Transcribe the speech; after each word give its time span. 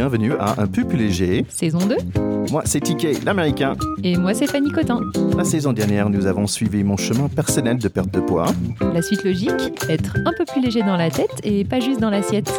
bienvenue 0.00 0.32
à 0.40 0.62
Un 0.62 0.66
peu 0.66 0.82
plus 0.82 0.96
léger. 0.96 1.44
Saison 1.50 1.80
2. 1.80 1.94
Moi, 2.50 2.62
c'est 2.64 2.80
TK, 2.80 3.22
l'américain. 3.22 3.74
Et 4.02 4.16
moi, 4.16 4.32
c'est 4.32 4.46
Fanny 4.46 4.70
Cotin. 4.70 4.98
La 5.36 5.44
saison 5.44 5.74
dernière, 5.74 6.08
nous 6.08 6.24
avons 6.24 6.46
suivi 6.46 6.82
mon 6.82 6.96
chemin 6.96 7.28
personnel 7.28 7.76
de 7.76 7.86
perte 7.86 8.10
de 8.10 8.20
poids. 8.20 8.46
La 8.94 9.02
suite 9.02 9.22
logique, 9.24 9.50
être 9.90 10.16
un 10.24 10.32
peu 10.32 10.46
plus 10.46 10.62
léger 10.62 10.80
dans 10.80 10.96
la 10.96 11.10
tête 11.10 11.42
et 11.44 11.64
pas 11.64 11.80
juste 11.80 12.00
dans 12.00 12.08
l'assiette. 12.08 12.50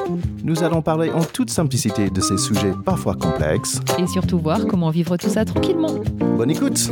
Nous 0.43 0.61
allons 0.61 0.83
parler 0.83 1.09
en 1.09 1.23
toute 1.23 1.49
simplicité 1.49 2.11
de 2.11 2.21
ces 2.21 2.37
sujets 2.37 2.73
parfois 2.85 3.15
complexes. 3.15 3.79
Et 3.97 4.05
surtout 4.05 4.37
voir 4.37 4.67
comment 4.67 4.91
vivre 4.91 5.17
tout 5.17 5.29
ça 5.29 5.43
tranquillement. 5.43 5.95
Bonne 6.37 6.51
écoute 6.51 6.91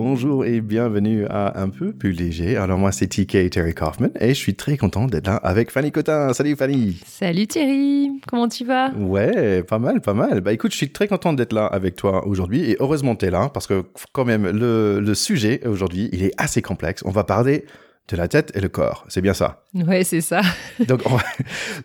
Bonjour 0.00 0.44
et 0.44 0.60
bienvenue 0.60 1.26
à 1.28 1.60
Un 1.60 1.70
peu 1.70 1.92
plus 1.92 2.12
léger. 2.12 2.56
Alors 2.56 2.78
moi 2.78 2.92
c'est 2.92 3.08
TK 3.08 3.50
Terry 3.50 3.74
Kaufman 3.74 4.10
et 4.20 4.28
je 4.28 4.34
suis 4.34 4.54
très 4.54 4.76
content 4.76 5.06
d'être 5.06 5.26
là 5.26 5.34
avec 5.34 5.72
Fanny 5.72 5.90
Cotin. 5.90 6.32
Salut 6.34 6.54
Fanny 6.54 7.00
Salut 7.04 7.48
Thierry, 7.48 8.12
comment 8.28 8.46
tu 8.46 8.64
vas? 8.64 8.92
Ouais, 8.92 9.64
pas 9.64 9.80
mal, 9.80 10.00
pas 10.00 10.14
mal. 10.14 10.40
Bah 10.40 10.52
écoute, 10.52 10.70
je 10.70 10.76
suis 10.76 10.90
très 10.90 11.08
content 11.08 11.32
d'être 11.32 11.52
là 11.52 11.66
avec 11.66 11.96
toi 11.96 12.28
aujourd'hui 12.28 12.70
et 12.70 12.76
heureusement 12.78 13.16
tu 13.16 13.26
es 13.26 13.32
là 13.32 13.50
parce 13.52 13.66
que 13.66 13.82
quand 14.12 14.24
même 14.24 14.46
le, 14.46 15.00
le 15.00 15.14
sujet 15.16 15.66
aujourd'hui 15.66 16.10
il 16.12 16.22
est 16.22 16.32
assez 16.38 16.62
complexe. 16.62 17.02
On 17.04 17.10
va 17.10 17.24
parler 17.24 17.64
de 18.08 18.16
la 18.16 18.26
tête 18.26 18.52
et 18.54 18.60
le 18.60 18.68
corps. 18.68 19.04
C'est 19.08 19.20
bien 19.20 19.34
ça. 19.34 19.64
Ouais, 19.74 20.02
c'est 20.02 20.20
ça. 20.20 20.40
donc, 20.88 21.02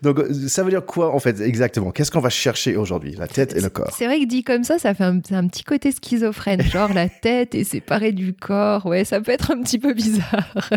donc, 0.02 0.20
ça 0.48 0.62
veut 0.62 0.70
dire 0.70 0.84
quoi 0.84 1.14
en 1.14 1.18
fait 1.18 1.40
exactement? 1.40 1.90
Qu'est-ce 1.90 2.10
qu'on 2.10 2.20
va 2.20 2.30
chercher 2.30 2.76
aujourd'hui? 2.76 3.14
La 3.16 3.28
tête 3.28 3.54
et 3.54 3.60
le 3.60 3.68
corps. 3.68 3.92
C'est 3.96 4.06
vrai 4.06 4.20
que 4.20 4.24
dit 4.24 4.42
comme 4.42 4.64
ça, 4.64 4.78
ça 4.78 4.94
fait 4.94 5.04
un, 5.04 5.20
petit 5.20 5.64
côté 5.64 5.92
schizophrène. 5.92 6.62
Genre 6.74 6.92
la 6.92 7.08
tête 7.08 7.54
est 7.54 7.64
séparée 7.64 8.12
du 8.12 8.32
corps. 8.32 8.86
Ouais, 8.86 9.04
ça 9.04 9.20
peut 9.20 9.32
être 9.32 9.50
un 9.50 9.62
petit 9.62 9.78
peu 9.78 9.92
bizarre. 9.92 10.24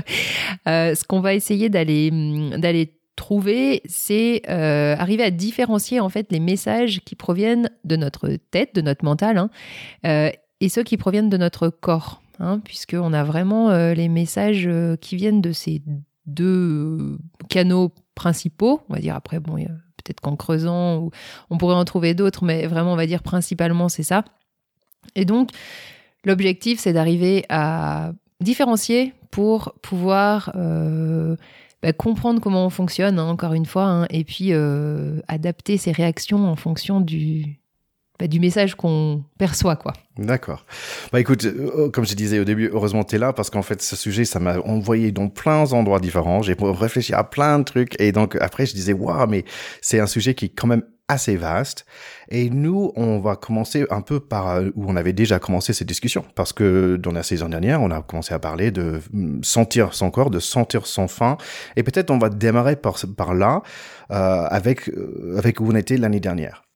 Euh, 0.68 0.96
ce 0.96 1.04
qu'on 1.04 1.20
va 1.20 1.34
essayer 1.34 1.70
d'aller 1.70 2.12
d'aller 2.58 2.98
trouver, 3.16 3.82
c'est 3.86 4.42
euh, 4.50 4.96
arriver 4.98 5.24
à 5.24 5.32
différencier 5.32 6.00
en 6.00 6.10
fait 6.10 6.32
les 6.32 6.40
messages 6.40 7.02
qui 7.06 7.16
proviennent 7.16 7.70
de 7.84 7.96
notre 7.96 8.30
tête, 8.52 8.76
de 8.76 8.82
notre 8.82 9.04
mental, 9.06 9.38
hein, 9.38 9.50
euh, 10.06 10.30
et 10.62 10.70
ceux 10.70 10.84
qui 10.84 10.98
proviennent 10.98 11.30
de 11.30 11.38
notre 11.38 11.70
corps 11.70 12.22
hein, 12.40 12.60
puisqu'on 12.60 13.14
a 13.14 13.24
vraiment 13.24 13.70
euh, 13.70 13.94
les 13.94 14.10
messages 14.10 14.68
euh, 14.68 14.96
qui 14.96 15.16
viennent 15.16 15.42
de 15.42 15.52
ces 15.52 15.82
deux 16.26 16.46
euh, 17.00 17.18
canaux 17.50 17.94
principaux. 18.16 18.82
On 18.90 18.94
va 18.94 19.00
dire 19.00 19.16
après, 19.16 19.40
bon, 19.40 19.56
peut-être 19.56 20.22
qu'en 20.22 20.36
creusant, 20.36 21.10
on 21.50 21.58
pourrait 21.58 21.76
en 21.76 21.86
trouver 21.86 22.14
d'autres, 22.14 22.44
mais 22.44 22.68
vraiment, 22.68 22.94
on 22.94 22.98
va 22.98 23.08
dire 23.08 23.24
principalement, 23.24 23.90
c'est 23.90 24.04
ça. 24.04 24.24
Et 25.16 25.26
donc, 25.26 25.52
l'objectif, 26.24 26.80
c'est 26.80 26.94
d'arriver 26.94 27.46
à 27.50 28.14
différencier 28.42 29.14
pour 29.32 29.74
pouvoir 29.82 30.52
bah, 30.56 31.94
comprendre 31.94 32.42
comment 32.42 32.66
on 32.66 32.70
fonctionne, 32.70 33.20
hein, 33.20 33.26
encore 33.26 33.54
une 33.54 33.66
fois, 33.66 33.86
hein, 33.86 34.06
et 34.10 34.24
puis 34.24 34.52
adapter 35.28 35.78
ses 35.78 35.92
réactions 35.92 36.50
en 36.50 36.56
fonction 36.56 37.00
du, 37.00 37.60
bah, 38.20 38.28
du 38.28 38.40
message 38.40 38.76
qu'on 38.76 39.24
perçoit, 39.38 39.76
quoi. 39.76 39.94
D'accord. 40.18 40.66
Bah 41.12 41.20
écoute, 41.20 41.46
euh, 41.46 41.90
comme 41.90 42.06
je 42.06 42.16
disais 42.16 42.40
au 42.40 42.44
début, 42.44 42.70
heureusement 42.74 43.04
tu 43.04 43.16
es 43.16 43.20
là 43.20 43.34
parce 43.34 43.52
qu'en 43.52 43.62
fait 43.62 43.82
ce 43.82 43.96
sujet, 43.96 44.26
ça 44.26 44.40
m'a 44.40 44.58
envoyé 44.60 45.12
dans 45.12 45.30
plein 45.30 45.66
d'endroits 45.66 46.00
différents. 46.00 46.42
J'ai 46.42 46.56
réfléchi 46.60 47.14
à 47.14 47.24
plein 47.24 47.60
de 47.60 47.64
trucs 47.64 48.00
et 48.02 48.12
donc 48.12 48.36
après 48.42 48.66
je 48.66 48.74
disais 48.74 48.94
waouh, 48.94 49.28
mais 49.28 49.46
c'est 49.82 50.00
un 50.00 50.08
sujet 50.08 50.34
qui 50.34 50.46
est 50.46 50.50
quand 50.50 50.66
même 50.66 50.82
assez 51.08 51.36
vaste. 51.36 51.86
Et 52.30 52.50
nous, 52.50 52.92
on 52.96 53.20
va 53.20 53.36
commencer 53.36 53.86
un 53.92 54.02
peu 54.02 54.20
par 54.20 54.50
euh, 54.50 54.70
où 54.76 54.90
on 54.90 54.96
avait 54.96 55.14
déjà 55.14 55.38
commencé 55.38 55.72
cette 55.72 55.88
discussion 55.88 56.26
parce 56.34 56.52
que 56.52 56.96
dans 56.98 57.12
la 57.12 57.22
saison 57.22 57.50
dernière, 57.50 57.82
on 57.84 57.92
a 57.92 58.02
commencé 58.02 58.34
à 58.34 58.40
parler 58.40 58.72
de 58.72 59.00
mm, 59.14 59.44
sentir 59.44 59.94
son 59.94 60.10
corps, 60.10 60.32
de 60.32 60.40
sentir 60.40 60.88
son 60.88 61.08
faim. 61.08 61.38
Et 61.76 61.84
peut-être 61.84 62.10
on 62.10 62.18
va 62.18 62.30
démarrer 62.30 62.76
par, 62.76 62.98
par 63.16 63.36
là 63.36 63.62
euh, 64.12 64.48
avec 64.50 64.90
avec 65.38 65.60
où 65.60 65.70
on 65.72 65.76
était 65.76 65.98
l'année 65.98 66.20
dernière. 66.20 66.67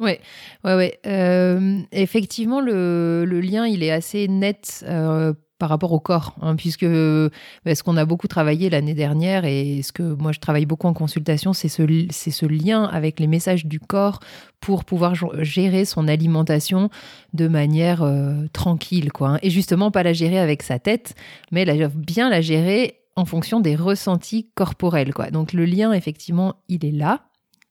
Ouais, 0.00 0.18
ouais, 0.64 0.74
ouais. 0.74 0.98
Euh, 1.06 1.80
effectivement, 1.92 2.60
le, 2.60 3.24
lien, 3.40 3.66
il 3.66 3.82
est 3.82 3.90
assez 3.90 4.28
net 4.28 4.82
euh, 4.88 5.34
par 5.58 5.68
rapport 5.68 5.92
au 5.92 6.00
corps, 6.00 6.34
hein, 6.40 6.56
puisque 6.56 6.86
bah, 6.86 7.74
ce 7.74 7.82
qu'on 7.82 7.98
a 7.98 8.06
beaucoup 8.06 8.26
travaillé 8.26 8.70
l'année 8.70 8.94
dernière 8.94 9.44
et 9.44 9.82
ce 9.82 9.92
que 9.92 10.02
moi 10.02 10.32
je 10.32 10.40
travaille 10.40 10.64
beaucoup 10.64 10.86
en 10.86 10.94
consultation, 10.94 11.52
c'est 11.52 11.68
ce, 11.68 11.82
c'est 12.08 12.30
ce 12.30 12.46
lien 12.46 12.84
avec 12.84 13.20
les 13.20 13.26
messages 13.26 13.66
du 13.66 13.78
corps 13.78 14.20
pour 14.60 14.86
pouvoir 14.86 15.14
gérer 15.44 15.84
son 15.84 16.08
alimentation 16.08 16.88
de 17.34 17.46
manière 17.46 18.02
euh, 18.02 18.46
tranquille, 18.54 19.12
quoi. 19.12 19.28
Hein. 19.32 19.38
Et 19.42 19.50
justement, 19.50 19.90
pas 19.90 20.02
la 20.02 20.14
gérer 20.14 20.38
avec 20.38 20.62
sa 20.62 20.78
tête, 20.78 21.14
mais 21.52 21.66
la, 21.66 21.88
bien 21.88 22.30
la 22.30 22.40
gérer 22.40 22.96
en 23.16 23.26
fonction 23.26 23.60
des 23.60 23.76
ressentis 23.76 24.48
corporels, 24.54 25.12
quoi. 25.12 25.30
Donc 25.30 25.52
le 25.52 25.66
lien, 25.66 25.92
effectivement, 25.92 26.54
il 26.68 26.86
est 26.86 26.90
là 26.90 27.29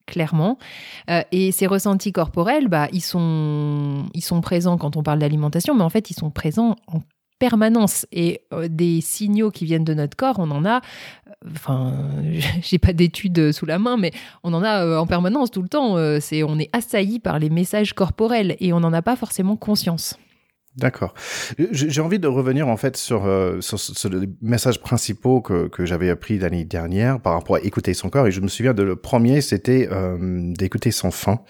clairement. 0.09 0.57
Euh, 1.09 1.21
et 1.31 1.51
ces 1.51 1.67
ressentis 1.67 2.11
corporels, 2.11 2.67
bah, 2.67 2.87
ils, 2.91 3.01
sont, 3.01 4.05
ils 4.13 4.23
sont 4.23 4.41
présents 4.41 4.77
quand 4.77 4.97
on 4.97 5.03
parle 5.03 5.19
d'alimentation, 5.19 5.75
mais 5.75 5.83
en 5.83 5.89
fait, 5.89 6.09
ils 6.09 6.15
sont 6.15 6.31
présents 6.31 6.75
en 6.87 7.01
permanence. 7.37 8.05
Et 8.11 8.41
euh, 8.51 8.67
des 8.69 8.99
signaux 8.99 9.51
qui 9.51 9.65
viennent 9.65 9.85
de 9.85 9.93
notre 9.93 10.17
corps, 10.17 10.39
on 10.39 10.51
en 10.51 10.65
a, 10.65 10.77
euh, 10.77 11.49
enfin, 11.53 11.93
j'ai 12.61 12.79
pas 12.79 12.91
d'études 12.91 13.51
sous 13.51 13.65
la 13.65 13.79
main, 13.79 13.95
mais 13.95 14.11
on 14.43 14.53
en 14.53 14.63
a 14.63 14.99
en 14.99 15.05
permanence 15.07 15.51
tout 15.51 15.61
le 15.61 15.69
temps. 15.69 15.95
c'est, 16.19 16.43
on 16.43 16.59
est 16.59 16.69
assailli 16.73 17.19
par 17.19 17.39
les 17.39 17.49
messages 17.49 17.93
corporels 17.93 18.57
et 18.59 18.73
on 18.73 18.79
n'en 18.81 18.91
a 18.91 19.01
pas 19.01 19.15
forcément 19.15 19.55
conscience. 19.55 20.17
D'accord. 20.79 21.13
J'ai 21.71 22.01
envie 22.01 22.19
de 22.19 22.27
revenir 22.27 22.67
en 22.67 22.77
fait 22.77 22.95
sur, 22.95 23.25
euh, 23.25 23.59
sur, 23.61 24.09
les 24.09 24.29
messages 24.41 24.79
principaux 24.79 25.41
que, 25.41 25.67
que 25.67 25.85
j'avais 25.85 26.09
appris 26.09 26.39
l'année 26.39 26.63
dernière 26.63 27.19
par 27.19 27.33
rapport 27.33 27.57
à 27.57 27.59
écouter 27.61 27.93
son 27.93 28.09
corps. 28.09 28.27
Et 28.27 28.31
je 28.31 28.39
me 28.39 28.47
souviens 28.47 28.73
de 28.73 28.83
le 28.83 28.95
premier, 28.95 29.41
c'était 29.41 29.89
euh, 29.91 30.17
d'écouter 30.53 30.91
son 30.91 31.11
faim 31.11 31.41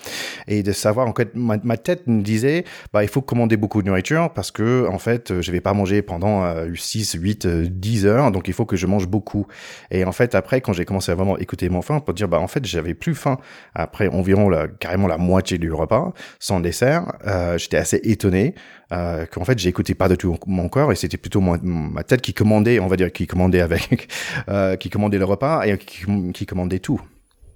et 0.47 0.63
de 0.63 0.71
savoir 0.71 1.07
en 1.07 1.13
fait 1.13 1.35
ma, 1.35 1.57
ma, 1.63 1.77
tête 1.77 2.07
me 2.07 2.21
disait 2.21 2.65
bah 2.91 3.03
il 3.03 3.09
faut 3.09 3.21
commander 3.21 3.55
beaucoup 3.55 3.81
de 3.81 3.87
nourriture 3.87 4.33
parce 4.33 4.51
que 4.51 4.87
en 4.87 4.99
fait 4.99 5.41
je 5.41 5.51
vais 5.51 5.61
pas 5.61 5.73
manger 5.73 6.01
pendant 6.01 6.43
euh, 6.43 6.73
6, 6.75 7.13
8, 7.13 7.47
10 7.47 8.05
heures 8.05 8.31
donc 8.31 8.47
il 8.47 8.53
faut 8.53 8.65
que 8.65 8.75
je 8.75 8.87
mange 8.87 9.07
beaucoup. 9.07 9.45
Et 9.91 10.05
en 10.05 10.11
fait 10.11 10.33
après 10.33 10.61
quand 10.61 10.73
j'ai 10.73 10.85
commencé 10.85 11.11
à 11.11 11.15
vraiment 11.15 11.37
écouter 11.37 11.69
mon 11.69 11.81
faim 11.81 11.99
pour 11.99 12.13
dire 12.15 12.27
bah 12.27 12.39
en 12.39 12.47
fait 12.47 12.65
j'avais 12.65 12.95
plus 12.95 13.13
faim 13.15 13.37
après 13.75 14.07
environ 14.07 14.49
la, 14.49 14.67
carrément 14.67 15.07
la 15.07 15.17
moitié 15.17 15.57
du 15.57 15.71
repas 15.71 16.13
sans 16.39 16.59
dessert, 16.59 17.13
euh, 17.27 17.57
j'étais 17.57 17.77
assez 17.77 17.99
étonné. 18.03 18.55
Euh, 18.91 19.27
qu'en 19.27 19.45
fait 19.45 19.59
j'écoutais 19.59 19.93
pas 19.93 20.09
du 20.09 20.17
tout 20.17 20.35
mon 20.47 20.67
corps 20.67 20.91
et 20.91 20.95
c'était 20.95 21.17
plutôt 21.17 21.41
ma 21.41 22.03
tête 22.03 22.21
qui 22.21 22.33
commandait, 22.33 22.79
on 22.79 22.87
va 22.87 22.95
dire, 22.95 23.11
qui 23.11 23.27
commandait 23.27 23.61
avec, 23.61 24.09
euh, 24.49 24.77
qui 24.77 24.89
commandait 24.89 25.19
le 25.19 25.25
repas 25.25 25.63
et 25.65 25.77
qui, 25.77 26.45
commandait 26.47 26.79
tout. 26.79 26.99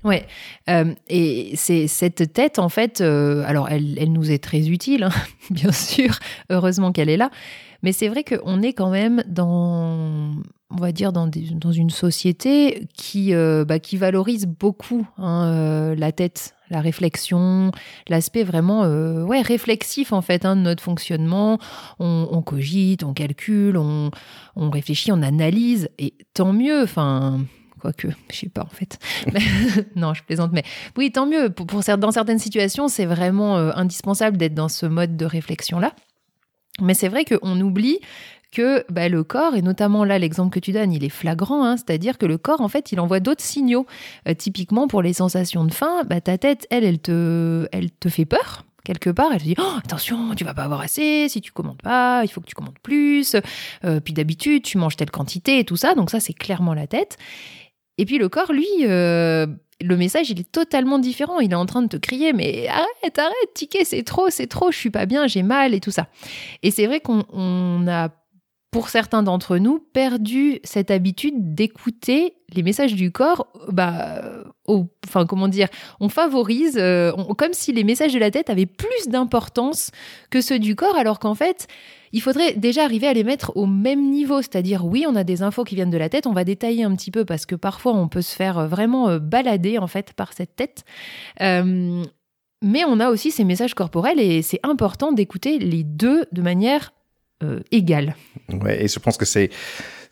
Ouais, 0.03 0.27
euh, 0.69 0.93
et 1.07 1.53
c'est 1.55 1.87
cette 1.87 2.33
tête 2.33 2.59
en 2.59 2.69
fait. 2.69 3.01
Euh, 3.01 3.43
alors, 3.47 3.69
elle, 3.69 3.97
elle, 3.97 4.11
nous 4.11 4.31
est 4.31 4.43
très 4.43 4.69
utile, 4.69 5.05
hein, 5.05 5.11
bien 5.49 5.71
sûr. 5.71 6.19
Heureusement 6.49 6.91
qu'elle 6.91 7.09
est 7.09 7.17
là. 7.17 7.31
Mais 7.81 7.93
c'est 7.93 8.09
vrai 8.09 8.23
qu'on 8.23 8.61
est 8.61 8.73
quand 8.73 8.89
même 8.89 9.23
dans, 9.27 10.31
on 10.69 10.75
va 10.75 10.91
dire, 10.91 11.13
dans, 11.13 11.27
des, 11.27 11.47
dans 11.51 11.71
une 11.71 11.89
société 11.89 12.87
qui, 12.93 13.33
bah, 13.33 13.79
qui 13.79 13.97
valorise 13.97 14.45
beaucoup 14.45 15.05
hein, 15.17 15.93
la 15.97 16.11
tête, 16.13 16.55
la 16.73 16.81
réflexion, 16.81 17.71
l'aspect 18.09 18.43
vraiment 18.43 18.83
euh, 18.83 19.23
ouais, 19.23 19.41
réflexif 19.41 20.11
en 20.11 20.21
fait 20.21 20.43
hein, 20.45 20.55
de 20.57 20.61
notre 20.61 20.83
fonctionnement. 20.83 21.59
On, 21.99 22.41
cogite, 22.41 23.03
on 23.03 23.13
calcule, 23.13 23.77
on, 23.77 24.11
on 24.55 24.69
réfléchit, 24.69 25.11
on 25.11 25.21
analyse, 25.21 25.89
et 25.97 26.13
tant 26.33 26.51
mieux. 26.51 26.83
Enfin, 26.83 27.39
quoique, 27.79 28.07
je 28.31 28.37
sais 28.37 28.49
pas 28.49 28.63
en 28.63 28.67
fait. 28.75 28.99
non, 29.95 30.13
je 30.13 30.23
plaisante, 30.23 30.51
mais 30.51 30.63
oui, 30.97 31.11
tant 31.11 31.25
mieux. 31.25 31.49
Pour, 31.49 31.67
pour 31.67 31.81
dans 31.97 32.11
certaines 32.11 32.39
situations, 32.39 32.89
c'est 32.89 33.05
vraiment 33.05 33.55
indispensable 33.55 34.37
d'être 34.37 34.55
dans 34.55 34.69
ce 34.69 34.85
mode 34.85 35.15
de 35.15 35.25
réflexion-là. 35.25 35.93
Mais 36.81 36.95
c'est 36.95 37.07
vrai 37.07 37.23
qu'on 37.23 37.59
oublie 37.61 37.99
que 38.53 38.85
bah, 38.89 39.09
le 39.09 39.23
corps, 39.23 39.55
et 39.55 39.61
notamment 39.61 40.05
là 40.05 40.19
l'exemple 40.19 40.53
que 40.53 40.59
tu 40.59 40.71
donnes, 40.71 40.93
il 40.93 41.03
est 41.03 41.09
flagrant, 41.09 41.65
hein, 41.65 41.75
c'est-à-dire 41.77 42.17
que 42.17 42.25
le 42.25 42.37
corps, 42.37 42.61
en 42.61 42.69
fait, 42.69 42.91
il 42.91 42.99
envoie 42.99 43.19
d'autres 43.19 43.43
signaux. 43.43 43.85
Euh, 44.27 44.33
typiquement 44.33 44.87
pour 44.87 45.01
les 45.01 45.13
sensations 45.13 45.65
de 45.65 45.73
faim, 45.73 46.03
bah, 46.05 46.21
ta 46.21 46.37
tête, 46.37 46.67
elle, 46.69 46.83
elle 46.83 46.99
te, 46.99 47.67
elle 47.71 47.91
te 47.91 48.09
fait 48.09 48.25
peur. 48.25 48.65
Quelque 48.85 49.09
part, 49.09 49.31
elle 49.31 49.39
te 49.39 49.45
dit 49.45 49.55
oh, 49.57 49.77
attention, 49.83 50.35
tu 50.35 50.43
vas 50.43 50.53
pas 50.53 50.63
avoir 50.63 50.81
assez. 50.81 51.29
Si 51.29 51.41
tu 51.41 51.51
commandes 51.51 51.81
pas, 51.81 52.21
il 52.23 52.27
faut 52.27 52.41
que 52.41 52.45
tu 52.45 52.55
commandes 52.55 52.79
plus. 52.83 53.35
Euh, 53.85 53.99
puis 54.01 54.13
d'habitude, 54.13 54.63
tu 54.63 54.77
manges 54.77 54.97
telle 54.97 55.11
quantité 55.11 55.59
et 55.59 55.63
tout 55.63 55.77
ça. 55.77 55.95
Donc 55.95 56.09
ça, 56.09 56.19
c'est 56.19 56.33
clairement 56.33 56.73
la 56.73 56.85
tête. 56.85 57.17
Et 57.97 58.05
puis 58.05 58.17
le 58.17 58.27
corps, 58.27 58.51
lui, 58.51 58.67
euh, 58.81 59.47
le 59.81 59.97
message, 59.97 60.29
il 60.29 60.39
est 60.39 60.51
totalement 60.51 60.99
différent. 60.99 61.39
Il 61.39 61.51
est 61.51 61.55
en 61.55 61.65
train 61.65 61.81
de 61.81 61.87
te 61.87 61.97
crier, 61.97 62.33
mais 62.33 62.67
arrête, 62.67 63.17
arrête, 63.17 63.53
ticket, 63.53 63.85
c'est 63.85 64.03
trop, 64.03 64.29
c'est 64.29 64.47
trop, 64.47 64.71
je 64.71 64.77
suis 64.77 64.89
pas 64.89 65.05
bien, 65.05 65.27
j'ai 65.27 65.43
mal 65.43 65.73
et 65.73 65.79
tout 65.79 65.91
ça. 65.91 66.07
Et 66.61 66.71
c'est 66.71 66.85
vrai 66.85 66.99
qu'on 66.99 67.87
a, 67.87 68.09
pour 68.73 68.89
certains 68.89 69.21
d'entre 69.21 69.59
nous, 69.59 69.79
perdu 69.93 70.59
cette 70.63 70.89
habitude 70.89 71.53
d'écouter 71.53 72.33
les 72.55 72.63
messages 72.63 72.95
du 72.95 73.11
corps 73.11 73.47
bah, 73.71 74.23
enfin 74.67 75.27
comment 75.27 75.47
dire, 75.47 75.67
on 75.99 76.09
favorise, 76.09 76.77
euh, 76.77 77.11
comme 77.37 77.53
si 77.53 77.71
les 77.71 77.83
messages 77.83 78.13
de 78.13 78.19
la 78.19 78.31
tête 78.31 78.49
avaient 78.49 78.65
plus 78.65 79.07
d'importance 79.07 79.91
que 80.31 80.41
ceux 80.41 80.57
du 80.57 80.75
corps, 80.75 80.97
alors 80.97 81.19
qu'en 81.19 81.35
fait, 81.35 81.67
il 82.13 82.21
faudrait 82.21 82.53
déjà 82.53 82.83
arriver 82.83 83.05
à 83.07 83.13
les 83.13 83.23
mettre 83.23 83.55
au 83.55 83.67
même 83.67 84.09
niveau, 84.09 84.41
c'est-à-dire 84.41 84.85
oui, 84.85 85.05
on 85.07 85.15
a 85.15 85.23
des 85.23 85.43
infos 85.43 85.63
qui 85.63 85.75
viennent 85.75 85.91
de 85.91 85.97
la 85.97 86.09
tête, 86.09 86.25
on 86.25 86.33
va 86.33 86.43
détailler 86.43 86.83
un 86.83 86.95
petit 86.95 87.11
peu 87.11 87.25
parce 87.25 87.45
que 87.45 87.55
parfois 87.55 87.93
on 87.93 88.07
peut 88.07 88.23
se 88.23 88.35
faire 88.35 88.57
euh, 88.57 88.67
vraiment 88.67 89.07
euh, 89.07 89.19
balader 89.19 89.77
en 89.77 89.87
fait 89.87 90.13
par 90.13 90.33
cette 90.33 90.55
tête. 90.55 90.83
mais 91.39 92.85
on 92.85 92.99
a 92.99 93.09
aussi 93.09 93.29
ces 93.29 93.43
messages 93.43 93.75
corporels 93.75 94.19
et 94.19 94.41
c'est 94.41 94.61
important 94.63 95.11
d'écouter 95.11 95.59
les 95.59 95.83
deux 95.83 96.25
de 96.31 96.41
manière 96.41 96.91
égale. 97.71 98.15
Ouais, 98.49 98.83
et 98.83 98.87
je 98.87 98.99
pense 98.99 99.17
que 99.17 99.25
c'est 99.25 99.49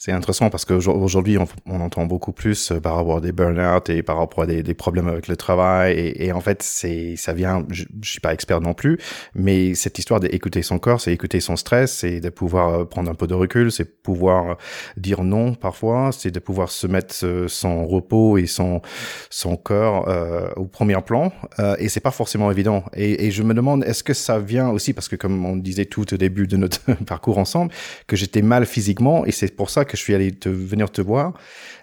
c'est 0.04 0.12
intéressant 0.12 0.50
parce 0.50 0.66
qu'aujourd'hui, 0.66 1.38
on, 1.38 1.80
entend 1.80 2.08
beaucoup 2.08 2.32
plus 2.32 2.72
euh, 2.72 2.80
par 2.80 2.96
rapport 2.96 3.18
à 3.18 3.22
des 3.22 3.32
burn-out 3.32 3.88
et 3.92 4.02
par 4.02 4.18
rapport 4.18 4.46
à 4.46 4.48
des, 4.48 4.74
problèmes 4.74 5.08
avec 5.08 5.28
le 5.28 5.38
travail. 5.38 5.94
Et, 6.16 6.32
en 6.32 6.42
fait, 6.42 6.64
c'est, 6.64 7.16
ça 7.18 7.34
vient, 7.34 7.68
je, 7.70 7.84
je, 8.02 8.10
suis 8.10 8.20
pas 8.20 8.34
expert 8.34 8.62
non 8.62 8.74
plus, 8.74 8.98
mais 9.36 9.76
cette 9.76 10.00
histoire 10.00 10.20
d'écouter 10.20 10.64
son 10.64 10.80
corps, 10.80 11.00
c'est 11.00 11.14
écouter 11.14 11.40
son 11.40 11.56
stress, 11.56 12.00
c'est 12.00 12.20
de 12.20 12.30
pouvoir 12.30 12.74
euh, 12.74 12.86
prendre 12.86 13.12
un 13.12 13.14
peu 13.14 13.28
de 13.28 13.36
recul, 13.36 13.72
c'est 13.72 14.02
pouvoir 14.02 14.50
euh, 14.50 14.54
dire 14.98 15.24
non 15.24 15.54
parfois, 15.54 16.10
c'est 16.12 16.32
de 16.32 16.40
pouvoir 16.40 16.72
se 16.72 16.88
mettre 16.88 17.14
son 17.48 17.86
repos 17.86 18.40
et 18.40 18.48
son, 18.48 18.82
son 19.30 19.56
corps 19.56 20.08
au 20.56 20.66
premier 20.66 21.00
plan. 21.06 21.32
Euh, 21.60 21.76
et 21.78 21.90
c'est 21.90 22.00
pas 22.00 22.10
forcément 22.10 22.50
évident. 22.50 22.84
Et, 22.96 23.28
et 23.28 23.32
je 23.32 23.44
me 23.44 23.54
demande, 23.54 23.84
est-ce 23.84 24.04
que 24.04 24.16
ça 24.16 24.40
vient 24.40 24.70
aussi, 24.70 24.94
parce 24.94 25.08
que 25.08 25.16
comme 25.16 25.46
on 25.46 25.56
disait 25.56 25.86
tout 25.86 26.12
au 26.12 26.18
début 26.18 26.48
de 26.48 26.58
notre 26.58 26.80
parcours 27.06 27.38
ensemble, 27.38 27.72
que 28.08 28.16
j'étais 28.16 28.42
mal 28.42 28.66
physiquement, 28.66 29.28
et 29.28 29.32
c'est 29.32 29.56
pour 29.56 29.70
ça 29.70 29.86
que 29.86 29.91
que 29.92 29.98
je 29.98 30.02
suis 30.02 30.16
allé 30.16 30.32
te, 30.32 30.50
venir 30.50 30.90
te 30.90 31.02
voir. 31.02 31.34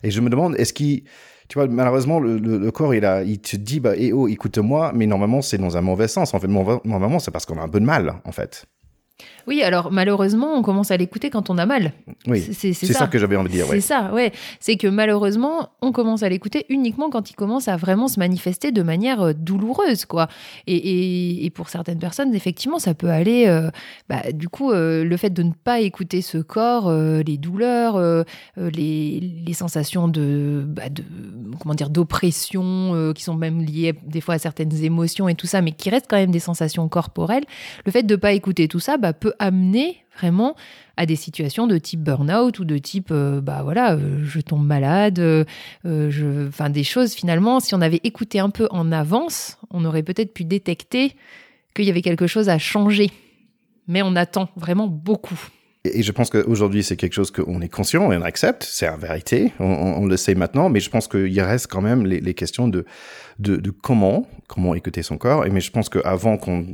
Et 0.03 0.11
je 0.11 0.21
me 0.21 0.31
demande, 0.31 0.57
est-ce 0.59 0.73
qu'il, 0.73 1.05
tu 1.49 1.55
vois, 1.55 1.69
malheureusement, 1.69 2.21
le, 2.21 2.71
corps, 2.71 2.95
il 2.95 3.05
a, 3.05 3.23
il 3.23 3.41
te 3.41 3.57
dit, 3.57 3.81
bah, 3.81 3.93
eh 3.97 4.13
oh, 4.13 4.29
écoute-moi, 4.29 4.93
mais 4.95 5.07
normalement, 5.07 5.43
c'est 5.43 5.59
dans 5.59 5.77
un 5.77 5.83
mauvais 5.83 6.09
sens. 6.09 6.35
En 6.35 6.41
fait, 6.41 6.49
normalement, 6.49 7.19
c'est 7.19 7.31
parce 7.31 7.47
qu'on 7.47 7.59
a 7.59 7.63
un 7.63 7.69
peu 7.69 7.81
de 7.81 7.85
mal, 7.85 8.15
en 8.25 8.33
fait. 8.33 8.65
Oui, 9.47 9.63
alors 9.63 9.91
malheureusement, 9.91 10.55
on 10.55 10.63
commence 10.63 10.91
à 10.91 10.97
l'écouter 10.97 11.31
quand 11.31 11.51
on 11.51 11.59
a 11.59 11.67
mal. 11.67 11.93
Oui, 12.27 12.41
c'est 12.53 12.75
ça. 12.75 13.07
que 13.07 13.19
j'avais 13.19 13.37
envie 13.37 13.49
de 13.49 13.55
dire. 13.55 13.67
C'est 13.71 13.81
ça, 13.81 14.13
ouais. 14.13 14.33
C'est 14.61 14.77
que 14.77 14.87
malheureusement, 14.87 15.71
on 15.81 15.91
commence 15.91 16.23
à 16.23 16.29
l'écouter 16.29 16.67
uniquement 16.69 17.09
quand 17.11 17.31
il 17.31 17.35
commence 17.35 17.67
à 17.69 17.77
vraiment 17.77 18.09
se 18.09 18.19
manifester 18.19 18.73
de 18.73 18.83
manière 18.83 19.23
euh, 19.23 19.33
douloureuse, 19.33 20.05
quoi. 20.05 20.29
Et, 20.67 21.51
pour 21.55 21.71
certaines 21.71 21.99
personnes, 21.99 22.35
effectivement, 22.35 22.79
ça 22.79 22.95
peut 22.95 23.09
aller. 23.09 23.47
Euh, 23.47 23.71
bah, 24.09 24.23
du 24.33 24.49
coup, 24.49 24.71
euh, 24.71 25.03
le 25.03 25.17
fait 25.17 25.31
de 25.31 25.43
ne 25.43 25.53
pas 25.53 25.81
écouter 25.81 26.21
ce 26.21 26.39
corps, 26.39 26.93
les 26.93 27.39
douleurs, 27.39 28.25
les, 28.57 29.55
sensations 29.55 30.09
de, 30.09 30.65
bah, 30.67 30.89
de 30.91 31.03
comment 31.59 31.75
dire, 31.75 31.91
d'oppression, 31.91 33.13
qui 33.15 33.25
sont 33.25 33.35
même 33.35 33.63
liées 33.63 33.95
des 34.07 34.21
fois 34.21 34.35
à 34.35 34.39
certaines 34.39 34.85
émotions 34.85 35.29
et 35.29 35.35
tout 35.35 35.47
ça, 35.47 35.63
mais 35.63 35.73
qui 35.73 35.91
restent 35.91 36.07
quand 36.09 36.17
même 36.17 36.31
des 36.31 36.39
sensations 36.39 36.87
corporelles. 36.89 37.45
Le 37.87 37.93
fait 37.93 38.03
de 38.03 38.15
ne 38.15 38.21
pas 38.21 38.33
écouter 38.33 38.69
tout 38.69 38.79
ça, 38.79 38.99
bah, 38.99 39.08
peut 39.13 39.35
amener 39.39 39.99
vraiment 40.19 40.57
à 40.97 41.07
des 41.07 41.17
situations 41.17 41.67
de 41.67 41.79
type 41.79 42.03
burn-out 42.03 42.59
ou 42.59 42.65
de 42.65 42.77
type, 42.77 43.09
euh, 43.11 43.41
bah 43.41 43.61
voilà, 43.63 43.95
euh, 43.95 44.25
je 44.25 44.41
tombe 44.41 44.67
malade, 44.67 45.21
euh, 45.21 45.45
je, 45.85 46.49
enfin 46.49 46.71
des 46.71 46.83
choses 46.83 47.15
finalement, 47.15 47.61
si 47.61 47.75
on 47.75 47.81
avait 47.81 48.01
écouté 48.03 48.41
un 48.41 48.51
peu 48.51 48.67
en 48.71 48.91
avance, 48.91 49.59
on 49.71 49.85
aurait 49.85 50.03
peut-être 50.03 50.35
pu 50.35 50.45
détecter 50.45 51.15
qu'il 51.75 51.85
y 51.85 51.91
avait 51.91 52.03
quelque 52.03 52.27
chose 52.27 52.49
à 52.49 52.59
changer. 52.59 53.11
Mais 53.87 54.03
on 54.03 54.17
attend 54.17 54.49
vraiment 54.57 54.87
beaucoup. 54.87 55.39
Et 55.85 56.03
je 56.03 56.13
pense 56.13 56.31
qu'aujourd'hui, 56.31 56.83
c'est 56.83 56.97
quelque 56.97 57.13
chose 57.13 57.31
qu'on 57.31 57.61
est 57.61 57.69
conscient 57.69 58.11
et 58.13 58.17
on 58.17 58.23
accepte, 58.23 58.65
c'est 58.65 58.87
la 58.87 58.97
vérité, 58.97 59.53
on, 59.61 60.05
le 60.07 60.17
sait 60.17 60.35
maintenant, 60.35 60.69
mais 60.69 60.81
je 60.81 60.91
pense 60.91 61.09
qu'il 61.09 61.41
reste 61.41 61.69
quand 61.69 61.81
même 61.81 62.05
les, 62.05 62.35
questions 62.35 62.69
de, 62.69 62.85
de, 63.39 63.71
comment, 63.71 64.27
comment 64.49 64.75
écouter 64.75 65.03
son 65.03 65.19
corps. 65.19 65.47
Et 65.47 65.51
mais 65.51 65.61
je 65.61 65.71
pense 65.71 65.89
qu'avant 65.89 66.39
qu'on 66.39 66.65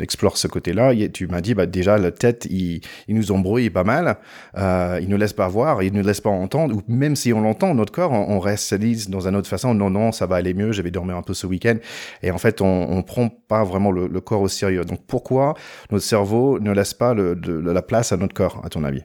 explore 0.00 0.38
ce 0.38 0.46
côté-là, 0.46 0.94
tu 1.12 1.26
m'as 1.26 1.40
dit, 1.40 1.54
bah, 1.54 1.66
déjà, 1.66 1.98
la 1.98 2.12
tête, 2.12 2.46
il, 2.48 2.80
nous 3.08 3.32
embrouille 3.32 3.68
pas 3.68 3.84
mal, 3.84 4.16
euh, 4.56 4.98
il 5.02 5.08
ne 5.08 5.16
laisse 5.16 5.32
pas 5.32 5.48
voir, 5.48 5.82
il 5.82 5.92
ne 5.92 6.02
laisse 6.02 6.20
pas 6.20 6.30
entendre, 6.30 6.76
ou 6.76 6.82
même 6.88 7.16
si 7.16 7.32
on 7.32 7.40
l'entend, 7.40 7.74
notre 7.74 7.92
corps, 7.92 8.12
on, 8.12 8.38
reste 8.38 8.70
reste 8.70 9.10
dans 9.10 9.26
une 9.28 9.36
autre 9.36 9.48
façon, 9.48 9.74
non, 9.74 9.90
non, 9.90 10.12
ça 10.12 10.26
va 10.26 10.36
aller 10.36 10.54
mieux, 10.54 10.72
je 10.72 10.80
vais 10.82 10.90
dormir 10.90 11.16
un 11.16 11.22
peu 11.22 11.34
ce 11.34 11.46
week-end. 11.46 11.76
Et 12.22 12.30
en 12.30 12.38
fait, 12.38 12.60
on, 12.60 12.90
on 12.90 13.02
prend 13.02 13.28
pas 13.28 13.64
vraiment 13.64 13.90
le, 13.90 14.08
corps 14.20 14.40
au 14.40 14.48
sérieux. 14.48 14.84
Donc 14.84 15.00
pourquoi 15.06 15.54
notre 15.90 16.04
cerveau 16.04 16.60
ne 16.60 16.72
laisse 16.72 16.94
pas 16.94 17.14
de, 17.14 17.60
la 17.60 17.82
place 17.82 18.12
à 18.12 18.16
notre 18.16 18.34
corps, 18.34 18.62
à 18.64 18.68
ton 18.68 18.84
avis? 18.84 19.02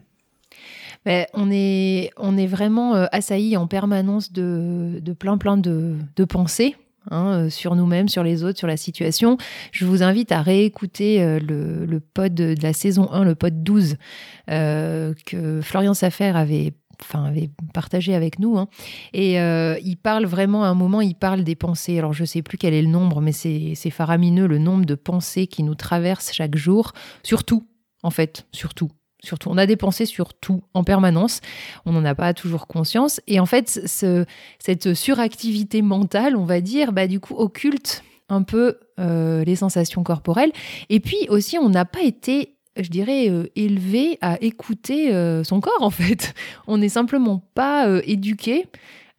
Ben, 1.04 1.26
on, 1.34 1.50
est, 1.50 2.10
on 2.16 2.38
est 2.38 2.46
vraiment 2.46 2.94
euh, 2.94 3.06
assailli 3.10 3.56
en 3.56 3.66
permanence 3.66 4.32
de, 4.32 5.00
plein 5.18 5.36
plein 5.36 5.56
de 5.56 6.24
pensées 6.28 6.76
Hein, 7.10 7.32
euh, 7.32 7.50
sur 7.50 7.74
nous-mêmes, 7.74 8.08
sur 8.08 8.22
les 8.22 8.44
autres, 8.44 8.58
sur 8.58 8.68
la 8.68 8.76
situation. 8.76 9.36
Je 9.72 9.84
vous 9.84 10.02
invite 10.02 10.30
à 10.30 10.40
réécouter 10.40 11.22
euh, 11.22 11.40
le, 11.40 12.00
pod 12.00 12.32
de 12.32 12.54
la 12.62 12.72
saison 12.72 13.10
1, 13.10 13.24
le 13.24 13.34
pod 13.34 13.62
12, 13.62 13.96
euh, 14.50 15.12
que 15.26 15.60
Florian 15.62 15.94
Safer 15.94 16.36
avait 16.36 16.72
enfin 17.00 17.24
avait 17.24 17.50
partagé 17.74 18.14
avec 18.14 18.38
nous 18.38 18.58
hein. 18.58 18.68
et 19.12 19.34
il 19.34 19.96
parle 19.96 20.24
vraiment 20.24 20.62
à 20.62 20.68
un 20.68 20.74
moment 20.74 21.00
il 21.00 21.16
parle 21.16 21.42
des 21.42 21.56
pensées 21.56 21.98
alors 21.98 22.12
je 22.12 22.24
sais 22.24 22.42
plus 22.42 22.58
quel 22.58 22.74
est 22.74 22.82
le 22.82 22.86
nombre 22.86 23.20
mais 23.20 23.32
c'est 23.32 23.90
faramineux 23.90 24.46
le 24.46 24.58
nombre 24.58 24.84
de 24.84 24.94
pensées 24.94 25.48
qui 25.48 25.64
nous 25.64 25.74
traversent 25.74 26.32
chaque 26.32 26.54
jour 26.54 26.92
surtout 27.24 27.66
en 28.04 28.10
fait 28.10 28.46
surtout 28.52 28.90
surtout. 29.22 29.48
On 29.50 29.58
a 29.58 29.66
des 29.66 29.76
pensées 29.76 30.06
sur 30.06 30.34
tout 30.34 30.62
en 30.74 30.84
permanence. 30.84 31.40
On 31.86 31.92
n'en 31.92 32.04
a 32.04 32.14
pas 32.14 32.34
toujours 32.34 32.66
conscience. 32.66 33.20
Et 33.26 33.40
en 33.40 33.46
fait, 33.46 33.68
ce, 33.86 34.24
cette 34.58 34.94
suractivité 34.94 35.82
mentale, 35.82 36.36
on 36.36 36.44
va 36.44 36.60
dire, 36.60 36.92
bah, 36.92 37.06
du 37.06 37.20
coup, 37.20 37.34
occulte 37.36 38.02
un 38.28 38.42
peu 38.42 38.78
euh, 38.98 39.44
les 39.44 39.56
sensations 39.56 40.02
corporelles. 40.02 40.52
Et 40.88 41.00
puis 41.00 41.26
aussi, 41.28 41.58
on 41.58 41.68
n'a 41.68 41.84
pas 41.84 42.02
été 42.02 42.56
je 42.78 42.88
dirais, 42.88 43.28
euh, 43.28 43.50
élevé 43.54 44.16
à 44.22 44.38
écouter 44.40 45.12
euh, 45.12 45.44
son 45.44 45.60
corps, 45.60 45.82
en 45.82 45.90
fait. 45.90 46.32
On 46.66 46.78
n'est 46.78 46.88
simplement 46.88 47.46
pas 47.54 47.86
éduqué 48.06 48.66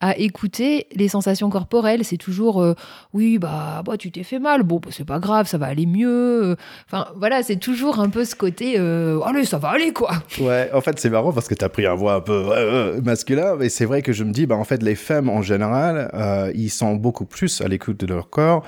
à 0.04 0.18
écouter 0.18 0.88
les 0.94 1.08
sensations 1.08 1.50
corporelles. 1.50 2.04
C'est 2.04 2.18
toujours 2.18 2.62
euh, 2.62 2.76
oui, 3.14 3.38
bah, 3.38 3.82
bah 3.86 3.96
tu 3.96 4.12
t'es 4.12 4.24
fait 4.24 4.38
mal, 4.38 4.64
bon, 4.64 4.80
bah, 4.80 4.90
c'est 4.92 5.06
pas 5.06 5.20
grave, 5.20 5.48
ça 5.48 5.58
va 5.58 5.68
aller 5.68 5.86
mieux. 5.86 6.58
Enfin, 6.88 7.08
voilà, 7.16 7.42
c'est 7.42 7.56
toujours 7.56 8.00
un 8.00 8.10
peu 8.10 8.26
ce 8.26 8.36
côté 8.36 8.76
euh, 8.78 9.22
allez, 9.22 9.46
ça 9.46 9.60
va 9.60 9.70
aller 9.70 9.94
quoi. 9.94 10.12
Ouais, 10.42 10.70
en 10.74 10.82
fait, 10.82 11.00
c'est 11.00 11.10
marrant 11.10 11.32
parce 11.32 11.48
que 11.48 11.56
tu 11.56 11.64
as 11.64 11.70
pris 11.70 11.86
un 11.86 11.96
voix 11.96 12.16
un 12.16 12.20
peu 12.20 12.50
euh, 12.52 13.00
masculin, 13.02 13.56
mais 13.58 13.70
c'est 13.70 13.86
vrai 13.86 14.02
que 14.02 14.12
je 14.12 14.26
me 14.26 14.34
dis, 14.34 14.46
bah, 14.46 14.58
en 14.58 14.66
fait, 14.66 14.84
les 14.84 14.96
femmes 14.96 15.30
en 15.30 15.42
général, 15.42 16.12
ils 16.54 16.70
sont 16.70 16.96
beaucoup 16.96 17.26
plus 17.26 17.62
à 17.62 17.70
l'écoute 17.70 17.98
de 17.98 18.14
leur 18.14 18.30
corps. 18.30 18.64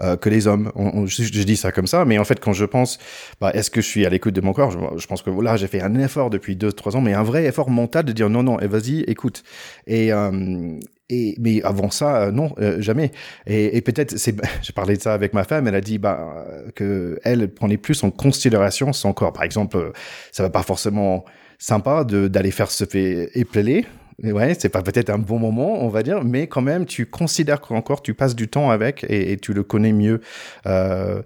Euh, 0.00 0.16
que 0.16 0.28
les 0.28 0.46
hommes. 0.46 0.72
je, 1.06 1.42
dis 1.44 1.56
ça 1.56 1.72
comme 1.72 1.86
ça, 1.86 2.04
mais 2.04 2.18
en 2.18 2.24
fait, 2.24 2.40
quand 2.40 2.52
je 2.52 2.64
pense, 2.64 2.98
bah, 3.40 3.50
est-ce 3.54 3.70
que 3.70 3.80
je 3.80 3.86
suis 3.86 4.04
à 4.06 4.08
l'écoute 4.08 4.34
de 4.34 4.40
mon 4.40 4.52
corps? 4.52 4.70
Je, 4.70 5.06
pense 5.06 5.22
que 5.22 5.30
là, 5.30 5.56
j'ai 5.56 5.68
fait 5.68 5.80
un 5.80 5.94
effort 5.96 6.30
depuis 6.30 6.56
deux, 6.56 6.72
trois 6.72 6.96
ans, 6.96 7.00
mais 7.00 7.14
un 7.14 7.22
vrai 7.22 7.44
effort 7.44 7.70
mental 7.70 8.04
de 8.04 8.12
dire 8.12 8.30
non, 8.30 8.42
non, 8.42 8.58
et 8.60 8.66
vas-y, 8.66 9.00
écoute. 9.02 9.42
Et, 9.86 10.12
euh, 10.12 10.78
et 11.10 11.36
mais 11.38 11.62
avant 11.62 11.90
ça, 11.90 12.22
euh, 12.22 12.30
non, 12.32 12.54
jamais. 12.78 13.12
Et, 13.46 13.80
peut-être, 13.82 14.18
c'est, 14.18 14.34
j'ai 14.62 14.72
parlé 14.72 14.96
de 14.96 15.02
ça 15.02 15.14
avec 15.14 15.32
ma 15.32 15.44
femme. 15.44 15.68
Elle 15.68 15.74
a 15.74 15.80
dit 15.80 15.98
bah 15.98 16.46
que 16.74 17.18
elle 17.24 17.52
prenait 17.52 17.76
plus 17.76 18.02
en 18.02 18.10
considération 18.10 18.92
son 18.92 19.12
corps. 19.12 19.32
Par 19.32 19.44
exemple, 19.44 19.92
ça 20.32 20.42
va 20.42 20.50
pas 20.50 20.62
forcément 20.62 21.24
sympa 21.58 22.04
de 22.04 22.26
d'aller 22.28 22.50
faire 22.50 22.70
se 22.70 22.84
fait 22.84 23.30
épeler 23.34 23.86
ouais, 24.22 24.54
c'est 24.58 24.68
pas 24.68 24.82
peut-être 24.82 25.10
un 25.10 25.18
bon 25.18 25.38
moment, 25.38 25.84
on 25.84 25.88
va 25.88 26.02
dire, 26.02 26.22
mais 26.24 26.46
quand 26.46 26.62
même, 26.62 26.86
tu 26.86 27.06
considères 27.06 27.60
qu'encore 27.60 28.02
tu 28.02 28.14
passes 28.14 28.36
du 28.36 28.48
temps 28.48 28.70
avec 28.70 29.04
et, 29.08 29.36
tu 29.36 29.52
le 29.52 29.62
connais 29.62 29.92
mieux. 29.92 30.20
Euh, 30.66 31.22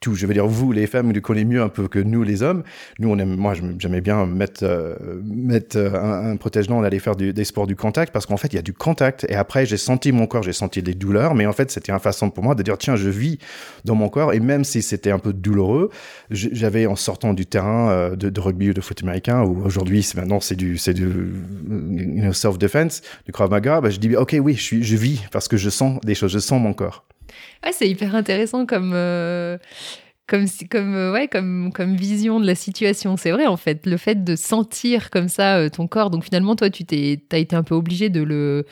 tout. 0.00 0.14
Je 0.14 0.26
veux 0.26 0.32
dire, 0.32 0.46
vous, 0.46 0.72
les 0.72 0.86
femmes, 0.86 1.12
le 1.12 1.20
connaissez 1.20 1.44
mieux 1.44 1.62
un 1.62 1.68
peu 1.68 1.86
que 1.86 1.98
nous, 1.98 2.22
les 2.22 2.42
hommes. 2.42 2.62
Nous, 2.98 3.08
on 3.08 3.18
aime, 3.18 3.36
moi, 3.36 3.54
j'aimais 3.78 4.00
bien 4.00 4.26
mettre, 4.26 4.64
euh, 4.64 4.96
mettre 5.24 5.76
euh, 5.76 5.92
un, 5.94 6.32
un 6.32 6.36
protège-dents, 6.36 6.78
on 6.78 6.82
allait 6.82 6.98
faire 6.98 7.16
du, 7.16 7.32
des 7.32 7.44
sports 7.44 7.66
du 7.66 7.76
contact 7.76 8.12
parce 8.12 8.26
qu'en 8.26 8.38
fait, 8.38 8.48
il 8.48 8.56
y 8.56 8.58
a 8.58 8.62
du 8.62 8.72
contact. 8.72 9.26
Et 9.28 9.34
après, 9.34 9.66
j'ai 9.66 9.76
senti 9.76 10.10
mon 10.10 10.26
corps, 10.26 10.42
j'ai 10.42 10.54
senti 10.54 10.82
des 10.82 10.94
douleurs, 10.94 11.34
mais 11.34 11.46
en 11.46 11.52
fait, 11.52 11.70
c'était 11.70 11.92
une 11.92 12.00
façon 12.00 12.30
pour 12.30 12.42
moi 12.42 12.54
de 12.54 12.62
dire, 12.62 12.78
tiens, 12.78 12.96
je 12.96 13.10
vis 13.10 13.38
dans 13.84 13.94
mon 13.94 14.08
corps. 14.08 14.32
Et 14.32 14.40
même 14.40 14.64
si 14.64 14.80
c'était 14.80 15.10
un 15.10 15.18
peu 15.18 15.32
douloureux, 15.32 15.90
j'avais 16.30 16.86
en 16.86 16.96
sortant 16.96 17.34
du 17.34 17.44
terrain 17.44 17.90
euh, 17.90 18.16
de, 18.16 18.30
de, 18.30 18.40
rugby 18.40 18.70
ou 18.70 18.74
de 18.74 18.80
foot 18.80 19.02
américain, 19.02 19.42
ou 19.42 19.62
aujourd'hui, 19.64 20.06
maintenant, 20.16 20.40
c'est 20.40 20.56
du, 20.56 20.78
c'est 20.78 20.94
du 20.94 21.04
you 21.04 22.22
know, 22.22 22.32
self-defense, 22.32 23.02
du 23.26 23.32
Krav 23.32 23.50
Maga, 23.50 23.80
bah, 23.80 23.90
je 23.90 23.98
dis, 23.98 24.16
ok, 24.16 24.36
oui, 24.40 24.54
je, 24.54 24.62
suis, 24.62 24.82
je 24.82 24.96
vis 24.96 25.20
parce 25.30 25.46
que 25.46 25.58
je 25.58 25.68
sens 25.68 26.00
des 26.00 26.14
choses, 26.14 26.32
je 26.32 26.38
sens 26.38 26.60
mon 26.60 26.72
corps. 26.72 27.04
C'est 27.72 27.88
hyper 27.88 28.14
intéressant 28.14 28.66
comme, 28.66 28.92
euh, 28.94 29.58
comme, 30.26 30.46
comme, 30.70 30.94
euh, 30.94 31.12
ouais, 31.12 31.28
comme, 31.28 31.72
comme 31.72 31.96
vision 31.96 32.40
de 32.40 32.46
la 32.46 32.54
situation. 32.54 33.16
C'est 33.16 33.30
vrai, 33.30 33.46
en 33.46 33.56
fait, 33.56 33.86
le 33.86 33.96
fait 33.96 34.24
de 34.24 34.36
sentir 34.36 35.10
comme 35.10 35.28
ça 35.28 35.56
euh, 35.56 35.68
ton 35.68 35.86
corps. 35.86 36.10
Donc 36.10 36.24
finalement, 36.24 36.56
toi, 36.56 36.70
tu 36.70 36.84
t'es, 36.84 37.22
as 37.32 37.38
été 37.38 37.56
un 37.56 37.62
peu 37.62 37.74
obligé 37.74 38.08
de 38.08 38.22
le 38.22 38.66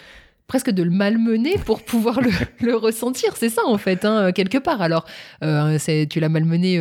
presque 0.47 0.71
de 0.71 0.83
le 0.83 0.91
malmener 0.91 1.57
pour 1.65 1.83
pouvoir 1.85 2.21
le, 2.21 2.75
ressentir. 2.75 3.37
C'est 3.37 3.51
ça, 3.51 3.63
en 3.67 3.79
fait, 3.79 4.05
hein, 4.05 4.33
quelque 4.33 4.59
part. 4.59 4.81
Alors, 4.83 5.05
tu 5.41 6.21
l'as 6.21 6.29
malmené 6.29 6.81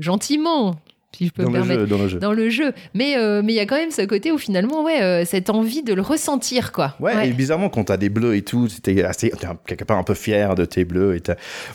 gentiment, 0.00 0.76
si 1.16 1.26
je 1.26 1.32
peux 1.32 1.42
dans 1.44 1.50
me 1.50 1.56
le 1.58 1.62
permettre. 1.62 1.80
jeu, 1.82 1.86
dans 1.86 1.98
le 2.02 2.08
jeu. 2.08 2.18
Dans 2.18 2.32
le 2.32 2.50
jeu. 2.50 2.72
Mais 2.94 3.16
euh, 3.16 3.42
mais 3.44 3.52
il 3.52 3.56
y 3.56 3.60
a 3.60 3.66
quand 3.66 3.76
même 3.76 3.90
ce 3.90 4.02
côté 4.02 4.32
où 4.32 4.38
finalement, 4.38 4.84
ouais, 4.84 5.02
euh, 5.02 5.24
cette 5.24 5.50
envie 5.50 5.82
de 5.82 5.92
le 5.94 6.02
ressentir, 6.02 6.72
quoi. 6.72 6.94
Ouais, 7.00 7.28
et 7.28 7.32
bizarrement, 7.32 7.68
quand 7.68 7.84
t'as 7.84 7.96
des 7.96 8.08
bleus 8.08 8.36
et 8.36 8.42
tout, 8.42 8.68
t'es 8.82 9.02
assez, 9.02 9.30
t'es 9.30 9.46
un- 9.46 9.58
quelque 9.66 9.84
part 9.84 9.98
un 9.98 10.02
peu 10.04 10.14
fier 10.14 10.54
de 10.54 10.64
tes 10.64 10.84
bleus. 10.84 11.16
Et 11.16 11.22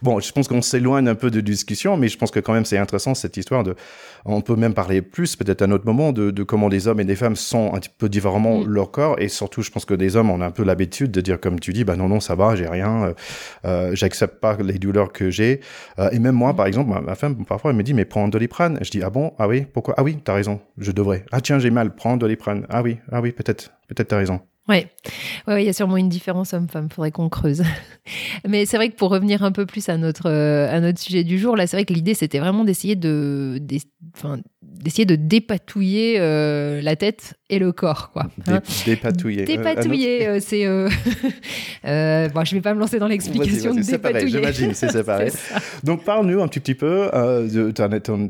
bon, 0.02 0.20
je 0.20 0.32
pense 0.32 0.48
qu'on 0.48 0.62
s'éloigne 0.62 1.08
un 1.08 1.16
peu 1.16 1.30
de 1.32 1.42
discussion, 1.42 1.98
mais 1.98 2.08
je 2.08 2.18
pense 2.18 2.32
que 2.32 2.40
quand 2.40 2.54
même 2.54 2.66
c'est 2.66 2.78
intéressant 2.78 3.14
cette 3.14 3.38
histoire 3.38 3.64
de. 3.64 3.76
On 4.28 4.42
peut 4.42 4.56
même 4.56 4.74
parler 4.74 5.02
plus, 5.04 5.36
peut-être 5.36 5.62
à 5.62 5.66
un 5.66 5.72
autre 5.72 5.86
moment, 5.86 6.12
de, 6.12 6.32
de 6.32 6.44
comment 6.44 6.68
des 6.70 6.88
hommes 6.88 7.00
et 7.00 7.06
des 7.06 7.16
femmes 7.16 7.36
sont 7.36 7.74
un 7.76 7.80
petit 7.80 7.92
peu 7.96 8.10
différemment 8.10 8.60
Mm. 8.60 8.68
leur 8.68 8.90
corps. 8.92 9.20
Et 9.20 9.28
surtout, 9.28 9.62
je 9.62 9.70
pense 9.70 9.86
que 9.86 9.94
des 9.94 10.16
hommes, 10.16 10.32
on 10.32 10.42
a 10.42 10.46
un 10.48 10.52
peu 10.52 10.64
l'habitude 10.64 11.12
de 11.12 11.22
dire, 11.22 11.40
comme 11.40 11.60
tu 11.60 11.74
dis, 11.74 11.84
bah 11.84 11.96
non, 11.96 12.08
non, 12.10 12.20
ça 12.20 12.34
va, 12.36 12.56
j'ai 12.56 12.68
rien, 12.68 13.14
euh, 13.66 13.92
j'accepte 13.94 14.40
pas 14.40 14.58
les 14.64 14.80
douleurs 14.80 15.12
que 15.12 15.30
j'ai. 15.30 15.60
Et 16.12 16.20
même 16.20 16.36
moi, 16.36 16.54
Mm. 16.54 16.56
par 16.56 16.66
exemple, 16.68 16.90
ma, 16.90 17.02
ma 17.02 17.16
femme, 17.16 17.46
parfois, 17.46 17.72
elle 17.72 17.78
me 17.78 17.84
dit, 17.84 17.94
mais 17.94 18.06
prends 18.06 18.24
un 18.26 18.28
doliprane. 18.30 18.80
Je 18.82 18.90
dis, 18.90 19.02
ah 19.04 19.10
bon, 19.10 19.25
ah 19.38 19.48
oui, 19.48 19.66
pourquoi? 19.72 19.94
Ah 19.98 20.04
oui, 20.04 20.18
t'as 20.24 20.34
raison, 20.34 20.60
je 20.78 20.92
devrais. 20.92 21.26
Ah 21.32 21.42
tiens, 21.42 21.60
j'ai 21.60 21.72
mal, 21.72 21.96
prends 21.96 22.18
doliprane. 22.18 22.66
Ah 22.70 22.82
oui, 22.82 22.98
ah 23.12 23.22
oui, 23.22 23.32
peut-être, 23.32 23.72
peut-être 23.88 24.10
t'as 24.10 24.18
raison. 24.18 24.40
Ouais, 24.68 24.88
il 25.48 25.62
y 25.62 25.70
a 25.70 25.74
sûrement 25.74 25.98
une 25.98 26.10
différence 26.10 26.54
homme-femme. 26.54 26.90
Faudrait 26.90 27.12
qu'on 27.12 27.30
creuse. 27.30 27.62
Mais 28.48 28.66
c'est 28.66 28.78
vrai 28.78 28.90
que 28.90 28.96
pour 28.96 29.12
revenir 29.12 29.44
un 29.44 29.52
peu 29.52 29.68
plus 29.68 29.90
à 29.90 29.98
notre 29.98 30.28
euh, 30.28 30.76
à 30.76 30.80
notre 30.80 31.00
sujet 31.00 31.24
du 31.24 31.38
jour, 31.38 31.56
là, 31.56 31.68
c'est 31.68 31.78
vrai 31.78 31.86
que 31.86 31.94
l'idée 31.94 32.16
c'était 32.16 32.40
vraiment 32.40 32.64
d'essayer 32.64 32.96
de, 32.96 33.60
d'essayer 33.62 35.06
de 35.06 35.16
dépatouiller 35.16 36.16
euh, 36.20 36.82
la 36.82 36.96
tête 36.96 37.36
et 37.50 37.60
le 37.60 37.72
corps, 37.72 38.12
quoi. 38.12 38.28
Hein. 38.48 38.60
dépatouiller. 38.86 39.44
Euh, 39.44 39.46
Dépatouiller, 39.46 40.28
euh, 40.28 40.40
c'est. 40.42 40.66
euh, 40.66 40.90
euh, 41.86 42.30
bon, 42.30 42.44
je 42.44 42.56
vais 42.56 42.62
pas 42.62 42.74
me 42.74 42.80
lancer 42.80 42.98
dans 43.00 43.08
l'explication 43.08 43.74
de 43.76 43.82
dépatouiller. 43.82 44.28
j'imagine, 44.30 44.74
c'est 44.74 44.92
séparé. 44.92 45.32
Donc, 45.84 46.04
parle-nous 46.04 46.42
un 46.42 46.48
petit, 46.48 46.60
petit 46.60 46.76
peu. 46.76 47.10
Euh, 47.14 47.72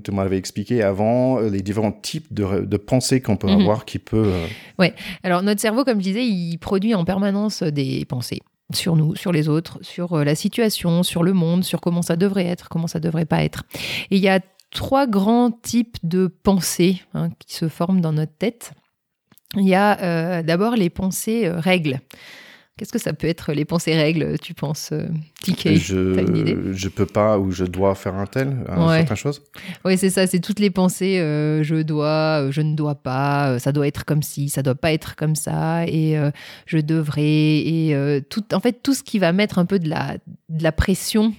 tu 0.04 0.12
m'avais 0.12 0.38
expliqué 0.38 0.82
avant 0.84 1.40
euh, 1.40 1.50
les 1.50 1.62
différents 1.62 1.92
types 1.94 2.34
de, 2.34 2.66
de 2.66 2.78
pensées 2.78 3.22
qu'on 3.22 3.38
peut 3.38 3.48
Mhm. 3.48 3.62
avoir 3.62 3.86
qui 3.86 4.00
peut. 4.00 4.32
euh, 4.82 4.90
Alors, 5.24 5.44
notre 5.44 5.62
cerveau, 5.62 5.84
comme 5.86 6.00
je 6.00 6.04
disais, 6.04 6.26
il 6.26 6.58
produit 6.58 6.94
en 6.94 7.06
permanence 7.06 7.64
des 7.64 8.04
pensées 8.06 8.40
sur 8.74 8.96
nous, 8.96 9.16
sur 9.16 9.32
les 9.32 9.48
autres, 9.48 9.78
sur 9.82 10.18
la 10.26 10.36
situation, 10.36 11.04
sur 11.04 11.24
le 11.24 11.34
monde, 11.34 11.64
sur 11.64 11.80
comment 11.82 12.02
ça 12.02 12.16
devrait 12.16 12.48
être, 12.48 12.68
comment 12.68 12.88
ça 12.88 13.00
devrait 13.00 13.26
pas 13.26 13.44
être. 13.44 13.64
Et 14.12 14.18
il 14.18 14.22
y 14.22 14.28
a 14.28 14.40
trois 14.72 15.06
grands 15.08 15.52
types 15.52 15.98
de 16.04 16.28
pensées 16.28 17.02
hein, 17.14 17.30
qui 17.40 17.54
se 17.56 17.70
forment 17.70 18.02
dans 18.02 18.12
notre 18.12 18.36
tête. 18.36 18.72
Il 19.58 19.68
y 19.68 19.76
a 19.76 20.02
euh, 20.02 20.44
d'abord 20.44 20.76
les 20.76 20.90
pensées 20.90 21.46
euh, 21.46 21.60
règles. 21.60 22.00
Qu'est-ce 22.78 22.92
que 22.92 23.00
ça 23.00 23.14
peut 23.14 23.28
être 23.28 23.54
les 23.54 23.64
pensées 23.64 23.96
règles, 23.96 24.38
tu 24.40 24.54
penses, 24.54 24.90
euh, 24.92 25.08
TK 25.46 25.64
T'as 25.64 25.70
une 25.72 26.36
idée? 26.36 26.58
je, 26.62 26.74
je 26.74 26.90
peux 26.90 27.06
pas 27.06 27.40
ou 27.40 27.50
je 27.52 27.64
dois 27.64 27.96
faire 27.96 28.16
un 28.16 28.26
tel, 28.26 28.54
un 28.68 28.90
Ouais. 28.90 28.98
certain 28.98 29.16
chose? 29.16 29.42
Oui, 29.86 29.98
c'est 29.98 30.10
ça, 30.10 30.28
c'est 30.28 30.42
toutes 30.42 30.60
les 30.60 30.70
pensées 30.70 31.20
euh, 31.20 31.64
je 31.64 31.82
dois, 31.84 32.48
je 32.52 32.60
ne 32.60 32.76
dois 32.76 32.96
pas, 32.96 33.60
ça 33.60 33.72
doit 33.72 33.88
être 33.88 34.04
comme 34.04 34.22
ci, 34.22 34.50
ça 34.50 34.62
doit 34.62 34.76
pas 34.76 34.92
être 34.92 35.16
comme 35.16 35.36
ça, 35.36 35.86
et 35.88 36.18
euh, 36.18 36.32
je 36.66 36.80
devrais, 36.80 37.24
et 37.24 37.96
euh, 37.96 38.20
tout, 38.30 38.44
en 38.54 38.60
fait, 38.60 38.84
tout 38.84 38.94
ce 38.94 39.04
qui 39.04 39.20
va 39.20 39.32
mettre 39.32 39.58
un 39.58 39.66
peu 39.66 39.80
de 39.80 39.88
la, 39.88 40.18
de 40.50 40.62
la 40.62 40.74
pression 40.74 41.34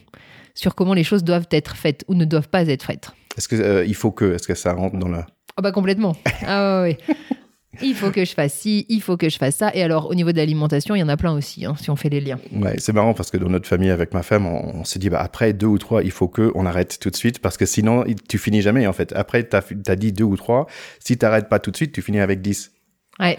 sur 0.54 0.74
comment 0.74 0.94
les 0.94 1.04
choses 1.04 1.22
doivent 1.22 1.48
être 1.50 1.76
faites 1.76 2.02
ou 2.08 2.14
ne 2.14 2.24
doivent 2.24 2.48
pas 2.48 2.62
être 2.66 2.82
faites. 2.84 3.10
Est-ce 3.36 3.48
que 3.48 3.84
il 3.86 3.94
faut 3.94 4.10
que, 4.10 4.36
est-ce 4.36 4.48
que 4.48 4.54
ça 4.54 4.72
rentre 4.72 4.96
dans 4.96 5.08
la. 5.08 5.26
Ah 5.58 5.60
bah 5.60 5.70
complètement. 5.70 6.16
Ah 6.46 6.80
ouais, 6.80 6.96
ouais. 7.08 7.14
Il 7.82 7.94
faut 7.94 8.10
que 8.10 8.24
je 8.24 8.32
fasse 8.32 8.54
ci, 8.54 8.86
il 8.88 9.00
faut 9.00 9.16
que 9.16 9.28
je 9.28 9.38
fasse 9.38 9.56
ça. 9.56 9.70
Et 9.74 9.82
alors, 9.82 10.10
au 10.10 10.14
niveau 10.14 10.32
de 10.32 10.36
l'alimentation, 10.36 10.94
il 10.94 11.00
y 11.00 11.02
en 11.02 11.08
a 11.08 11.16
plein 11.16 11.32
aussi, 11.32 11.64
hein, 11.64 11.74
si 11.80 11.90
on 11.90 11.96
fait 11.96 12.08
les 12.08 12.20
liens. 12.20 12.38
Ouais, 12.52 12.76
c'est 12.78 12.92
marrant 12.92 13.14
parce 13.14 13.30
que 13.30 13.36
dans 13.36 13.48
notre 13.48 13.68
famille 13.68 13.90
avec 13.90 14.14
ma 14.14 14.22
femme, 14.22 14.46
on, 14.46 14.80
on 14.80 14.84
s'est 14.84 14.98
dit 14.98 15.10
bah 15.10 15.20
après 15.20 15.52
deux 15.52 15.66
ou 15.66 15.78
trois, 15.78 16.02
il 16.02 16.10
faut 16.10 16.28
que 16.28 16.52
on 16.54 16.66
arrête 16.66 16.98
tout 17.00 17.10
de 17.10 17.16
suite 17.16 17.40
parce 17.40 17.56
que 17.56 17.66
sinon 17.66 18.04
tu 18.28 18.38
finis 18.38 18.62
jamais 18.62 18.86
en 18.86 18.92
fait. 18.92 19.12
Après 19.14 19.42
t'as 19.44 19.62
as 19.86 19.96
dit 19.96 20.12
deux 20.12 20.24
ou 20.24 20.36
trois, 20.36 20.66
si 21.00 21.16
t'arrêtes 21.18 21.48
pas 21.48 21.58
tout 21.58 21.70
de 21.70 21.76
suite, 21.76 21.92
tu 21.92 22.02
finis 22.02 22.20
avec 22.20 22.40
dix. 22.40 22.72
Ouais. 23.18 23.38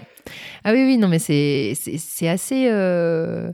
Ah 0.64 0.72
oui, 0.72 0.84
oui, 0.84 0.98
non, 0.98 1.08
mais 1.08 1.18
c'est 1.18 1.74
assez, 2.28 2.68
euh, 2.70 3.50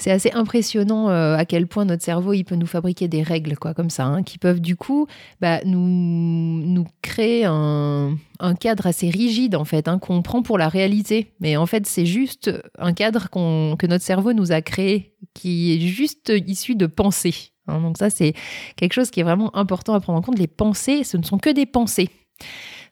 c'est 0.00 0.10
assez 0.10 0.30
impressionnant 0.32 1.10
euh, 1.10 1.36
à 1.36 1.44
quel 1.44 1.66
point 1.66 1.84
notre 1.84 2.02
cerveau 2.02 2.32
il 2.32 2.44
peut 2.44 2.54
nous 2.54 2.66
fabriquer 2.66 3.06
des 3.06 3.22
règles 3.22 3.56
quoi 3.58 3.74
comme 3.74 3.90
ça, 3.90 4.04
hein, 4.06 4.22
qui 4.22 4.38
peuvent 4.38 4.60
du 4.60 4.74
coup 4.76 5.06
bah, 5.40 5.60
nous 5.64 5.86
nous 5.86 6.86
créer 7.02 7.44
un, 7.44 8.16
cadre 8.58 8.86
assez 8.86 9.10
rigide 9.10 9.54
en 9.54 9.64
fait, 9.64 9.88
hein, 9.88 9.98
qu'on 9.98 10.22
prend 10.22 10.42
pour 10.42 10.58
la 10.58 10.68
réalité. 10.68 11.32
Mais 11.40 11.56
en 11.56 11.66
fait, 11.66 11.86
c'est 11.86 12.06
juste 12.06 12.50
un 12.78 12.92
cadre 12.94 13.28
que 13.30 13.86
notre 13.86 14.04
cerveau 14.04 14.32
nous 14.32 14.52
a 14.52 14.62
créé, 14.62 15.12
qui 15.34 15.74
est 15.74 15.80
juste 15.80 16.32
issu 16.46 16.74
de 16.74 16.86
pensées. 16.86 17.52
hein. 17.68 17.80
donc 17.80 17.98
ça, 17.98 18.08
c'est 18.08 18.34
quelque 18.76 18.94
chose 18.94 19.10
qui 19.10 19.20
est 19.20 19.24
vraiment 19.24 19.54
important 19.54 19.94
à 19.94 20.00
prendre 20.00 20.18
en 20.18 20.22
compte. 20.22 20.38
Les 20.38 20.46
pensées, 20.46 21.04
ce 21.04 21.18
ne 21.18 21.22
sont 21.22 21.38
que 21.38 21.50
des 21.50 21.66
pensées. 21.66 22.08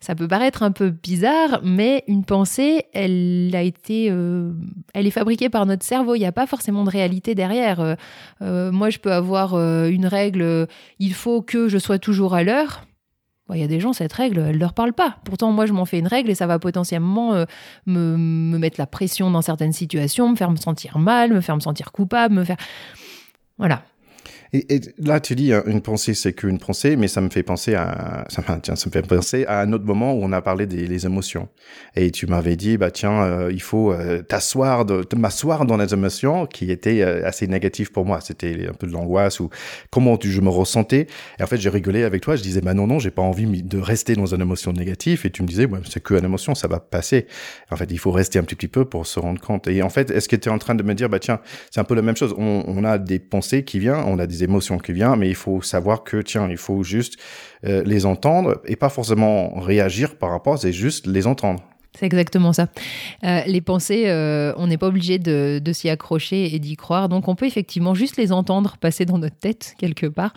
Ça 0.00 0.14
peut 0.14 0.28
paraître 0.28 0.62
un 0.62 0.71
peu 0.71 0.90
bizarre, 0.90 1.61
mais 1.64 2.05
une 2.07 2.25
pensée, 2.25 2.85
elle 2.93 3.50
a 3.55 3.62
été, 3.62 4.09
euh, 4.11 4.52
elle 4.95 5.09
est 5.09 5.12
fabriquée 5.12 5.49
par 5.49 5.67
notre 5.67 5.85
cerveau. 5.85 6.14
Il 6.14 6.21
n'y 6.21 6.26
a 6.26 6.33
pas 6.33 6.47
forcément 6.47 6.85
de 6.85 6.90
réalité 6.90 7.35
derrière. 7.35 7.81
Euh, 7.81 7.95
euh, 8.40 8.71
moi, 8.71 8.90
je 8.90 8.99
peux 8.99 9.12
avoir 9.12 9.55
une 9.55 10.07
règle. 10.07 10.69
il 11.00 11.14
faut 11.14 11.43
que 11.43 11.69
je 11.69 11.78
sois 11.78 11.99
toujours 11.99 12.35
à 12.35 12.45
l'heure. 12.45 12.85
Il 13.52 13.61
y 13.61 13.64
a 13.64 13.67
des 13.67 13.81
gens, 13.81 13.95
cette 13.95 14.12
règle, 14.12 14.40
elle 14.40 14.57
ne 14.57 14.61
leur 14.61 14.75
parle 14.75 14.93
pas. 14.93 15.17
Pourtant, 15.25 15.50
moi, 15.52 15.64
je 15.64 15.73
m'en 15.73 15.87
fais 15.87 15.99
une 15.99 16.07
règle 16.07 16.28
et 16.31 16.35
ça 16.35 16.47
va 16.47 16.59
potentiellement 16.59 17.33
me, 17.87 18.17
me 18.17 18.59
mettre 18.59 18.78
la 18.78 18.87
pression 18.87 19.31
dans 19.31 19.40
certaines 19.40 19.73
situations, 19.73 20.28
me 20.28 20.37
faire 20.37 20.50
me 20.50 20.57
sentir 20.57 20.99
mal, 20.99 21.33
me 21.33 21.40
faire 21.40 21.57
me 21.57 21.61
sentir 21.61 21.90
coupable, 21.90 22.35
me 22.35 22.45
faire. 22.45 22.59
Voilà. 23.57 23.83
Et, 24.52 24.75
et 24.76 24.81
là, 24.99 25.21
tu 25.21 25.35
dis, 25.35 25.52
hein, 25.52 25.62
une 25.67 25.81
pensée, 25.83 26.14
c'est 26.14 26.33
qu'une 26.33 26.59
pensée, 26.59 26.97
mais 26.97 27.09
ça 27.09 27.21
me 27.21 27.28
fait 27.31 27.43
penser 27.43 27.75
à, 27.75 28.25
ça, 28.28 28.43
tiens, 28.62 28.76
ça 28.76 28.87
me 28.88 28.93
fait 28.93 29.07
penser 29.07 29.45
à 29.47 29.61
un 29.61 29.73
autre 29.73 29.85
moment 29.85 30.14
où 30.14 30.21
on 30.23 30.33
a 30.33 30.40
parlé 30.40 30.67
des 30.67 30.87
les 30.87 31.07
émotions. 31.07 31.49
Et 31.97 32.11
tu 32.11 32.26
m'avais 32.26 32.57
dit, 32.57 32.76
bah 32.78 32.90
tiens, 32.90 33.23
euh, 33.23 33.50
il 33.52 33.61
faut 33.62 33.93
euh, 33.93 34.23
t'asseoir, 34.23 34.85
de, 34.85 35.05
m'asseoir 35.17 35.67
dans 35.67 35.76
les 35.76 35.93
émotions 35.93 36.47
qui 36.47 36.71
étaient 36.71 37.02
euh, 37.02 37.26
assez 37.26 37.47
négatives 37.47 37.93
pour 37.93 38.05
moi. 38.05 38.21
C'était 38.21 38.67
un 38.69 38.73
peu 38.75 38.87
de 38.87 38.93
l'angoisse 38.93 39.40
ou 39.40 39.50
comment 39.90 40.17
tu- 40.17 40.31
je 40.31 40.40
me 40.40 40.49
ressentais. 40.49 41.07
Et 41.38 41.43
en 41.43 41.47
fait, 41.47 41.59
j'ai 41.59 41.69
rigolé 41.71 42.05
avec 42.05 42.23
toi. 42.23 42.37
Je 42.37 42.43
disais, 42.43 42.61
bah 42.61 42.75
non, 42.75 42.87
non, 42.87 42.99
j'ai 42.99 43.11
pas 43.11 43.23
envie 43.23 43.62
de 43.62 43.78
rester 43.78 44.14
dans 44.14 44.35
une 44.35 44.40
émotion 44.40 44.73
négative. 44.73 45.23
Et 45.25 45.31
tu 45.31 45.43
me 45.43 45.49
disais, 45.49 45.67
ouais, 45.67 45.81
c'est 45.88 46.02
que 46.02 46.14
une 46.14 46.25
émotion, 46.25 46.55
ça 46.55 46.69
va 46.69 46.81
passer. 46.81 47.26
En 47.71 47.76
fait, 47.76 47.88
il 47.90 47.99
faut 47.99 48.11
rester 48.11 48.38
un 48.38 48.43
petit, 48.43 48.55
petit 48.57 48.69
peu 48.69 48.85
pour 48.85 49.07
se 49.07 49.21
rendre 49.21 49.40
compte. 49.40 49.69
Et 49.69 49.83
en 49.83 49.88
fait, 49.90 50.11
est-ce 50.11 50.28
que 50.28 50.37
tu 50.37 50.49
es 50.49 50.52
en 50.52 50.59
train 50.59 50.75
de 50.75 50.83
me 50.83 50.95
dire, 50.95 51.09
bah 51.09 51.19
tiens, 51.19 51.40
c'est 51.71 51.81
un 51.81 51.85
peu 51.85 51.95
la 51.95 52.02
même 52.02 52.17
chose. 52.17 52.35
On, 52.38 52.64
on 52.67 52.85
a 52.85 52.99
des 52.99 53.19
pensées 53.19 53.64
qui 53.64 53.78
viennent, 53.78 54.02
on 54.07 54.19
a 54.19 54.26
des 54.26 54.38
émotions 54.42 54.78
qui 54.78 54.92
viennent, 54.92 55.16
mais 55.16 55.28
il 55.28 55.35
faut 55.35 55.62
savoir 55.62 56.04
que, 56.04 56.23
tiens, 56.23 56.49
il 56.50 56.57
faut 56.57 56.83
juste 56.83 57.18
euh, 57.64 57.83
les 57.85 58.07
entendre 58.07 58.61
et 58.64 58.76
pas 58.76 58.88
forcément 58.88 59.59
réagir 59.61 60.16
par 60.16 60.30
rapport, 60.30 60.59
c'est 60.59 60.73
juste 60.73 61.07
les 61.07 61.26
entendre. 61.26 61.62
C'est 61.99 62.07
exactement 62.07 62.52
ça. 62.52 62.68
Euh, 63.25 63.40
les 63.47 63.61
pensées, 63.61 64.04
euh, 64.07 64.52
on 64.57 64.68
n'est 64.68 64.78
pas 64.78 64.87
obligé 64.87 65.18
de, 65.18 65.61
de 65.62 65.73
s'y 65.73 65.88
accrocher 65.88 66.54
et 66.54 66.59
d'y 66.61 66.76
croire. 66.76 67.09
Donc 67.09 67.26
on 67.26 67.35
peut 67.35 67.47
effectivement 67.47 67.95
juste 67.95 68.16
les 68.16 68.30
entendre 68.30 68.76
passer 68.76 69.04
dans 69.04 69.18
notre 69.18 69.37
tête 69.37 69.75
quelque 69.78 70.07
part. 70.07 70.33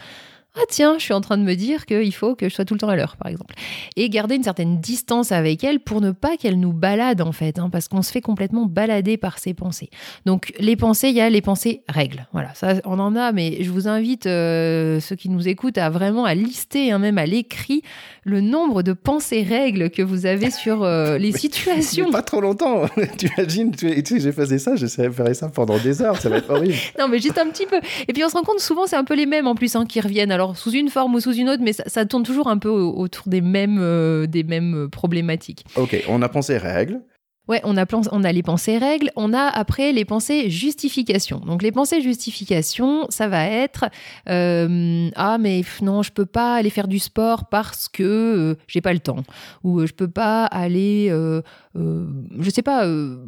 Ah 0.57 0.63
tiens, 0.67 0.95
je 0.97 1.03
suis 1.03 1.13
en 1.13 1.21
train 1.21 1.37
de 1.37 1.43
me 1.43 1.55
dire 1.55 1.85
qu'il 1.85 2.13
faut 2.13 2.35
que 2.35 2.49
je 2.49 2.53
sois 2.53 2.65
tout 2.65 2.73
le 2.73 2.79
temps 2.79 2.89
à 2.89 2.95
l'heure, 2.97 3.15
par 3.15 3.31
exemple. 3.31 3.55
Et 3.95 4.09
garder 4.09 4.35
une 4.35 4.43
certaine 4.43 4.81
distance 4.81 5.31
avec 5.31 5.63
elles 5.63 5.79
pour 5.79 6.01
ne 6.01 6.11
pas 6.11 6.35
qu'elles 6.35 6.59
nous 6.59 6.73
baladent, 6.73 7.21
en 7.21 7.31
fait, 7.31 7.57
hein, 7.57 7.69
parce 7.69 7.87
qu'on 7.87 8.01
se 8.01 8.11
fait 8.11 8.19
complètement 8.19 8.65
balader 8.65 9.15
par 9.15 9.39
ces 9.39 9.53
pensées. 9.53 9.89
Donc 10.25 10.53
les 10.59 10.75
pensées, 10.75 11.07
il 11.09 11.15
y 11.15 11.21
a 11.21 11.29
les 11.29 11.41
pensées 11.41 11.83
règles. 11.87 12.27
Voilà, 12.33 12.53
ça, 12.53 12.75
on 12.83 12.99
en 12.99 13.15
a, 13.15 13.31
mais 13.31 13.63
je 13.63 13.69
vous 13.71 13.87
invite, 13.87 14.25
euh, 14.27 14.99
ceux 14.99 15.15
qui 15.15 15.29
nous 15.29 15.47
écoutent, 15.47 15.77
à 15.77 15.89
vraiment 15.89 16.25
à 16.25 16.33
lister, 16.35 16.91
hein, 16.91 16.99
même 16.99 17.17
à 17.17 17.25
l'écrit, 17.25 17.81
le 18.23 18.41
nombre 18.41 18.83
de 18.83 18.91
pensées 18.91 19.43
règles 19.43 19.89
que 19.89 20.01
vous 20.01 20.25
avez 20.25 20.51
sur 20.51 20.83
euh, 20.83 21.17
les 21.17 21.31
Mais 21.31 21.37
situations. 21.37 22.11
pas 22.11 22.23
trop 22.23 22.41
longtemps. 22.41 22.87
tu 23.17 23.27
imagines, 23.37 23.71
tu, 23.71 24.03
tu 24.03 24.15
sais, 24.15 24.19
j'ai 24.19 24.31
fait 24.33 24.57
ça, 24.59 24.75
je 24.75 24.85
faire 24.87 25.35
ça 25.35 25.47
pendant 25.49 25.77
des 25.77 26.01
heures, 26.01 26.17
ça 26.19 26.29
va 26.29 26.37
être 26.37 26.49
horrible. 26.49 26.75
Non, 26.99 27.07
mais 27.07 27.19
juste 27.19 27.37
un 27.37 27.47
petit 27.49 27.65
peu. 27.65 27.79
Et 28.07 28.13
puis 28.13 28.23
on 28.23 28.29
se 28.29 28.33
rend 28.33 28.43
compte, 28.43 28.59
souvent, 28.59 28.85
c'est 28.85 28.95
un 28.95 29.03
peu 29.03 29.15
les 29.15 29.25
mêmes 29.25 29.47
en 29.47 29.55
plus 29.55 29.75
hein, 29.75 29.85
qui 29.85 29.99
reviennent. 30.01 30.31
Alors 30.31 30.40
sous 30.55 30.71
une 30.71 30.89
forme 30.89 31.15
ou 31.15 31.19
sous 31.19 31.33
une 31.33 31.49
autre, 31.49 31.61
mais 31.63 31.73
ça, 31.73 31.83
ça 31.87 32.05
tourne 32.05 32.23
toujours 32.23 32.47
un 32.47 32.57
peu 32.57 32.69
au- 32.69 32.93
autour 32.97 33.27
des 33.27 33.41
mêmes, 33.41 33.79
euh, 33.79 34.27
des 34.27 34.43
mêmes 34.43 34.75
euh, 34.75 34.87
problématiques. 34.87 35.65
ok, 35.75 36.03
on 36.09 36.21
a 36.21 36.29
pensé 36.29 36.57
règles. 36.57 37.01
Ouais, 37.47 37.59
on 37.65 37.75
a, 37.75 37.85
on 38.11 38.23
a 38.23 38.31
les 38.31 38.43
pensées 38.43 38.77
règles, 38.77 39.09
on 39.17 39.33
a 39.33 39.41
après 39.47 39.91
les 39.91 40.05
pensées 40.05 40.49
justification. 40.49 41.39
Donc 41.39 41.63
les 41.63 41.71
pensées 41.71 41.99
justification, 41.99 43.07
ça 43.09 43.27
va 43.27 43.45
être 43.45 43.85
euh, 44.29 45.09
ah 45.15 45.37
mais 45.39 45.63
non, 45.81 46.01
je 46.03 46.11
peux 46.11 46.27
pas 46.27 46.55
aller 46.55 46.69
faire 46.69 46.87
du 46.87 46.99
sport 46.99 47.49
parce 47.49 47.89
que 47.89 48.03
euh, 48.03 48.55
j'ai 48.67 48.79
pas 48.79 48.93
le 48.93 48.99
temps, 48.99 49.23
ou 49.63 49.85
je 49.85 49.91
peux 49.91 50.07
pas 50.07 50.45
aller, 50.45 51.07
euh, 51.09 51.41
je 51.75 52.49
sais 52.49 52.61
pas, 52.61 52.87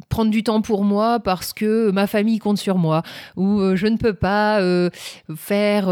prendre 0.09 0.31
du 0.31 0.43
temps 0.43 0.61
pour 0.61 0.83
moi 0.85 1.19
parce 1.19 1.51
que 1.51 1.89
ma 1.91 2.07
famille 2.07 2.37
compte 2.39 2.59
sur 2.59 2.77
moi, 2.77 3.01
ou 3.35 3.75
je 3.75 3.87
ne 3.87 3.97
peux 3.97 4.13
pas 4.13 4.61
faire 5.35 5.87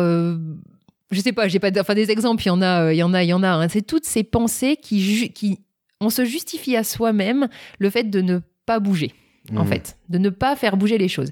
je 1.11 1.19
sais 1.21 1.33
pas, 1.33 1.47
j'ai 1.47 1.59
pas, 1.59 1.69
enfin 1.79 1.93
des 1.95 2.09
exemples, 2.11 2.43
il 2.43 2.47
y 2.47 2.51
en 2.51 2.61
a, 2.61 2.83
euh, 2.85 2.93
il 2.93 2.97
y 2.97 3.03
en 3.03 3.13
a, 3.13 3.23
il 3.23 3.27
y 3.29 3.33
en 3.33 3.43
a. 3.43 3.49
hein. 3.49 3.67
C'est 3.69 3.81
toutes 3.85 4.05
ces 4.05 4.23
pensées 4.23 4.77
qui, 4.77 5.59
on 5.99 6.09
se 6.09 6.25
justifie 6.25 6.75
à 6.75 6.83
soi-même 6.83 7.47
le 7.79 7.89
fait 7.89 8.03
de 8.09 8.21
ne 8.21 8.39
pas 8.65 8.79
bouger, 8.79 9.13
en 9.55 9.63
Mhm. 9.63 9.67
fait, 9.67 9.97
de 10.09 10.17
ne 10.17 10.29
pas 10.29 10.55
faire 10.55 10.77
bouger 10.77 10.97
les 10.97 11.07
choses. 11.07 11.31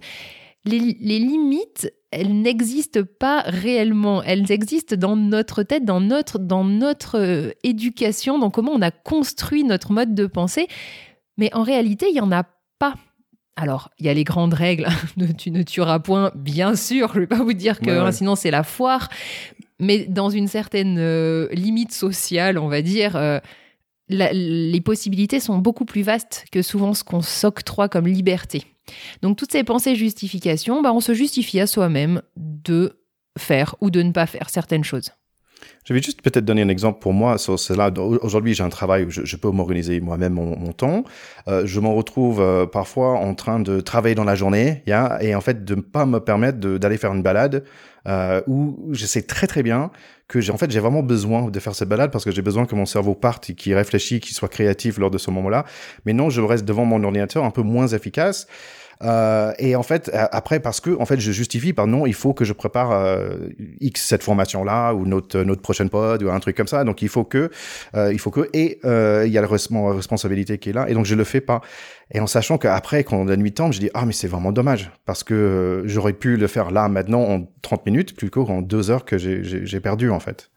Les, 0.66 0.80
les 0.80 1.20
limites, 1.20 1.92
elles 2.12 2.42
n'existent 2.42 3.00
pas 3.20 3.42
réellement. 3.46 4.22
Elles 4.24 4.52
existent 4.52 4.96
dans 4.98 5.16
notre 5.16 5.64
tête, 5.64 5.86
dans 5.86 6.02
notre, 6.02 6.38
dans 6.38 6.66
notre 6.66 7.18
euh, 7.18 7.52
éducation, 7.64 8.38
dans 8.40 8.50
comment 8.50 8.74
on 8.74 8.82
a 8.82 8.92
construit 8.92 9.64
notre 9.64 9.94
mode 9.94 10.14
de 10.14 10.26
pensée. 10.28 10.68
Mais 11.38 11.50
en 11.56 11.64
réalité, 11.64 12.08
il 12.10 12.14
n'y 12.14 12.20
en 12.22 12.32
a 12.34 12.44
pas. 12.78 12.96
Alors, 13.56 13.90
il 14.00 14.06
y 14.06 14.10
a 14.10 14.14
les 14.14 14.24
grandes 14.26 14.54
règles. 14.54 14.88
tu 15.38 15.52
ne 15.52 15.64
tueras 15.64 16.00
point, 16.00 16.32
bien 16.36 16.76
sûr. 16.76 17.10
Je 17.14 17.16
ne 17.16 17.20
vais 17.22 17.28
pas 17.28 17.42
vous 17.44 17.54
dire 17.54 17.80
que 17.80 17.90
hein, 17.92 18.12
sinon 18.12 18.36
c'est 18.36 18.52
la 18.52 18.64
foire. 18.64 19.08
Mais 19.80 20.06
dans 20.06 20.30
une 20.30 20.48
certaine 20.48 20.98
euh, 21.00 21.48
limite 21.52 21.94
sociale, 21.94 22.58
on 22.58 22.68
va 22.68 22.82
dire, 22.82 23.16
euh, 23.16 23.40
les 24.10 24.82
possibilités 24.82 25.40
sont 25.40 25.58
beaucoup 25.58 25.86
plus 25.86 26.02
vastes 26.02 26.46
que 26.52 26.62
souvent 26.62 26.94
ce 26.94 27.04
qu'on 27.04 27.22
s'octroie 27.22 27.88
comme 27.88 28.08
liberté. 28.08 28.64
Donc 29.22 29.38
toutes 29.38 29.52
ces 29.52 29.64
pensées 29.64 29.96
justifications, 29.96 30.82
bah, 30.82 30.92
on 30.94 31.00
se 31.00 31.14
justifie 31.14 31.60
à 31.60 31.68
soi-même 31.68 32.22
de 32.36 33.00
faire 33.38 33.76
ou 33.82 33.90
de 33.90 34.02
ne 34.02 34.12
pas 34.12 34.26
faire 34.26 34.50
certaines 34.50 34.84
choses. 34.84 35.12
Je 35.86 35.94
vais 35.94 36.02
juste 36.02 36.22
peut-être 36.22 36.46
donner 36.46 36.62
un 36.62 36.70
exemple 36.70 37.00
pour 37.00 37.14
moi 37.14 37.38
sur 37.38 37.60
cela. 37.60 37.92
Aujourd'hui, 37.98 38.54
j'ai 38.54 38.64
un 38.64 38.70
travail 38.70 39.06
où 39.06 39.10
je, 39.10 39.36
peux 39.36 39.50
m'organiser 39.50 40.00
moi-même 40.00 40.34
mon, 40.34 40.72
temps. 40.72 41.04
Euh, 41.48 41.66
je 41.66 41.80
m'en 41.80 41.96
retrouve 41.96 42.68
parfois 42.72 43.18
en 43.18 43.34
train 43.36 43.60
de 43.60 43.82
travailler 43.82 44.16
dans 44.16 44.24
la 44.24 44.36
journée, 44.36 44.84
et 44.88 45.36
en 45.36 45.42
fait 45.42 45.66
de 45.66 45.76
ne 45.76 45.82
pas 45.82 46.06
me 46.06 46.20
permettre 46.20 46.60
d'aller 46.60 46.98
faire 46.98 47.14
une 47.14 47.24
balade 47.24 47.64
euh, 48.08 48.42
où 48.48 48.90
je 48.92 49.06
sais 49.06 49.22
très 49.22 49.48
très 49.48 49.64
bien 49.64 49.92
que 50.28 50.42
j'ai 50.42 50.52
en 50.52 50.58
fait 50.58 50.72
j'ai 50.72 50.80
vraiment 50.80 51.04
besoin 51.04 51.50
de 51.50 51.60
faire 51.60 51.76
cette 51.76 51.90
balade 51.90 52.12
parce 52.12 52.24
que 52.24 52.32
j'ai 52.32 52.42
besoin 52.42 52.66
que 52.66 52.76
mon 52.76 52.86
cerveau 52.86 53.16
parte, 53.16 53.54
qu'il 53.54 53.74
réfléchisse, 53.74 54.22
qu'il 54.22 54.36
soit 54.36 54.48
créatif 54.48 54.98
lors 54.98 55.12
de 55.12 55.18
ce 55.18 55.32
moment-là. 55.32 55.66
Mais 56.06 56.14
non, 56.14 56.30
je 56.30 56.42
reste 56.42 56.66
devant 56.66 56.86
mon 56.86 57.04
ordinateur 57.04 57.44
un 57.44 57.52
peu 57.52 57.62
moins 57.62 57.88
efficace. 57.88 58.48
Euh, 59.04 59.54
et 59.60 59.76
en 59.76 59.84
fait, 59.84 60.12
après, 60.14 60.60
parce 60.60 60.82
que 60.82 60.98
en 61.00 61.06
fait, 61.06 61.20
je 61.20 61.32
justifie 61.32 61.74
par 61.74 61.88
non, 61.88 62.06
il 62.06 62.14
faut 62.14 62.34
que 62.34 62.44
je 62.44 62.54
prépare 62.54 62.92
euh, 62.92 63.38
X 63.80 64.06
cette 64.06 64.24
formation 64.24 64.64
là 64.64 64.94
ou 64.94 65.06
notre 65.06 65.42
notre 65.44 65.62
prochaine 65.62 65.90
pod 65.90 66.22
ou 66.22 66.30
un 66.30 66.40
truc 66.40 66.58
comme 66.58 66.68
ça. 66.68 66.84
Donc 66.84 67.02
il 67.02 67.10
faut 67.10 67.24
que, 67.24 67.50
euh, 67.96 68.12
il 68.12 68.20
faut 68.20 68.32
que 68.32 68.50
et 68.54 68.80
euh, 68.84 69.24
il 69.26 69.32
y 69.32 69.38
a 69.38 69.42
la 69.42 69.48
responsabilité 69.48 70.58
qui 70.58 70.70
est 70.70 70.74
là. 70.74 70.90
Et 70.90 70.94
donc 70.94 71.06
je 71.06 71.16
le 71.16 71.24
fais 71.24 71.42
pas. 71.42 71.62
Et 72.12 72.20
en 72.20 72.28
sachant 72.28 72.58
qu'après, 72.58 73.04
quand 73.04 73.24
la 73.24 73.38
nuit 73.38 73.54
tombe, 73.54 73.72
je 73.72 73.80
dis 73.80 73.90
ah 73.94 74.06
mais 74.06 74.14
c'est 74.14 74.28
vraiment 74.28 74.52
dommage 74.52 74.92
parce 75.06 75.24
que 75.24 75.84
j'aurais 75.86 76.14
pu 76.14 76.36
le 76.36 76.48
faire 76.48 76.72
là 76.72 76.90
maintenant 76.90 77.22
en 77.22 77.48
30 77.62 77.86
minutes 77.86 78.16
plutôt 78.16 78.46
qu'en 78.46 78.62
deux 78.62 78.92
heures 78.92 79.06
que 79.06 79.18
j'ai 79.18 79.80
perdu 79.80 80.10
en 80.10 80.20
fait. 80.20 80.50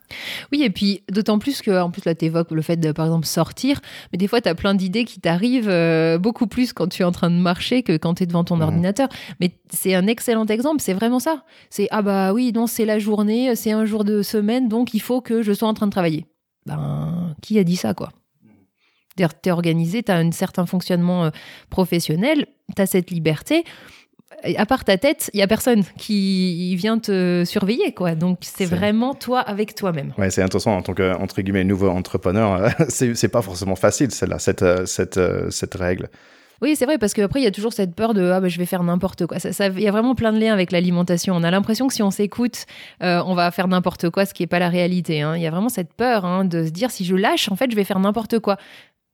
Oui, 0.53 0.63
et 0.63 0.71
puis 0.71 1.03
d'autant 1.11 1.39
plus 1.39 1.63
que, 1.63 1.81
en 1.81 1.91
plus, 1.91 2.05
là, 2.05 2.15
tu 2.15 2.27
évoques 2.27 2.51
le 2.51 2.63
fait 2.63 2.77
de, 2.77 2.93
par 2.93 3.07
exemple, 3.07 3.27
sortir, 3.27 3.81
mais 4.13 4.19
des 4.19 4.29
fois, 4.29 4.41
tu 4.41 4.49
as 4.49 4.55
plein 4.55 4.75
d'idées 4.75 5.05
qui 5.05 5.21
t'arrivent 5.21 5.69
euh, 5.69 6.19
beaucoup 6.19 6.47
plus 6.47 6.73
quand 6.73 6.89
tu 6.89 7.03
es 7.03 7.05
en 7.05 7.13
train 7.13 7.31
de 7.31 7.37
marcher 7.37 7.83
que 7.83 7.97
quand 7.97 8.15
tu 8.15 8.23
es 8.25 8.27
devant 8.27 8.45
ton 8.45 8.57
mmh. 8.57 8.63
ordinateur. 8.63 9.09
Mais 9.41 9.53
c'est 9.71 9.95
un 9.95 10.07
excellent 10.07 10.47
exemple, 10.47 10.81
c'est 10.81 10.95
vraiment 10.95 11.21
ça. 11.21 11.45
C'est, 11.71 11.89
ah 11.91 12.03
bah 12.03 12.33
oui, 12.33 12.53
non, 12.55 12.67
c'est 12.67 12.85
la 12.85 12.99
journée, 12.99 13.55
c'est 13.57 13.73
un 13.73 13.85
jour 13.85 14.05
de 14.05 14.23
semaine, 14.23 14.69
donc 14.69 14.95
il 14.95 15.01
faut 15.01 15.21
que 15.21 15.43
je 15.43 15.53
sois 15.53 15.69
en 15.69 15.75
train 15.75 15.87
de 15.87 15.93
travailler. 15.93 16.27
Ben, 16.67 17.35
qui 17.43 17.59
a 17.59 17.65
dit 17.65 17.77
ça, 17.77 17.95
quoi? 17.95 18.11
Tu 19.17 19.25
es 19.25 19.51
organisé, 19.51 20.03
tu 20.03 20.11
as 20.11 20.17
un 20.17 20.31
certain 20.31 20.65
fonctionnement 20.65 21.25
euh, 21.25 21.31
professionnel, 21.69 22.47
tu 22.75 22.81
as 22.81 22.87
cette 22.87 23.11
liberté 23.11 23.65
à 24.57 24.67
part 24.67 24.85
ta 24.85 24.99
tête, 24.99 25.31
il 25.35 25.41
y 25.41 25.43
a 25.43 25.47
personne 25.47 25.85
qui 25.97 26.75
vient 26.77 26.99
te 26.99 27.45
surveiller, 27.45 27.93
quoi. 27.93 28.15
Donc 28.15 28.39
c'est 28.43 28.67
vraiment 28.67 29.15
toi 29.15 29.41
avec 29.41 29.75
toi-même. 29.75 30.13
Ouais, 30.19 30.31
c'est 30.31 30.43
intéressant 30.43 30.77
en 30.77 30.83
tant 30.83 30.95
que 30.95 31.15
entre 31.15 31.43
guillemets 31.43 31.65
nouveau 31.65 31.89
entrepreneur. 31.89 32.71
c'est 32.89 33.29
pas 33.29 33.43
forcément 33.43 33.77
facile 33.77 34.11
celle-là, 34.11 34.39
cette 34.39 34.63
euh, 34.63 34.87
cette 34.87 35.17
euh, 35.17 35.51
cette 35.51 35.75
règle. 35.75 36.09
Oui, 36.63 36.77
c'est 36.77 36.87
vrai, 36.87 36.97
parce 36.97 37.13
qu'après, 37.13 37.41
il 37.41 37.43
y 37.43 37.49
a 37.49 37.51
toujours 37.51 37.73
cette 37.73 37.93
peur 37.93 38.15
de 38.15 38.31
ah, 38.31 38.41
bah, 38.41 38.47
je 38.47 38.57
vais 38.57 38.67
faire 38.67 38.85
n'importe 38.85 39.27
quoi. 39.27 39.39
Il 39.45 39.53
ça, 39.53 39.67
y 39.67 39.89
a 39.89 39.91
vraiment 39.91 40.15
plein 40.15 40.33
de 40.33 40.39
liens 40.39 40.53
avec 40.53 40.71
l'alimentation. 40.71 41.35
On 41.35 41.43
a 41.43 41.51
l'impression 41.51 41.89
que 41.89 41.95
si 41.95 42.05
on 42.05 42.13
s'écoute, 42.13 42.67
euh, 43.03 43.21
on 43.27 43.35
va 43.35 43.51
faire 43.51 43.67
n'importe 43.67 44.11
quoi, 44.11 44.27
ce 44.27 44.33
qui 44.33 44.45
n'est 44.45 44.49
pas 44.49 44.61
la 44.61 44.69
réalité. 44.69 45.23
Hein. 45.23 45.35
Il 45.37 45.43
y 45.43 45.47
a 45.49 45.51
vraiment 45.51 45.69
cette 45.69 45.93
peur 45.93 46.25
hein, 46.25 46.45
de 46.45 46.65
se 46.65 46.71
dire 46.71 46.93
si 46.93 47.05
je 47.05 47.17
lâche, 47.17 47.51
en 47.51 47.57
fait, 47.57 47.69
je 47.69 47.75
vais 47.75 47.83
faire 47.83 47.99
n'importe 47.99 48.39
quoi. 48.39 48.59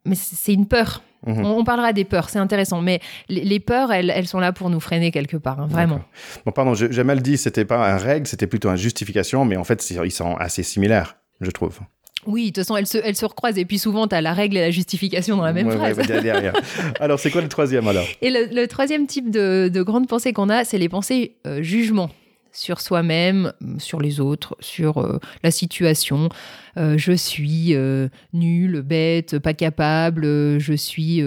Mais 0.04 0.14
c'est 0.14 0.52
une 0.52 0.66
peur. 0.66 1.02
Mhm. 1.26 1.44
On, 1.44 1.64
parlera 1.64 1.92
des 1.92 2.04
peurs, 2.04 2.28
c'est 2.28 2.38
intéressant. 2.38 2.80
Mais 2.80 3.00
les, 3.28 3.60
peurs, 3.60 3.92
elles, 3.92 4.26
sont 4.26 4.40
là 4.40 4.52
pour 4.52 4.70
nous 4.70 4.80
freiner 4.80 5.10
quelque 5.10 5.36
part, 5.36 5.60
hein, 5.60 5.66
vraiment. 5.68 6.00
Bon, 6.46 6.52
pardon, 6.52 6.74
j'ai 6.74 7.04
mal 7.04 7.22
dit, 7.22 7.36
c'était 7.36 7.64
pas 7.64 7.92
un 7.92 7.96
règle, 7.96 8.26
c'était 8.26 8.46
plutôt 8.46 8.70
une 8.70 8.76
justification, 8.76 9.44
mais 9.44 9.56
en 9.56 9.64
fait, 9.64 9.90
ils 9.90 10.12
sont 10.12 10.36
assez 10.36 10.62
similaires, 10.62 11.16
je 11.40 11.50
trouve. 11.50 11.80
Oui, 12.26 12.42
de 12.42 12.46
toute 12.48 12.56
façon, 12.56 12.76
elles 12.76 12.86
se, 12.86 12.98
elles 12.98 13.16
se 13.16 13.24
recroisent. 13.24 13.58
Et 13.58 13.64
puis 13.64 13.78
souvent, 13.78 14.06
tu 14.06 14.14
as 14.14 14.20
la 14.20 14.32
règle 14.32 14.56
et 14.56 14.60
la 14.60 14.70
justification 14.70 15.36
dans 15.36 15.44
la 15.44 15.52
même 15.52 15.70
phrase. 15.70 15.98
alors, 17.00 17.18
c'est 17.20 17.30
quoi 17.30 17.40
le 17.40 17.48
troisième 17.48 17.86
alors? 17.88 18.06
Et 18.20 18.30
le, 18.30 18.66
troisième 18.66 19.06
type 19.06 19.30
de, 19.30 19.70
de 19.72 19.82
grande 19.82 20.08
pensée 20.08 20.32
qu'on 20.32 20.48
a, 20.48 20.64
c'est 20.64 20.78
les 20.78 20.88
pensées 20.88 21.36
euh, 21.46 21.62
jugement 21.62 22.10
sur 22.52 22.80
soi-même, 22.80 23.52
sur 23.78 24.00
les 24.00 24.20
autres, 24.20 24.56
sur 24.60 24.98
euh, 24.98 25.18
la 25.42 25.50
situation. 25.50 26.28
Euh, 26.76 26.96
je 26.98 27.12
suis 27.12 27.74
euh, 27.74 28.08
nul, 28.32 28.82
bête, 28.82 29.38
pas 29.38 29.54
capable, 29.54 30.24
je 30.58 30.74
suis 30.76 31.22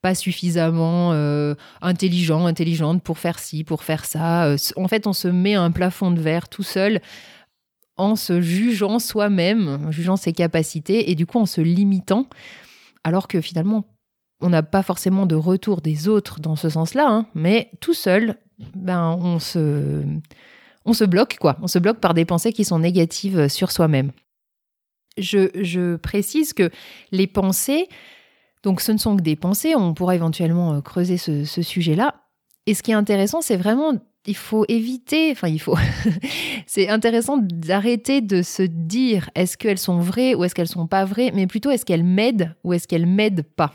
pas 0.00 0.14
suffisamment 0.14 1.12
intelligent, 1.80 2.46
intelligente 2.46 3.02
pour 3.02 3.18
faire 3.18 3.38
ci, 3.38 3.64
pour 3.64 3.82
faire 3.82 4.04
ça. 4.04 4.54
En 4.76 4.88
fait, 4.88 5.06
on 5.06 5.12
se 5.12 5.28
met 5.28 5.54
un 5.54 5.70
plafond 5.70 6.10
de 6.10 6.20
verre 6.20 6.48
tout 6.48 6.62
seul 6.62 7.00
en 7.96 8.16
se 8.16 8.40
jugeant 8.40 8.98
soi-même, 8.98 9.90
jugeant 9.90 10.16
ses 10.16 10.32
capacités 10.32 11.10
et 11.10 11.14
du 11.14 11.26
coup 11.26 11.38
en 11.38 11.46
se 11.46 11.60
limitant, 11.60 12.26
alors 13.04 13.28
que 13.28 13.40
finalement, 13.40 13.84
on 14.42 14.50
n'a 14.50 14.62
pas 14.62 14.82
forcément 14.82 15.26
de 15.26 15.36
retour 15.36 15.80
des 15.80 16.08
autres 16.08 16.40
dans 16.40 16.56
ce 16.56 16.68
sens-là, 16.68 17.06
hein, 17.08 17.26
mais 17.34 17.70
tout 17.80 17.94
seul, 17.94 18.36
ben, 18.74 19.16
on 19.20 19.38
se 19.38 20.04
on 20.84 20.92
se 20.92 21.04
bloque, 21.04 21.38
quoi. 21.40 21.56
On 21.62 21.66
se 21.66 21.78
bloque 21.78 21.98
par 21.98 22.14
des 22.14 22.24
pensées 22.24 22.52
qui 22.52 22.64
sont 22.64 22.78
négatives 22.78 23.38
euh, 23.38 23.48
sur 23.48 23.70
soi-même. 23.70 24.12
Je, 25.18 25.96
précise 25.96 26.52
que 26.52 26.70
les 27.10 27.26
pensées, 27.26 27.88
donc 28.62 28.80
ce 28.80 28.92
ne 28.92 28.98
sont 28.98 29.16
que 29.16 29.22
des 29.22 29.36
pensées, 29.36 29.74
on 29.76 29.92
pourra 29.94 30.14
éventuellement 30.14 30.74
euh, 30.74 30.80
creuser 30.80 31.18
ce, 31.18 31.44
sujet-là. 31.44 32.14
Et 32.66 32.74
ce 32.74 32.82
qui 32.82 32.92
est 32.92 32.94
intéressant, 32.94 33.42
c'est 33.42 33.56
vraiment, 33.56 33.92
il 34.26 34.36
faut 34.36 34.64
éviter, 34.68 35.30
enfin 35.32 35.48
il 35.48 35.60
faut, 35.60 35.76
c'est 36.66 36.88
intéressant 36.88 37.36
d'arrêter 37.38 38.20
de 38.20 38.40
se 38.40 38.62
dire 38.62 39.28
est-ce 39.34 39.58
qu'elles 39.58 39.78
sont 39.78 39.98
vraies 39.98 40.34
ou 40.34 40.44
est-ce 40.44 40.54
qu'elles 40.54 40.68
sont 40.68 40.86
pas 40.86 41.04
vraies, 41.04 41.30
mais 41.34 41.46
plutôt 41.46 41.70
est-ce 41.70 41.84
qu'elles 41.84 42.04
m'aident 42.04 42.54
ou 42.64 42.72
est-ce 42.72 42.88
qu'elles 42.88 43.06
m'aident 43.06 43.42
pas? 43.42 43.74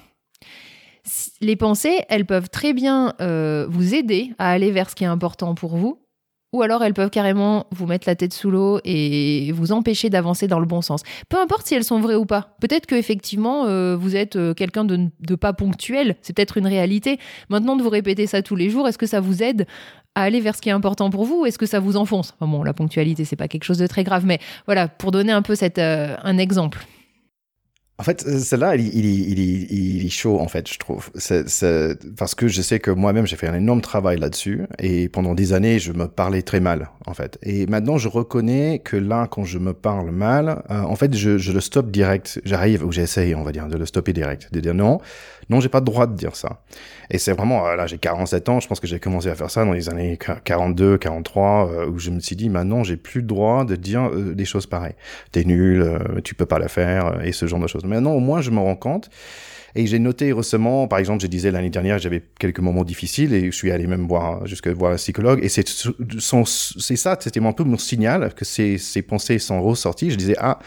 Les 1.39 1.55
pensées, 1.55 1.99
elles 2.09 2.25
peuvent 2.25 2.49
très 2.49 2.73
bien 2.73 3.13
euh, 3.21 3.67
vous 3.69 3.93
aider 3.93 4.33
à 4.39 4.49
aller 4.49 4.71
vers 4.71 4.89
ce 4.89 4.95
qui 4.95 5.03
est 5.03 5.07
important 5.07 5.55
pour 5.55 5.77
vous, 5.77 5.99
ou 6.53 6.61
alors 6.61 6.83
elles 6.83 6.93
peuvent 6.93 7.09
carrément 7.09 7.67
vous 7.71 7.85
mettre 7.85 8.07
la 8.07 8.15
tête 8.15 8.33
sous 8.33 8.49
l'eau 8.49 8.79
et 8.83 9.51
vous 9.53 9.71
empêcher 9.71 10.09
d'avancer 10.09 10.47
dans 10.47 10.59
le 10.59 10.65
bon 10.65 10.81
sens. 10.81 11.03
Peu 11.29 11.37
importe 11.37 11.67
si 11.67 11.75
elles 11.75 11.83
sont 11.83 11.99
vraies 11.99 12.15
ou 12.15 12.25
pas. 12.25 12.55
Peut-être 12.61 12.85
que 12.85 12.95
effectivement 12.95 13.65
euh, 13.65 13.95
vous 13.95 14.15
êtes 14.15 14.35
euh, 14.35 14.53
quelqu'un 14.53 14.85
de, 14.85 15.35
pas 15.35 15.53
ponctuel, 15.53 16.15
c'est 16.21 16.33
peut-être 16.33 16.57
une 16.57 16.67
réalité. 16.67 17.19
Maintenant 17.49 17.75
de 17.75 17.83
vous 17.83 17.89
répéter 17.89 18.27
ça 18.27 18.41
tous 18.41 18.55
les 18.55 18.69
jours, 18.69 18.87
est-ce 18.87 18.97
que 18.97 19.05
ça 19.05 19.19
vous 19.19 19.43
aide 19.43 19.67
à 20.15 20.23
aller 20.23 20.39
vers 20.39 20.55
ce 20.55 20.61
qui 20.61 20.69
est 20.69 20.73
important 20.73 21.09
pour 21.09 21.25
vous 21.25 21.41
ou 21.41 21.45
est-ce 21.45 21.59
que 21.59 21.65
ça 21.65 21.79
vous 21.79 21.97
enfonce? 21.97 22.33
Bon, 22.39 22.63
la 22.63 22.73
ponctualité 22.73 23.25
c'est 23.25 23.35
pas 23.35 23.47
quelque 23.47 23.65
chose 23.65 23.77
de 23.77 23.87
très 23.87 24.03
grave, 24.03 24.25
mais 24.25 24.39
voilà 24.65 24.87
pour 24.87 25.11
donner 25.11 25.31
un 25.31 25.41
peu 25.41 25.53
euh, 25.77 26.15
un 26.23 26.37
exemple. 26.37 26.79
En 27.99 28.03
fait, 28.03 28.25
euh, 28.27 28.37
celle-là, 28.37 28.75
il, 28.75 28.87
il, 28.93 29.05
il, 29.05 29.71
il, 29.71 30.05
est 30.05 30.09
chaud, 30.09 30.39
en 30.39 30.47
fait, 30.47 30.71
je 30.71 30.77
trouve. 30.77 31.09
C'est, 31.15 31.97
parce 32.15 32.35
que 32.35 32.47
je 32.47 32.61
sais 32.61 32.79
que 32.79 32.91
moi-même, 32.91 33.25
j'ai 33.25 33.37
fait 33.37 33.47
un 33.47 33.55
énorme 33.55 33.81
travail 33.81 34.19
là-dessus. 34.19 34.67
Et 34.77 35.09
pendant 35.09 35.33
des 35.33 35.51
années, 35.53 35.79
je 35.79 35.93
me 35.93 36.07
parlais 36.07 36.43
très 36.43 36.59
mal, 36.59 36.91
en 37.07 37.15
fait. 37.15 37.39
Et 37.41 37.65
maintenant, 37.65 37.97
je 37.97 38.07
reconnais 38.07 38.79
que 38.83 38.97
là, 38.97 39.25
quand 39.25 39.45
je 39.45 39.57
me 39.57 39.73
parle 39.73 40.11
mal, 40.11 40.63
euh, 40.69 40.81
en 40.83 40.95
fait, 40.95 41.15
je, 41.15 41.39
je, 41.39 41.51
le 41.51 41.59
stoppe 41.59 41.89
direct. 41.89 42.39
J'arrive, 42.45 42.85
ou 42.85 42.91
j'essaye, 42.91 43.33
on 43.33 43.41
va 43.41 43.51
dire, 43.51 43.67
de 43.67 43.77
le 43.77 43.87
stopper 43.87 44.13
direct. 44.13 44.53
De 44.53 44.59
dire 44.59 44.75
non, 44.75 44.99
non, 45.49 45.59
j'ai 45.59 45.69
pas 45.69 45.79
le 45.79 45.85
droit 45.85 46.05
de 46.05 46.13
dire 46.13 46.35
ça. 46.35 46.61
Et 47.09 47.17
c'est 47.17 47.31
vraiment, 47.31 47.65
euh, 47.65 47.75
là, 47.75 47.87
j'ai 47.87 47.97
47 47.97 48.49
ans, 48.49 48.59
je 48.59 48.67
pense 48.67 48.79
que 48.79 48.85
j'ai 48.85 48.99
commencé 48.99 49.27
à 49.29 49.33
faire 49.33 49.49
ça 49.49 49.65
dans 49.65 49.73
les 49.73 49.89
années 49.89 50.19
42, 50.43 50.99
43, 50.99 51.87
où 51.87 51.97
je 51.97 52.11
me 52.11 52.19
suis 52.19 52.35
dit, 52.35 52.49
maintenant, 52.49 52.83
j'ai 52.83 52.97
plus 52.97 53.21
le 53.21 53.27
droit 53.27 53.65
de 53.65 53.75
dire 53.75 54.11
des 54.11 54.45
choses 54.45 54.67
pareilles. 54.67 54.95
T'es 55.31 55.45
nul, 55.45 55.99
tu 56.23 56.35
peux 56.35 56.45
pas 56.45 56.59
le 56.59 56.67
faire, 56.67 57.25
et 57.25 57.31
ce 57.31 57.47
genre 57.47 57.59
de 57.59 57.65
choses. 57.65 57.86
Maintenant, 57.87 58.13
au 58.13 58.19
moins, 58.19 58.41
je 58.41 58.51
me 58.51 58.59
rends 58.59 58.75
compte. 58.75 59.09
Et 59.75 59.85
j'ai 59.87 59.99
noté 59.99 60.33
récemment, 60.33 60.87
par 60.87 60.99
exemple, 60.99 61.21
je 61.21 61.27
disais 61.27 61.51
l'année 61.51 61.69
dernière, 61.69 61.99
j'avais 61.99 62.23
quelques 62.39 62.59
moments 62.59 62.83
difficiles 62.83 63.33
et 63.33 63.45
je 63.45 63.55
suis 63.55 63.71
allé 63.71 63.87
même 63.87 64.07
voir, 64.07 64.45
jusqu'à 64.45 64.73
voir 64.73 64.93
un 64.93 64.95
psychologue. 64.95 65.39
Et 65.43 65.49
c'est, 65.49 65.67
ça, 65.67 67.17
c'était 67.19 67.43
un 67.43 67.51
peu 67.51 67.63
mon 67.63 67.77
signal 67.77 68.33
que 68.33 68.45
ces, 68.45 68.77
ces 68.77 69.01
pensées 69.01 69.39
sont 69.39 69.61
ressorties. 69.61 70.11
Je 70.11 70.15
disais, 70.15 70.35
ah, 70.39 70.59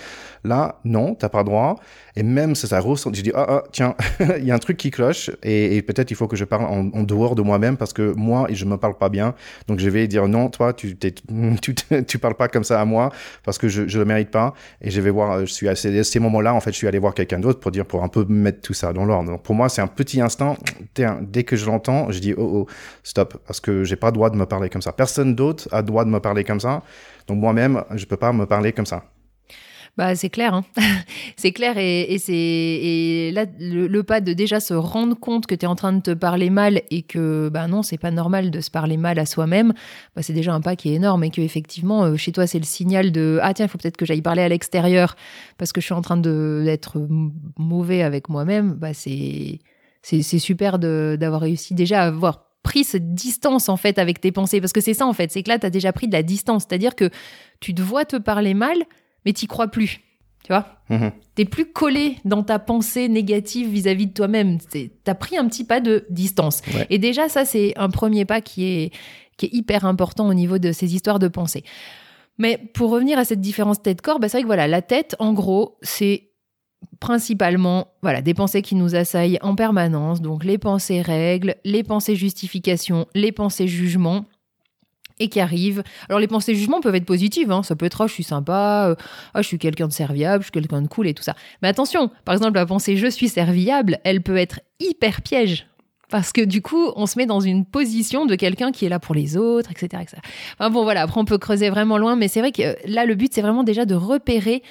là, 0.45 0.81
non, 0.85 1.15
t'as 1.15 1.29
pas 1.29 1.45
droit. 1.45 1.77
Et 2.17 2.23
même 2.23 2.55
si 2.55 2.67
ça 2.67 2.81
ressort, 2.81 3.15
je 3.15 3.23
dis, 3.23 3.33
ah, 3.35 3.47
ah 3.49 3.65
tiens, 3.73 3.95
il 4.39 4.45
y 4.45 4.51
a 4.51 4.55
un 4.55 4.59
truc 4.59 4.77
qui 4.77 4.91
cloche 4.91 5.31
et, 5.43 5.81
peut-être 5.83 6.11
il 6.11 6.17
faut 6.17 6.29
que 6.29 6.37
je 6.37 6.45
parle 6.45 6.65
en, 6.65 7.03
dehors 7.03 7.35
de 7.35 7.43
moi-même 7.43 7.77
parce 7.77 7.93
que 7.93 8.13
moi, 8.17 8.47
je 8.51 8.65
me 8.65 8.77
parle 8.77 8.97
pas 8.97 9.09
bien. 9.09 9.35
Donc 9.69 9.79
je 9.79 9.89
vais 9.89 10.07
dire, 10.09 10.29
non, 10.29 10.49
toi, 10.49 10.73
tu, 10.73 10.97
tu, 12.07 12.19
parles 12.19 12.35
pas 12.35 12.49
comme 12.49 12.65
ça 12.65 12.81
à 12.81 12.85
moi 12.85 13.11
parce 13.45 13.59
que 13.59 13.69
je, 13.69 13.89
je 13.89 13.99
le 13.99 14.05
mérite 14.05 14.31
pas. 14.31 14.55
Et 14.81 14.91
je 14.91 15.01
vais 15.01 15.11
voir, 15.11 15.41
je 15.41 15.53
suis 15.53 15.69
à 15.69 15.75
ces, 15.75 16.21
moments-là, 16.21 16.55
en 16.55 16.61
fait, 16.61 16.73
je 16.73 16.77
suis 16.77 16.89
allé 16.89 16.99
voir 16.99 17.15
quelqu'un 17.15 17.39
d'autre 17.39 17.61
pour 17.61 17.71
dire, 17.71 17.87
pour 17.87 18.03
un 18.03 18.09
peu 18.09 18.25
mettre 18.29 18.61
tout 18.61 18.75
ça 18.75 18.90
pour 19.43 19.55
moi, 19.55 19.69
c'est 19.69 19.83
un 19.83 19.87
petit 19.87 20.21
instant. 20.21 20.57
Dès 21.23 21.45
que 21.45 21.57
je 21.57 21.67
l'entends, 21.67 22.11
je 22.11 22.19
dis, 22.19 22.35
oh, 22.37 22.51
oh, 22.55 22.67
stop, 23.03 23.39
parce 23.47 23.61
que 23.61 23.85
j'ai 23.85 23.97
pas 23.97 24.11
droit 24.11 24.31
de 24.31 24.37
me 24.37 24.47
parler 24.47 24.69
comme 24.69 24.83
ça. 24.83 24.93
Personne 24.93 25.35
d'autre 25.35 25.69
a 25.73 25.83
droit 25.83 26.05
de 26.05 26.11
me 26.11 26.21
parler 26.21 26.45
comme 26.45 26.61
ça. 26.61 26.83
Donc 27.27 27.39
moi-même, 27.39 27.85
je 27.95 28.05
peux 28.07 28.17
pas 28.17 28.33
me 28.33 28.47
parler 28.47 28.73
comme 28.73 28.87
ça. 28.87 29.05
Bah, 29.97 30.15
c'est 30.15 30.31
clair, 30.31 30.55
hein. 30.55 30.65
c'est 31.37 31.53
clair 31.53 31.77
et, 31.77 32.17
c'est 32.19 32.33
et 32.33 33.33
là 33.33 33.45
le, 33.59 34.03
pas 34.03 34.21
de 34.21 34.33
déjà 34.33 34.61
se 34.61 34.73
rendre 34.73 35.19
compte 35.19 35.47
que 35.47 35.55
tu 35.55 35.65
es 35.65 35.69
en 35.69 35.75
train 35.75 35.93
de 35.93 36.01
te 36.01 36.13
parler 36.13 36.49
mal 36.49 36.83
et 36.91 37.03
que 37.03 37.49
bah 37.49 37.67
non, 37.67 37.83
c'est 37.83 37.99
pas 37.99 38.11
normal 38.11 38.51
de 38.51 38.61
se 38.61 38.71
parler 38.71 38.97
mal 38.97 39.19
à 39.19 39.27
soi-même, 39.27 39.73
bah, 40.15 40.23
c'est 40.23 40.33
déjà 40.33 40.55
un 40.55 40.61
pas 40.61 40.77
qui 40.77 40.91
est 40.91 40.95
énorme 40.95 41.25
et 41.25 41.31
que 41.31 41.41
effectivement 41.41 42.05
euh, 42.05 42.17
chez 42.17 42.33
toi 42.33 42.47
c'est 42.47 42.59
le 42.59 42.65
signal 42.65 43.13
de 43.13 43.39
ah 43.43 43.53
tiens, 43.53 43.67
il 43.67 43.69
faut 43.69 43.79
peut-être 43.79 43.97
que 43.97 44.07
j'aille 44.07 44.23
parler 44.23 44.43
à 44.43 44.49
l'extérieur 44.49 45.17
parce 45.59 45.73
que 45.73 45.81
je 45.81 45.87
suis 45.87 45.95
en 45.95 46.03
train 46.03 46.17
d'être 46.17 46.97
mauvais 47.59 48.03
avec 48.03 48.29
moi-même, 48.29 48.75
bah 48.75 48.95
c'est 48.95 49.59
c'est 50.03 50.23
super 50.39 50.79
d'avoir 50.79 51.43
réussi 51.43 51.75
déjà 51.75 52.03
à 52.03 52.07
avoir 52.07 52.47
pris 52.63 52.85
cette 52.85 53.15
distance 53.15 53.69
en 53.69 53.77
fait 53.77 53.99
avec 53.99 54.21
tes 54.21 54.33
pensées. 54.33 54.61
Parce 54.61 54.73
que 54.73 54.81
c'est 54.81 54.95
ça 54.95 55.07
en 55.07 55.13
fait, 55.13 55.31
c'est 55.31 55.43
que 55.43 55.49
là 55.49 55.59
tu 55.59 55.67
as 55.67 55.71
déjà 55.71 55.93
pris 55.93 56.09
de 56.09 56.13
la 56.13 56.23
distance, 56.23 56.65
c'est-à-dire 56.69 56.95
que 56.95 57.11
tu 57.61 57.75
te 57.75 57.83
vois 57.83 58.05
te 58.05 58.17
parler 58.17 58.55
mal 58.55 58.77
mais 59.25 59.33
t'y 59.33 59.47
crois 59.47 59.69
plus. 59.69 60.01
Tu 60.45 60.53
vois 60.53 60.67
mhm. 60.89 61.13
T'es 61.35 61.45
plus 61.45 61.67
collé 61.67 62.17
dans 62.25 62.43
ta 62.43 62.59
pensée 62.59 63.09
négative 63.09 63.69
vis-à-vis 63.69 64.07
de 64.07 64.13
toi-même. 64.13 64.59
T'as 65.05 65.15
pris 65.15 65.37
un 65.37 65.47
petit 65.49 65.65
pas 65.65 65.81
de 65.81 66.07
distance. 66.11 66.63
Et 66.89 66.99
déjà, 66.99 67.29
ça, 67.29 67.45
c'est 67.45 67.73
un 67.77 67.91
premier 67.91 68.25
pas 68.25 68.41
qui 68.41 68.65
est, 68.65 68.93
qui 69.37 69.47
est 69.47 69.55
hyper 69.55 69.85
important 69.85 70.29
au 70.29 70.35
niveau 70.35 70.59
de 70.59 70.73
ces 70.73 70.95
histoires 70.95 71.19
de 71.19 71.29
pensée. 71.29 71.65
Mais 72.39 72.59
pour 72.73 72.91
revenir 72.91 73.19
à 73.19 73.25
cette 73.25 73.41
différence 73.41 73.83
tête-corps, 73.83 74.19
bah, 74.19 74.29
c'est 74.29 74.39
vrai 74.39 74.43
que 74.43 74.47
voilà, 74.47 74.67
la 74.67 74.81
tête, 74.81 75.15
en 75.19 75.35
gros, 75.35 75.77
c'est 75.83 76.31
principalement 77.01 77.89
voilà, 78.03 78.23
des 78.23 78.35
pensées 78.35 78.63
qui 78.63 78.75
nous 78.75 78.95
assaillent 78.95 79.39
en 79.43 79.55
permanence. 79.55 80.21
Donc 80.21 80.45
les 80.45 80.59
pensées 80.59 81.03
règles, 81.03 81.57
les 81.65 81.83
pensées 81.83 82.17
justifications, 82.17 83.07
les 83.15 83.33
pensées 83.33 83.69
jugements 83.69 84.25
et 85.21 85.29
qui 85.29 85.39
arrivent. 85.39 85.85
Alors 86.09 86.19
les 86.19 86.27
pensées 86.27 86.55
jugement 86.55 86.81
peuvent 86.81 86.95
être 86.95 87.05
positives, 87.05 87.53
hein. 87.53 87.63
ça 87.63 87.77
peut 87.77 87.87
être 87.87 88.03
oh, 88.03 88.09
je 88.09 88.15
suis 88.15 88.25
sympa, 88.25 88.89
euh, 88.89 88.95
oh, 89.35 89.39
je 89.39 89.47
suis 89.47 89.59
quelqu'un 89.59 89.87
de 89.87 89.93
serviable, 89.93 90.43
je 90.43 90.47
suis 90.47 90.53
quelqu'un 90.53 90.83
de 90.83 90.89
cool 90.89 91.07
et 91.07 91.15
tout 91.15 91.23
ça. 91.23 91.35
Mais 91.63 91.69
attention, 91.69 92.11
par 92.25 92.35
exemple 92.35 92.55
la 92.55 92.67
pensée 92.67 92.97
je 92.97 93.07
suis 93.07 93.29
serviable, 93.29 93.99
elle 94.05 94.23
peut 94.23 94.37
être 94.37 94.61
hyper 94.81 95.23
piège. 95.23 95.67
Parce 96.11 96.33
que 96.33 96.41
du 96.41 96.61
coup, 96.61 96.91
on 96.97 97.07
se 97.07 97.17
met 97.17 97.27
dans 97.27 97.39
une 97.39 97.65
position 97.65 98.27
de 98.27 98.35
quelqu'un 98.35 98.73
qui 98.73 98.85
est 98.85 98.89
là 98.89 98.99
pour 98.99 99.15
les 99.15 99.37
autres, 99.37 99.71
etc., 99.71 100.03
etc. 100.03 100.17
Enfin 100.59 100.69
bon, 100.69 100.83
voilà, 100.83 101.03
après 101.03 101.21
on 101.21 101.25
peut 101.25 101.39
creuser 101.39 101.71
vraiment 101.71 101.99
loin, 101.99 102.17
mais 102.17 102.27
c'est 102.27 102.41
vrai 102.41 102.51
que 102.51 102.77
là, 102.85 103.07
le 103.07 103.15
but, 103.15 103.33
c'est 103.33 103.43
vraiment 103.43 103.63
déjà 103.63 103.85
de 103.85 103.95
repérer 103.95 104.63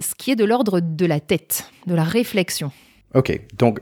ce 0.00 0.16
qui 0.16 0.32
est 0.32 0.36
de 0.36 0.44
l'ordre 0.44 0.80
de 0.80 1.06
la 1.06 1.20
tête, 1.20 1.70
de 1.86 1.94
la 1.94 2.02
réflexion. 2.02 2.72
Ok, 3.14 3.40
donc 3.56 3.80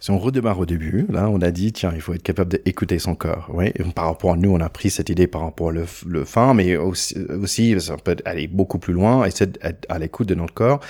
si 0.00 0.10
on 0.10 0.18
redémarre 0.18 0.58
au 0.58 0.66
début, 0.66 1.06
là, 1.10 1.28
on 1.28 1.40
a 1.42 1.50
dit, 1.50 1.72
tiens, 1.72 1.92
il 1.94 2.00
faut 2.00 2.14
être 2.14 2.22
capable 2.22 2.58
d'écouter 2.64 2.98
son 2.98 3.14
corps. 3.14 3.50
Oui, 3.52 3.70
par 3.94 4.06
rapport 4.06 4.32
à 4.32 4.36
nous, 4.36 4.50
on 4.50 4.60
a 4.60 4.68
pris 4.68 4.90
cette 4.90 5.10
idée 5.10 5.26
par 5.26 5.42
rapport 5.42 5.68
au 5.68 5.70
le 5.70 6.24
fin, 6.24 6.54
mais 6.54 6.76
aussi, 6.76 7.16
aussi, 7.40 7.80
ça 7.80 7.96
peut 7.96 8.16
aller 8.24 8.48
beaucoup 8.48 8.78
plus 8.78 8.94
loin 8.94 9.24
et 9.24 9.30
c'est 9.30 9.52
d'être 9.62 9.86
à 9.88 9.98
l'écoute 9.98 10.28
de 10.28 10.34
notre 10.34 10.54
corps 10.54 10.80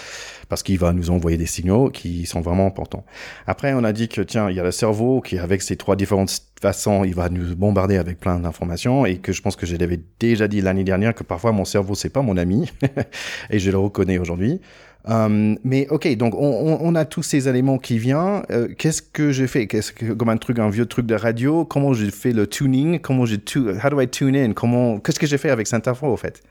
parce 0.49 0.63
qu'il 0.63 0.79
va 0.79 0.93
nous 0.93 1.11
envoyer 1.11 1.37
des 1.37 1.47
signaux 1.47 1.91
qui 1.91 2.25
sont 2.27 2.41
vraiment 2.41 2.67
importants. 2.67 3.05
Après, 3.47 3.73
on 3.75 3.85
a 3.85 3.93
dit 3.93 4.09
que, 4.09 4.21
tiens, 4.21 4.49
il 4.49 4.57
y 4.57 4.61
a 4.61 4.63
le 4.63 4.71
cerveau 4.71 5.21
qui, 5.21 5.39
avec 5.39 5.63
ces 5.63 5.77
trois 5.77 5.97
différentes 5.97 6.31
façons, 6.61 7.05
il 7.05 7.15
va 7.15 7.29
nous 7.29 7.57
bombarder 7.57 7.97
avec 7.97 8.21
plein 8.21 8.39
d'informations 8.39 9.05
et 9.05 9.19
que 9.19 9.33
je 9.33 9.43
pense 9.43 9.57
que 9.57 9.67
je 9.67 9.77
l'avais 9.77 10.01
déjà 10.21 10.49
dit 10.49 10.61
l'année 10.61 10.85
dernière 10.85 11.15
que 11.15 11.25
parfois 11.25 11.53
mon 11.53 11.65
cerveau, 11.65 11.95
c'est 11.95 12.11
pas 12.11 12.23
mon 12.23 12.37
ami 12.37 12.71
et 13.51 13.59
je 13.59 13.71
le 13.71 13.79
reconnais 13.79 14.19
aujourd'hui. 14.19 14.61
Euh, 15.09 15.57
mais 15.65 15.89
ok, 15.89 16.17
donc 16.17 16.35
on, 16.37 16.79
on, 16.81 16.95
a 16.95 17.05
tous 17.05 17.23
ces 17.23 17.49
éléments 17.49 17.79
qui 17.79 17.99
viennent. 17.99 18.43
Euh, 18.51 18.69
qu'est-ce 18.77 19.03
que 19.03 19.33
j'ai 19.33 19.47
fait? 19.47 19.67
Qu'est-ce 19.67 19.93
que 19.93 20.13
comme 20.13 20.29
un 20.29 20.37
truc, 20.37 20.59
un 20.59 20.71
vieux 20.71 20.87
truc 20.87 21.07
de 21.07 21.15
radio? 21.15 21.65
Comment 21.65 21.93
j'ai 21.93 22.11
fait 22.11 22.33
le 22.33 22.47
tuning? 22.47 23.01
Comment 23.01 23.27
j'ai 23.27 23.41
How 23.57 23.91
do 23.91 24.01
I 24.01 24.09
tune 24.09 24.37
in? 24.37 24.53
Comment 24.53 25.01
Qu'est-ce 25.01 25.19
que 25.19 25.27
j'ai 25.27 25.39
fait 25.39 25.51
avec 25.51 25.67
cette 25.67 25.89
info 25.89 26.07
au 26.07 26.17
fait? 26.17 26.43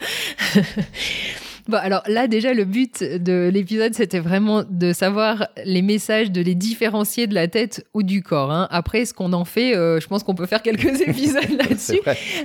Bon, 1.68 1.76
alors 1.76 2.02
là, 2.08 2.26
déjà, 2.26 2.54
le 2.54 2.64
but 2.64 3.02
de 3.02 3.48
l'épisode, 3.52 3.94
c'était 3.94 4.18
vraiment 4.18 4.64
de 4.68 4.92
savoir 4.92 5.46
les 5.64 5.82
messages, 5.82 6.32
de 6.32 6.40
les 6.40 6.54
différencier 6.54 7.26
de 7.26 7.34
la 7.34 7.46
tête 7.46 7.86
ou 7.94 8.02
du 8.02 8.22
corps. 8.22 8.50
Hein. 8.50 8.66
Après, 8.70 9.04
ce 9.04 9.14
qu'on 9.14 9.32
en 9.32 9.44
fait, 9.44 9.76
euh, 9.76 10.00
je 10.00 10.06
pense 10.08 10.24
qu'on 10.24 10.34
peut 10.34 10.46
faire 10.46 10.62
quelques 10.62 11.00
épisodes 11.06 11.50
là-dessus. 11.50 12.00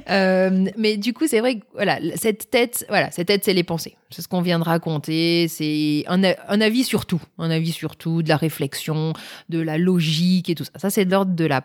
Euh, 0.09 0.65
mais 0.77 0.97
du 0.97 1.13
coup, 1.13 1.27
c'est 1.27 1.39
vrai 1.39 1.55
que 1.55 1.65
voilà, 1.73 1.99
cette 2.15 2.51
tête, 2.51 2.85
voilà, 2.89 3.09
cette 3.11 3.27
tête, 3.27 3.43
c'est 3.43 3.53
les 3.53 3.63
pensées. 3.63 3.95
C'est 4.11 4.21
ce 4.21 4.27
qu'on 4.27 4.41
vient 4.41 4.59
de 4.59 4.63
raconter. 4.63 5.47
C'est 5.47 6.03
un, 6.07 6.23
un, 6.23 6.61
avis 6.61 6.83
sur 6.83 7.05
tout, 7.05 7.21
un 7.39 7.49
avis 7.49 7.71
sur 7.71 7.95
tout, 7.95 8.21
de 8.21 8.29
la 8.29 8.37
réflexion, 8.37 9.13
de 9.49 9.59
la 9.59 9.77
logique 9.77 10.49
et 10.49 10.55
tout 10.55 10.63
ça. 10.63 10.71
Ça, 10.75 10.89
c'est 10.89 11.05
de 11.05 11.11
l'ordre 11.11 11.33
de 11.33 11.45
la, 11.45 11.63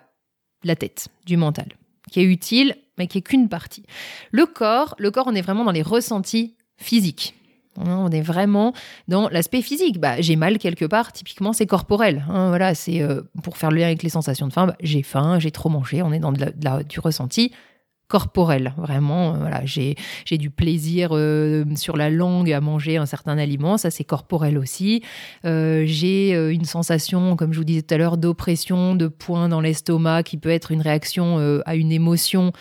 la 0.64 0.74
tête, 0.74 1.08
du 1.26 1.36
mental, 1.36 1.66
qui 2.10 2.20
est 2.20 2.24
utile, 2.24 2.76
mais 2.98 3.06
qui 3.06 3.18
est 3.18 3.22
qu'une 3.22 3.48
partie. 3.48 3.84
Le 4.30 4.46
corps, 4.46 4.94
le 4.98 5.10
corps, 5.10 5.26
on 5.28 5.34
est 5.34 5.42
vraiment 5.42 5.64
dans 5.64 5.72
les 5.72 5.82
ressentis 5.82 6.54
physiques. 6.76 7.34
On 7.76 8.10
est 8.10 8.20
vraiment 8.20 8.74
dans 9.08 9.28
l'aspect 9.28 9.62
physique. 9.62 9.98
Bah, 9.98 10.20
j'ai 10.20 10.36
mal 10.36 10.58
quelque 10.58 10.84
part, 10.84 11.12
typiquement, 11.12 11.52
c'est 11.52 11.66
corporel. 11.66 12.24
Hein, 12.28 12.48
voilà, 12.48 12.74
c'est 12.74 13.00
euh, 13.00 13.22
pour 13.42 13.56
faire 13.56 13.70
le 13.70 13.78
lien 13.78 13.86
avec 13.86 14.02
les 14.02 14.10
sensations 14.10 14.46
de 14.46 14.52
faim. 14.52 14.66
Bah, 14.66 14.76
j'ai 14.80 15.02
faim, 15.02 15.38
j'ai 15.38 15.50
trop 15.50 15.68
mangé. 15.68 16.02
On 16.02 16.12
est 16.12 16.18
dans 16.18 16.32
du 16.32 17.00
ressenti 17.00 17.52
corporel. 18.08 18.74
Vraiment, 18.76 19.34
euh, 19.34 19.38
voilà, 19.38 19.62
j'ai 19.64 19.96
du 20.32 20.50
plaisir 20.50 21.10
euh, 21.12 21.64
sur 21.76 21.96
la 21.96 22.10
langue 22.10 22.52
à 22.52 22.60
manger 22.60 22.98
un 22.98 23.06
certain 23.06 23.38
aliment. 23.38 23.78
Ça, 23.78 23.90
c'est 23.90 24.04
corporel 24.04 24.58
aussi. 24.58 25.02
j'ai 25.44 26.32
une 26.32 26.66
sensation, 26.66 27.36
comme 27.36 27.54
je 27.54 27.58
vous 27.58 27.64
disais 27.64 27.82
tout 27.82 27.94
à 27.94 27.96
l'heure, 27.96 28.18
d'oppression, 28.18 28.94
de 28.94 29.08
poing 29.08 29.48
dans 29.48 29.62
l'estomac, 29.62 30.24
qui 30.24 30.36
peut 30.36 30.50
être 30.50 30.72
une 30.72 30.82
réaction 30.82 31.62
à 31.64 31.74
une 31.74 31.90
émotion. 31.90 32.52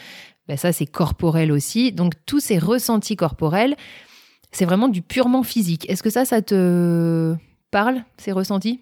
Bah, 0.48 0.56
ça, 0.56 0.72
c'est 0.72 0.86
corporel 0.86 1.52
aussi. 1.52 1.92
Donc, 1.92 2.14
tous 2.26 2.40
ces 2.40 2.58
ressentis 2.58 3.18
corporels 3.18 3.76
c'est 4.52 4.66
vraiment 4.66 4.88
du 4.88 5.02
purement 5.02 5.44
physique. 5.44 5.90
Est-ce 5.90 6.04
que 6.04 6.10
ça, 6.10 6.26
ça 6.26 6.42
te 6.42 7.36
parle, 7.72 8.04
ces 8.18 8.32
ressentis? 8.32 8.82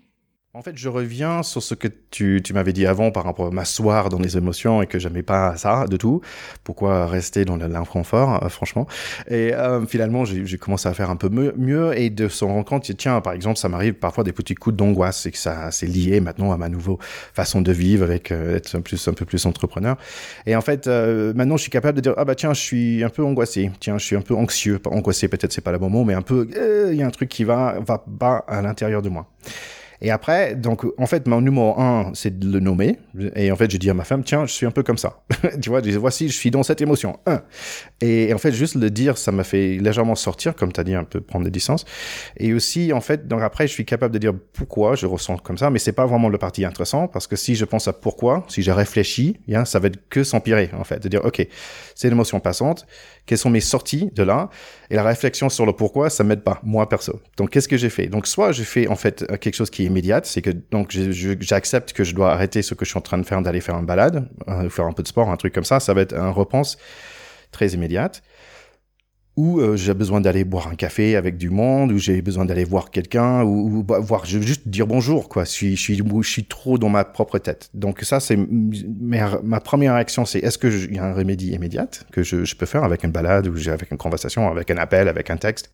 En 0.60 0.62
fait, 0.62 0.78
je 0.78 0.90
reviens 0.90 1.42
sur 1.42 1.64
ce 1.64 1.74
que 1.74 1.88
tu, 2.12 2.42
tu 2.44 2.54
m'avais 2.54 2.74
dit 2.74 2.86
avant 2.86 3.12
par 3.12 3.24
rapport 3.24 3.48
à 3.48 3.50
m'asseoir 3.50 4.10
dans 4.10 4.20
les 4.20 4.36
émotions 4.36 4.82
et 4.82 4.88
que 4.88 5.00
j'aimais 5.00 5.24
pas 5.24 5.56
ça 5.56 5.86
de 5.88 5.96
tout. 5.96 6.20
Pourquoi 6.66 7.08
rester 7.08 7.46
dans 7.46 7.56
l'inconfort, 7.56 8.44
euh, 8.44 8.50
franchement? 8.50 8.86
Et 9.30 9.54
euh, 9.54 9.86
finalement, 9.86 10.26
j'ai 10.26 10.58
commencé 10.58 10.90
à 10.90 10.94
faire 10.94 11.10
un 11.10 11.16
peu 11.16 11.30
mieux, 11.30 11.98
et 11.98 12.10
de 12.10 12.28
se 12.28 12.44
rendre 12.44 12.66
compte, 12.66 12.92
tiens, 12.98 13.22
par 13.22 13.32
exemple, 13.32 13.58
ça 13.58 13.70
m'arrive 13.70 13.94
parfois 13.94 14.26
des 14.26 14.34
petits 14.34 14.54
coups 14.54 14.76
d'angoisse 14.76 15.26
et 15.26 15.32
que 15.32 15.38
ça 15.38 15.72
c'est 15.72 15.86
lié 15.86 16.20
maintenant 16.20 16.52
à 16.52 16.58
ma 16.58 16.68
nouvelle 16.68 16.98
façon 17.34 17.62
de 17.62 17.72
vivre 17.72 18.04
avec 18.04 18.34
euh, 18.34 18.58
être 18.58 18.76
un, 18.76 18.82
plus, 18.82 19.08
un 19.08 19.14
peu 19.14 19.24
plus 19.24 19.46
entrepreneur. 19.46 19.96
Et 20.46 20.58
en 20.58 20.62
fait, 20.62 20.88
maintenant, 20.88 21.56
je 21.56 21.62
suis 21.62 21.72
capable 21.72 21.96
de 21.96 22.02
dire, 22.02 22.16
ah 22.18 22.26
bah 22.26 22.36
tiens, 22.36 22.54
je 22.54 22.60
suis 22.60 23.02
un 23.02 23.10
peu 23.10 23.24
angoissé, 23.24 23.72
tiens, 23.80 23.98
je 23.98 24.04
suis 24.04 24.18
un 24.18 24.22
peu 24.22 24.36
anxieux, 24.36 24.82
angoissé 24.88 25.30
peut-être 25.30 25.54
c'est 25.54 25.62
pas 25.62 25.72
le 25.72 25.78
bon 25.78 25.90
mot, 25.90 26.04
mais 26.04 26.16
un 26.16 26.22
peu, 26.22 26.50
il 26.92 26.98
y 26.98 27.02
a 27.02 27.08
un 27.08 27.12
truc 27.12 27.30
qui 27.30 27.46
va, 27.46 27.80
va 27.80 28.04
pas 28.20 28.44
à 28.50 28.62
l'intérieur 28.62 29.02
de 29.02 29.08
moi. 29.08 29.26
Et 30.02 30.12
après, 30.12 30.56
donc, 30.56 30.86
en 30.98 31.06
fait, 31.06 31.28
mon 31.28 31.42
numéro 31.42 31.80
un, 31.80 32.12
c'est 32.14 32.40
de 32.40 32.52
le 32.52 32.60
nommer. 32.60 33.00
Et 33.36 33.52
en 33.52 33.56
fait, 33.56 33.70
je 33.70 33.78
dis 33.78 33.90
à 33.90 33.94
ma 33.94 34.06
femme, 34.06 34.24
tiens, 34.24 34.46
je 34.46 34.54
suis 34.54 34.66
un 34.66 34.72
peu 34.72 34.84
comme 34.84 34.98
ça. 34.98 35.22
tu 35.62 35.70
vois, 35.70 35.80
je 35.80 35.90
dis, 35.90 35.98
voici, 35.98 36.30
je 36.30 36.38
suis 36.38 36.52
dans 36.52 36.64
cette 36.64 36.82
émotion. 36.82 37.20
Et, 38.02 38.34
en 38.34 38.38
fait, 38.38 38.54
juste 38.54 38.76
le 38.76 38.90
dire, 38.90 39.18
ça 39.18 39.32
m'a 39.32 39.44
fait 39.44 39.78
légèrement 39.78 40.16
sortir, 40.16 40.56
comme 40.56 40.72
tu 40.72 40.80
as 40.80 40.84
dit, 40.84 40.96
un 40.96 41.04
peu 41.04 41.20
prendre 41.20 41.46
des 41.46 41.52
distances. 41.52 41.86
Et 42.38 42.54
aussi, 42.54 42.94
en 42.94 43.02
fait, 43.02 43.28
donc 43.28 43.42
après, 43.42 43.68
je 43.68 43.74
suis 43.74 43.86
capable 43.86 44.14
de 44.14 44.20
dire 44.20 44.34
pourquoi 44.54 44.96
je 44.96 45.06
ressens 45.06 45.38
comme 45.38 45.58
ça, 45.58 45.70
mais 45.70 45.80
c'est 45.80 45.92
pas 45.92 46.06
vraiment 46.06 46.30
le 46.30 46.38
parti 46.38 46.64
intéressant, 46.64 47.08
parce 47.08 47.28
que 47.28 47.36
si 47.36 47.56
je 47.56 47.66
pense 47.66 47.88
à 47.88 47.94
pourquoi, 47.94 48.46
si 48.48 48.62
je 48.62 48.72
réfléchis, 48.72 49.38
bien, 49.48 49.66
ça 49.66 49.80
va 49.80 49.88
être 49.88 50.00
que 50.10 50.24
s'empirer, 50.24 50.70
en 50.78 50.84
fait. 50.84 51.00
De 51.04 51.10
dire, 51.10 51.26
OK, 51.26 51.46
c'est 51.96 52.08
une 52.08 52.14
émotion 52.14 52.40
passante 52.40 52.86
quelles 53.30 53.38
sont 53.38 53.52
mes 53.52 53.62
sorties 53.62 54.10
de 54.16 54.24
là? 54.24 54.50
Et 54.90 54.96
la 54.96 55.04
réflexion 55.04 55.50
sur 55.50 55.68
le 55.68 55.74
pourquoi, 55.74 56.10
ça 56.10 56.24
m'aide 56.24 56.42
pas, 56.42 56.60
moi 56.64 56.90
perso. 56.90 57.22
Donc, 57.38 57.52
qu'est-ce 57.52 57.68
que 57.68 57.78
j'ai 57.78 57.92
fait? 57.92 58.08
Donc, 58.08 58.26
soit 58.26 58.52
j'ai 58.52 58.64
fait 58.64 58.88
en 58.88 58.96
fait 58.96 59.24
quelque 59.40 59.54
chose 59.54 59.70
qui 59.70 59.88
est 59.90 59.92
immédiat, 59.92 60.22
c'est 60.24 60.42
que 60.42 60.50
donc 60.50 60.96
j'accepte 61.40 61.94
que 61.94 62.04
je 62.04 62.16
dois 62.16 62.32
arrêter 62.32 62.62
ce 62.62 62.74
que 62.74 62.86
je 62.86 62.92
suis 62.92 62.98
en 62.98 63.02
train 63.02 63.18
de 63.18 63.24
faire, 63.24 63.42
d'aller 63.42 63.62
faire 63.62 63.76
un 63.76 63.84
balade, 63.84 64.30
euh, 64.48 64.70
faire 64.70 64.86
un 64.86 64.94
peu 64.94 65.04
de 65.04 65.08
sport, 65.08 65.30
un 65.30 65.38
truc 65.38 65.54
comme 65.54 65.64
ça. 65.64 65.80
Ça 65.80 65.94
va 65.94 66.02
être 66.02 66.16
un 66.16 66.32
repense 66.32 66.78
très 67.52 67.70
immédiate 67.70 68.22
ou 69.40 69.62
euh, 69.62 69.78
j'ai 69.78 69.94
besoin 69.94 70.20
d'aller 70.20 70.44
boire 70.44 70.68
un 70.68 70.76
café 70.76 71.16
avec 71.16 71.38
du 71.38 71.50
monde, 71.50 71.94
ou 71.94 71.98
j'ai 71.98 72.22
besoin 72.22 72.44
d'aller 72.44 72.66
voir 72.66 72.92
quelqu'un, 72.92 73.42
ou, 73.44 73.84
bah, 73.84 73.98
voir, 74.00 74.26
je 74.26 74.42
juste 74.42 74.68
dire 74.68 74.86
bonjour, 74.86 75.30
quoi. 75.30 75.46
Je 75.46 75.50
suis, 75.50 75.76
je 75.78 75.82
suis, 75.82 75.96
je 75.96 76.42
trop 76.42 76.78
dans 76.78 76.90
ma 76.90 77.06
propre 77.06 77.38
tête. 77.38 77.70
Donc 77.74 78.02
ça, 78.02 78.20
c'est 78.20 78.38
ma, 78.38 79.62
première 79.62 79.94
réaction, 79.94 80.26
c'est 80.26 80.40
est-ce 80.40 80.58
qu'il 80.58 80.94
y 80.94 81.00
a 81.00 81.06
un 81.06 81.14
remédie 81.14 81.52
immédiat 81.54 81.88
que 82.12 82.22
je, 82.22 82.44
je, 82.44 82.56
peux 82.58 82.66
faire 82.66 82.84
avec 82.84 83.06
une 83.06 83.12
balade, 83.12 83.48
ou 83.48 83.56
avec 83.70 83.92
une 83.92 83.98
conversation, 83.98 84.52
avec 84.52 84.72
un 84.72 84.78
appel, 84.78 85.08
avec 85.08 85.30
un 85.30 85.38
texte? 85.38 85.72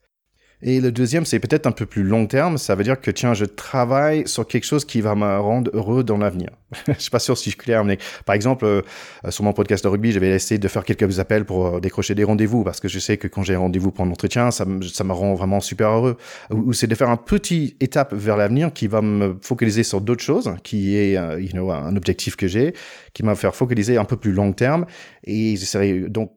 Et 0.62 0.80
le 0.80 0.92
deuxième, 0.92 1.26
c'est 1.26 1.40
peut-être 1.40 1.68
un 1.68 1.72
peu 1.72 1.86
plus 1.86 2.04
long 2.04 2.28
terme. 2.28 2.58
Ça 2.58 2.76
veut 2.76 2.84
dire 2.84 3.00
que, 3.00 3.12
tiens, 3.12 3.34
je 3.34 3.46
travaille 3.46 4.28
sur 4.28 4.48
quelque 4.48 4.64
chose 4.64 4.86
qui 4.86 5.02
va 5.02 5.16
me 5.16 5.40
rendre 5.40 5.70
heureux 5.74 6.04
dans 6.04 6.18
l'avenir. 6.18 6.50
je 6.88 6.94
suis 7.00 7.12
pas 7.12 7.20
sûr 7.20 7.38
si 7.38 7.46
je 7.46 7.50
suis 7.56 7.58
clair, 7.58 7.84
mais 7.84 7.98
par 8.26 8.36
exemple, 8.36 8.66
euh, 8.66 8.82
sur 9.30 9.44
mon 9.44 9.54
podcast 9.54 9.84
de 9.84 9.90
rugby, 9.90 10.12
je 10.12 10.20
vais 10.20 10.30
essayer 10.30 10.58
de 10.58 10.68
faire 10.68 10.84
quelques 10.84 11.20
appels 11.20 11.46
pour 11.46 11.68
euh, 11.68 11.80
décrocher 11.80 12.16
des 12.16 12.24
rendez-vous 12.24 12.64
parce 12.64 12.80
que 12.80 12.88
je 12.88 13.00
sais 13.00 13.18
que 13.18 13.28
quand 13.28 13.44
j'ai 13.44 13.56
un 13.56 13.60
rendez-vous 13.60 13.92
pour 13.92 14.06
un 14.06 14.10
entretien, 14.10 14.52
ça, 14.52 14.66
me, 14.66 14.82
ça 14.82 15.04
me 15.04 15.14
rend 15.14 15.36
vraiment 15.36 15.60
super 15.60 15.90
heureux. 15.90 16.18
Ou, 16.52 16.74
c'est 16.74 16.88
de 16.88 16.96
faire 16.96 17.10
un 17.10 17.18
petit 17.18 17.76
étape 17.80 18.14
vers 18.14 18.38
l'avenir 18.38 18.74
qui 18.74 18.88
va 18.88 19.02
me 19.02 19.38
focaliser 19.42 19.84
sur 19.84 20.02
d'autres 20.02 20.24
choses, 20.24 20.54
qui 20.64 20.98
est, 20.98 21.18
euh, 21.18 21.40
you 21.40 21.52
know, 21.52 21.72
un 21.72 21.96
objectif 21.96 22.36
que 22.36 22.48
j'ai, 22.48 22.74
qui 23.14 23.24
va 23.24 23.32
me 23.32 23.36
faire 23.36 23.56
focaliser 23.56 23.98
un 23.98 24.06
peu 24.06 24.18
plus 24.18 24.32
long 24.32 24.54
terme. 24.54 24.86
Et 25.24 25.56
j'essaierai 25.58 26.10
donc 26.10 26.32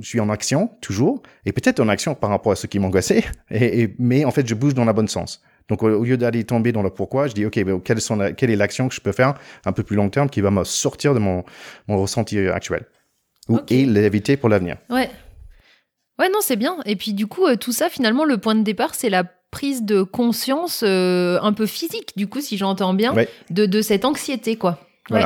je 0.00 0.08
suis 0.08 0.20
en 0.20 0.28
action 0.28 0.70
toujours, 0.80 1.22
et 1.44 1.52
peut-être 1.52 1.80
en 1.80 1.88
action 1.88 2.14
par 2.14 2.30
rapport 2.30 2.52
à 2.52 2.56
ce 2.56 2.66
qui 2.66 2.78
m'angoissait, 2.78 3.24
et, 3.50 3.94
mais 3.98 4.24
en 4.24 4.30
fait, 4.30 4.46
je 4.46 4.54
bouge 4.54 4.74
dans 4.74 4.84
le 4.84 4.92
bon 4.92 5.08
sens. 5.08 5.42
Donc, 5.68 5.82
au, 5.82 6.04
lieu 6.04 6.16
d'aller 6.16 6.44
tomber 6.44 6.72
dans 6.72 6.82
le 6.82 6.90
pourquoi, 6.90 7.26
je 7.26 7.32
dis, 7.32 7.46
OK, 7.46 7.62
ben, 7.64 7.80
quelle, 7.80 8.00
sont 8.00 8.34
quelle 8.36 8.50
est 8.50 8.56
l'action 8.56 8.88
que 8.88 8.94
je 8.94 9.00
peux 9.00 9.12
faire 9.12 9.34
un 9.64 9.72
peu 9.72 9.82
plus 9.82 9.96
long 9.96 10.10
terme 10.10 10.28
qui 10.28 10.42
va 10.42 10.50
me 10.50 10.62
sortir 10.64 11.14
de 11.14 11.18
mon, 11.18 11.42
mon 11.88 12.00
ressenti 12.00 12.38
actuel 12.38 12.84
ou, 13.48 13.60
et 13.68 13.86
l'éviter 13.86 14.36
pour 14.36 14.48
l'avenir. 14.48 14.76
Ouais. 14.90 15.10
Ouais, 16.18 16.28
non, 16.28 16.38
c'est 16.42 16.56
bien. 16.56 16.76
Et 16.84 16.96
puis, 16.96 17.12
du 17.12 17.26
coup, 17.26 17.46
euh, 17.46 17.56
tout 17.56 17.72
ça, 17.72 17.88
finalement, 17.88 18.24
le 18.24 18.38
point 18.38 18.54
de 18.54 18.62
départ, 18.62 18.94
c'est 18.94 19.10
la 19.10 19.24
prise 19.50 19.82
de 19.82 20.02
conscience 20.02 20.82
euh, 20.84 21.38
un 21.40 21.52
peu 21.52 21.66
physique, 21.66 22.16
du 22.16 22.26
coup, 22.26 22.40
si 22.40 22.56
j'entends 22.56 22.94
bien, 22.94 23.14
de, 23.50 23.66
de 23.66 23.82
cette 23.82 24.04
anxiété, 24.04 24.56
quoi 24.56 24.78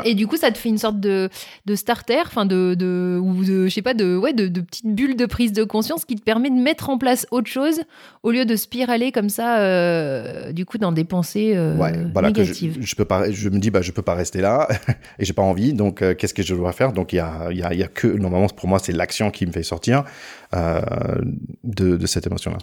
et 0.05 0.14
du 0.14 0.27
coup, 0.27 0.37
ça 0.37 0.51
te 0.51 0.59
fait 0.59 0.69
une 0.69 0.79
sorte 0.79 0.99
de, 1.01 1.29
de 1.67 1.75
starter, 1.77 2.21
enfin 2.27 2.47
de, 2.47 2.75
de, 2.77 3.19
ou 3.23 3.45
de, 3.45 3.67
je 3.67 3.75
sais 3.75 3.83
pas, 3.83 3.95
de, 3.95 4.17
ouais, 4.17 4.33
de, 4.33 4.49
de 4.49 4.61
petite 4.61 4.87
bulle 4.87 5.17
de 5.17 5.27
prise 5.27 5.53
de 5.53 5.64
conscience 5.64 6.05
qui 6.05 6.17
te 6.17 6.23
permet 6.23 6.51
de 6.51 6.57
mettre 6.57 6.91
en 6.91 6.99
place 6.99 7.27
autre 7.31 7.49
chose 7.49 7.81
au 8.23 8.31
lieu 8.31 8.45
de 8.45 8.57
spiraler 8.57 9.12
comme 9.12 9.29
ça, 9.29 9.59
euh, 9.59 10.53
du 10.53 10.64
coup, 10.64 10.79
dans 10.79 10.93
des 10.93 11.05
pensées 11.05 11.53
euh, 11.55 12.05
négatives. 12.23 12.79
je, 12.81 12.95
peux 12.97 13.05
pas, 13.05 13.31
je 13.31 13.49
me 13.49 13.59
dis, 13.59 13.71
bah, 13.71 13.83
je 13.83 13.93
peux 13.93 14.03
pas 14.03 14.14
rester 14.14 14.41
là 14.41 14.69
et 15.19 15.25
j'ai 15.25 15.33
pas 15.33 15.43
envie, 15.43 15.73
donc 15.73 16.03
euh, 16.03 16.14
qu'est-ce 16.14 16.35
que 16.35 16.43
je 16.43 16.55
dois 16.55 16.73
faire? 16.73 16.93
Donc 16.93 17.12
il 17.12 17.17
y 17.17 17.21
a, 17.21 17.53
y, 17.53 17.62
a, 17.62 17.73
y 17.75 17.83
a 17.83 17.88
que, 17.88 18.09
normalement, 18.09 18.49
pour 18.49 18.69
moi, 18.69 18.79
c'est 18.79 18.93
l'action 18.93 19.31
qui 19.31 19.47
me 19.47 19.53
fait 19.53 19.62
sortir 19.62 20.05
de, 20.53 21.97
de 21.97 22.07
cette 22.07 22.27
émotion-là. 22.27 22.59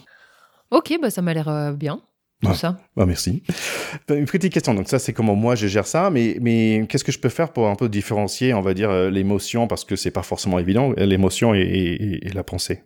Ok, 0.71 0.97
bah 1.01 1.09
ça 1.09 1.21
m'a 1.21 1.33
l'air 1.33 1.73
bien 1.73 2.01
ça. 2.53 2.77
Bah, 2.95 3.05
merci. 3.05 3.43
Une 4.09 4.25
petite 4.25 4.53
question. 4.53 4.73
Donc 4.73 4.87
ça, 4.87 4.99
c'est 4.99 5.13
comment 5.13 5.35
moi 5.35 5.55
je 5.55 5.67
gère 5.67 5.87
ça, 5.87 6.09
mais 6.09 6.37
mais 6.41 6.85
qu'est-ce 6.87 7.03
que 7.03 7.11
je 7.11 7.19
peux 7.19 7.29
faire 7.29 7.51
pour 7.51 7.67
un 7.67 7.75
peu 7.75 7.89
différencier, 7.89 8.53
on 8.53 8.61
va 8.61 8.73
dire, 8.73 8.89
euh, 8.89 9.09
l'émotion? 9.09 9.67
Parce 9.67 9.85
que 9.85 9.95
c'est 9.95 10.11
pas 10.11 10.23
forcément 10.23 10.59
évident, 10.59 10.93
l'émotion 10.97 11.53
et, 11.53 12.19
la 12.33 12.43
pensée. 12.43 12.83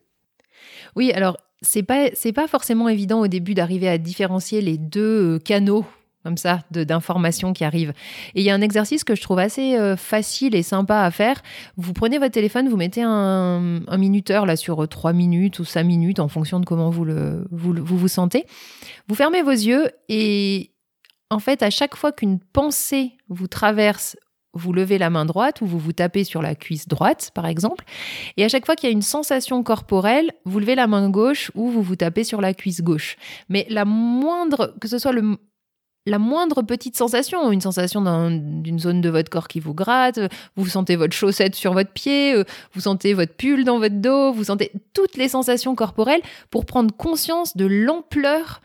Oui, 0.95 1.12
alors 1.12 1.38
c'est 1.62 1.83
pas 1.83 2.09
c'est 2.13 2.33
pas 2.33 2.47
forcément 2.47 2.88
évident 2.89 3.21
au 3.21 3.27
début 3.27 3.53
d'arriver 3.53 3.89
à 3.89 3.97
différencier 3.97 4.62
les 4.62 4.77
deux 4.77 5.35
euh, 5.35 5.39
canaux 5.39 5.85
comme 6.23 6.38
ça, 6.38 6.62
d'informations 6.71 7.53
qui 7.53 7.63
arrivent. 7.63 7.93
Et 8.36 8.41
il 8.41 8.43
y 8.43 8.49
a 8.49 8.53
un 8.53 8.62
exercice 8.62 9.03
que 9.03 9.15
je 9.15 9.21
trouve 9.21 9.39
assez 9.39 9.77
euh, 9.77 9.95
facile 9.95 10.53
et 10.55 10.63
sympa 10.63 11.01
à 11.01 11.12
faire. 11.12 11.41
Vous 11.77 11.93
prenez 11.93 12.17
votre 12.17 12.34
téléphone, 12.34 12.67
vous 12.67 12.77
mettez 12.77 13.03
un, 13.03 13.79
minuteur 13.97 14.45
là 14.45 14.55
sur 14.55 14.88
3 14.88 15.13
minutes 15.13 15.60
ou 15.60 15.65
5 15.65 15.84
minutes 15.84 16.19
en 16.19 16.27
fonction 16.27 16.60
de 16.60 16.65
comment 16.65 16.89
vous, 16.89 17.05
le, 17.05 17.47
vous 17.51 17.73
vous 17.73 18.08
sentez. 18.08 18.45
Vous 19.08 19.15
fermez 19.15 19.41
vos 19.41 19.51
yeux 19.51 19.89
et 20.10 20.71
en 21.29 21.39
fait, 21.39 21.63
à 21.63 21.69
chaque 21.69 21.95
fois 21.95 22.12
qu'une 22.12 22.39
pensée 22.39 23.13
vous 23.29 23.47
traverse, 23.47 24.17
vous 24.53 24.73
levez 24.73 24.97
la 24.97 25.10
main 25.10 25.25
droite 25.25 25.62
ou 25.62 25.67
vous 25.67 25.77
vous 25.77 25.93
tapez 25.93 26.23
sur 26.23 26.41
la 26.41 26.55
cuisse 26.55 26.88
droite, 26.88 27.32
par 27.36 27.45
exemple. 27.45 27.86
Et 28.36 28.43
à 28.43 28.49
chaque 28.49 28.65
fois 28.65 28.75
qu'il 28.75 28.89
y 28.89 28.91
a 28.91 28.93
une 28.93 29.03
sensation 29.03 29.62
corporelle, 29.62 30.32
vous 30.45 30.60
levez 30.60 30.75
la 30.75 30.88
main 30.88 31.10
gauche 31.10 31.51
ou 31.53 31.69
vous 31.69 31.84
vous 31.84 31.95
tapez 31.95 32.23
sur 32.23 32.41
la 32.41 32.53
cuisse 32.53 32.82
gauche. 32.82 33.15
Mais 33.47 33.67
la 33.69 33.86
moindre, 33.86 34.75
que 34.82 34.88
ce 34.88 34.97
soit 34.97 35.12
le, 35.12 35.38
la 36.05 36.19
moindre 36.19 36.62
petite 36.62 36.97
sensation, 36.97 37.51
une 37.51 37.62
sensation 37.62 38.01
d'une 38.29 38.79
zone 38.79 39.01
de 39.01 39.09
votre 39.09 39.29
corps 39.29 39.47
qui 39.47 39.59
vous 39.59 39.73
gratte, 39.73 40.19
vous 40.55 40.67
sentez 40.67 40.95
votre 40.95 41.13
chaussette 41.13 41.55
sur 41.55 41.73
votre 41.73 41.91
pied, 41.91 42.33
euh, 42.33 42.43
vous 42.73 42.81
sentez 42.81 43.13
votre 43.13 43.33
pull 43.33 43.63
dans 43.63 43.79
votre 43.79 43.95
dos, 43.95 44.31
vous 44.31 44.45
sentez 44.45 44.71
toutes 44.93 45.17
les 45.17 45.29
sensations 45.29 45.75
corporelles 45.75 46.21
pour 46.49 46.65
prendre 46.65 46.95
conscience 46.95 47.55
de 47.55 47.65
l'ampleur 47.65 48.62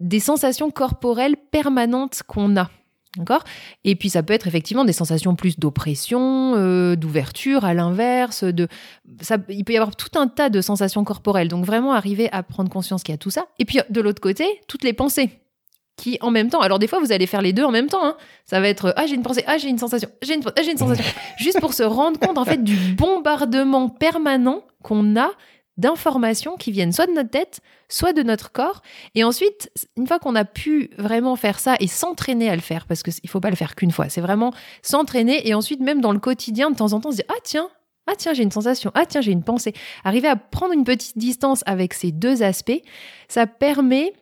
des 0.00 0.20
sensations 0.20 0.70
corporelles 0.70 1.36
permanentes 1.36 2.22
qu'on 2.26 2.56
a. 2.56 2.70
D'accord? 3.18 3.44
Et 3.84 3.94
puis 3.94 4.08
ça 4.08 4.22
peut 4.22 4.32
être 4.32 4.46
effectivement 4.46 4.86
des 4.86 4.94
sensations 4.94 5.36
plus 5.36 5.58
d'oppression, 5.58 6.54
euh, 6.56 6.96
d'ouverture 6.96 7.66
à 7.66 7.74
l'inverse, 7.74 8.42
de 8.42 8.68
ça 9.20 9.36
il 9.50 9.64
peut 9.64 9.74
y 9.74 9.76
avoir 9.76 9.94
tout 9.96 10.18
un 10.18 10.28
tas 10.28 10.48
de 10.48 10.62
sensations 10.62 11.04
corporelles. 11.04 11.48
Donc 11.48 11.66
vraiment 11.66 11.92
arriver 11.92 12.32
à 12.32 12.42
prendre 12.42 12.70
conscience 12.70 13.02
qu'il 13.02 13.12
y 13.12 13.14
a 13.14 13.18
tout 13.18 13.30
ça. 13.30 13.44
Et 13.58 13.66
puis 13.66 13.80
de 13.90 14.00
l'autre 14.00 14.22
côté, 14.22 14.46
toutes 14.66 14.82
les 14.82 14.94
pensées 14.94 15.41
qui 15.96 16.18
en 16.20 16.30
même 16.30 16.48
temps, 16.48 16.60
alors 16.60 16.78
des 16.78 16.86
fois 16.86 17.00
vous 17.00 17.12
allez 17.12 17.26
faire 17.26 17.42
les 17.42 17.52
deux 17.52 17.64
en 17.64 17.70
même 17.70 17.88
temps, 17.88 18.04
hein. 18.04 18.16
ça 18.44 18.60
va 18.60 18.68
être 18.68 18.94
ah 18.96 19.06
j'ai 19.06 19.14
une 19.14 19.22
pensée, 19.22 19.44
ah 19.46 19.58
j'ai 19.58 19.68
une 19.68 19.78
sensation, 19.78 20.08
j'ai 20.22 20.34
une, 20.34 20.42
ah, 20.44 20.62
j'ai 20.62 20.72
une 20.72 20.78
sensation, 20.78 21.04
juste 21.38 21.60
pour 21.60 21.74
se 21.74 21.82
rendre 21.82 22.18
compte 22.18 22.38
en 22.38 22.44
fait 22.44 22.62
du 22.62 22.76
bombardement 22.94 23.88
permanent 23.88 24.62
qu'on 24.82 25.16
a 25.16 25.30
d'informations 25.76 26.56
qui 26.56 26.70
viennent 26.70 26.92
soit 26.92 27.06
de 27.06 27.12
notre 27.12 27.30
tête, 27.30 27.60
soit 27.88 28.12
de 28.12 28.22
notre 28.22 28.52
corps. 28.52 28.82
Et 29.14 29.24
ensuite, 29.24 29.70
une 29.96 30.06
fois 30.06 30.18
qu'on 30.18 30.34
a 30.34 30.44
pu 30.44 30.90
vraiment 30.98 31.34
faire 31.34 31.58
ça 31.58 31.76
et 31.80 31.86
s'entraîner 31.86 32.50
à 32.50 32.54
le 32.54 32.60
faire, 32.60 32.86
parce 32.86 33.02
qu'il 33.02 33.14
ne 33.24 33.28
faut 33.28 33.40
pas 33.40 33.50
le 33.50 33.56
faire 33.56 33.74
qu'une 33.74 33.90
fois, 33.90 34.08
c'est 34.08 34.20
vraiment 34.20 34.52
s'entraîner 34.82 35.48
et 35.48 35.54
ensuite 35.54 35.80
même 35.80 36.00
dans 36.00 36.12
le 36.12 36.18
quotidien, 36.18 36.70
de 36.70 36.76
temps 36.76 36.92
en 36.92 37.00
temps, 37.00 37.10
se 37.10 37.16
dire 37.16 37.26
ah 37.28 37.40
tiens, 37.42 37.68
ah 38.06 38.14
tiens, 38.16 38.34
j'ai 38.34 38.42
une 38.42 38.50
sensation, 38.50 38.90
ah 38.94 39.06
tiens, 39.06 39.20
j'ai 39.20 39.32
une 39.32 39.44
pensée. 39.44 39.72
Arriver 40.04 40.28
à 40.28 40.36
prendre 40.36 40.74
une 40.74 40.84
petite 40.84 41.16
distance 41.16 41.62
avec 41.66 41.94
ces 41.94 42.12
deux 42.12 42.42
aspects, 42.42 42.80
ça 43.28 43.46
permet 43.46 44.12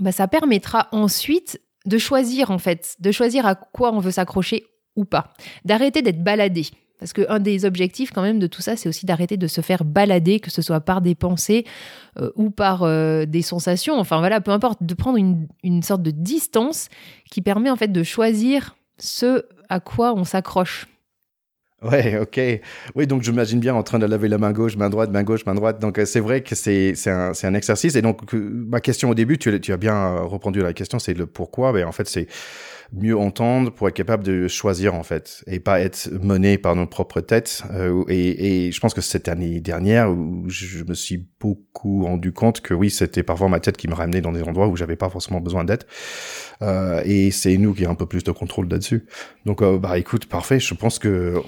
bah, 0.00 0.12
ça 0.12 0.28
permettra 0.28 0.88
ensuite 0.92 1.60
de 1.86 1.98
choisir 1.98 2.50
en 2.50 2.58
fait, 2.58 2.96
de 3.00 3.12
choisir 3.12 3.46
à 3.46 3.54
quoi 3.54 3.92
on 3.92 4.00
veut 4.00 4.10
s'accrocher 4.10 4.66
ou 4.96 5.04
pas, 5.04 5.32
d'arrêter 5.64 6.02
d'être 6.02 6.22
baladé. 6.22 6.66
Parce 6.98 7.12
qu'un 7.12 7.38
des 7.38 7.64
objectifs 7.64 8.10
quand 8.10 8.22
même 8.22 8.40
de 8.40 8.48
tout 8.48 8.60
ça, 8.60 8.76
c'est 8.76 8.88
aussi 8.88 9.06
d'arrêter 9.06 9.36
de 9.36 9.46
se 9.46 9.60
faire 9.60 9.84
balader, 9.84 10.40
que 10.40 10.50
ce 10.50 10.62
soit 10.62 10.80
par 10.80 11.00
des 11.00 11.14
pensées 11.14 11.64
euh, 12.18 12.30
ou 12.34 12.50
par 12.50 12.82
euh, 12.82 13.24
des 13.24 13.42
sensations. 13.42 13.98
Enfin 13.98 14.18
voilà, 14.18 14.40
peu 14.40 14.50
importe, 14.50 14.82
de 14.82 14.94
prendre 14.94 15.16
une, 15.16 15.46
une, 15.62 15.82
sorte 15.82 16.02
de 16.02 16.10
distance 16.10 16.88
qui 17.30 17.40
permet 17.40 17.70
en 17.70 17.76
fait 17.76 17.92
de 17.92 18.02
choisir 18.02 18.76
ce 18.98 19.44
à 19.68 19.78
quoi 19.78 20.12
on 20.14 20.24
s'accroche. 20.24 20.88
Ouais, 21.80 22.18
ok. 22.18 22.40
Oui, 22.96 23.06
donc 23.06 23.22
j'imagine 23.22 23.60
bien 23.60 23.72
en 23.72 23.84
train 23.84 24.00
de 24.00 24.06
laver 24.06 24.26
la 24.26 24.38
main 24.38 24.50
gauche, 24.50 24.76
main 24.76 24.90
droite, 24.90 25.10
main 25.12 25.22
gauche, 25.22 25.46
main 25.46 25.54
droite. 25.54 25.78
Donc 25.80 25.98
euh, 25.98 26.04
c'est 26.06 26.18
vrai 26.18 26.42
que 26.42 26.56
c'est 26.56 26.94
un, 27.06 27.30
un 27.40 27.54
exercice. 27.54 27.94
Et 27.94 28.02
donc 28.02 28.32
ma 28.32 28.80
question 28.80 29.10
au 29.10 29.14
début, 29.14 29.38
tu, 29.38 29.60
tu 29.60 29.72
as 29.72 29.76
bien 29.76 29.94
euh, 29.94 30.24
répondu 30.26 30.60
à 30.60 30.64
la 30.64 30.72
question, 30.72 30.98
c'est 30.98 31.14
le 31.14 31.26
pourquoi. 31.26 31.72
Mais 31.72 31.84
en 31.84 31.92
fait, 31.92 32.08
c'est 32.08 32.26
mieux 32.92 33.16
entendre 33.16 33.70
pour 33.70 33.86
être 33.86 33.94
capable 33.94 34.24
de 34.24 34.48
choisir 34.48 34.94
en 34.94 35.02
fait 35.02 35.44
et 35.46 35.60
pas 35.60 35.78
être 35.80 36.08
mené 36.22 36.58
par 36.58 36.74
nos 36.74 36.86
propres 36.86 37.20
têtes. 37.20 37.62
Euh, 37.70 38.02
et, 38.08 38.66
et, 38.66 38.72
je 38.72 38.80
pense 38.80 38.94
que 38.94 39.00
cette 39.02 39.28
année 39.28 39.60
dernière 39.60 40.10
où 40.10 40.48
je 40.48 40.82
me 40.82 40.94
suis 40.94 41.28
beaucoup 41.38 42.04
rendu 42.04 42.32
compte 42.32 42.60
que 42.60 42.74
oui, 42.74 42.90
c'était 42.90 43.22
parfois 43.22 43.48
ma 43.48 43.60
tête 43.60 43.76
qui 43.76 43.86
me 43.86 43.94
ramenait 43.94 44.20
dans 44.22 44.32
des 44.32 44.42
endroits 44.42 44.66
où 44.66 44.74
j'avais 44.76 44.96
pas 44.96 45.10
forcément 45.10 45.40
besoin 45.40 45.64
d'être. 45.64 45.86
Euh, 46.62 47.02
et 47.04 47.30
c'est 47.30 47.56
nous 47.56 47.74
qui 47.74 47.84
avons 47.84 47.92
un 47.92 47.96
peu 47.96 48.06
plus 48.06 48.24
de 48.24 48.32
contrôle 48.32 48.68
là-dessus. 48.68 49.06
Donc, 49.46 49.62
euh, 49.62 49.78
bah 49.78 49.98
écoute, 49.98 50.26
parfait. 50.26 50.58
Je 50.58 50.74
pense 50.74 50.98
que 50.98 51.42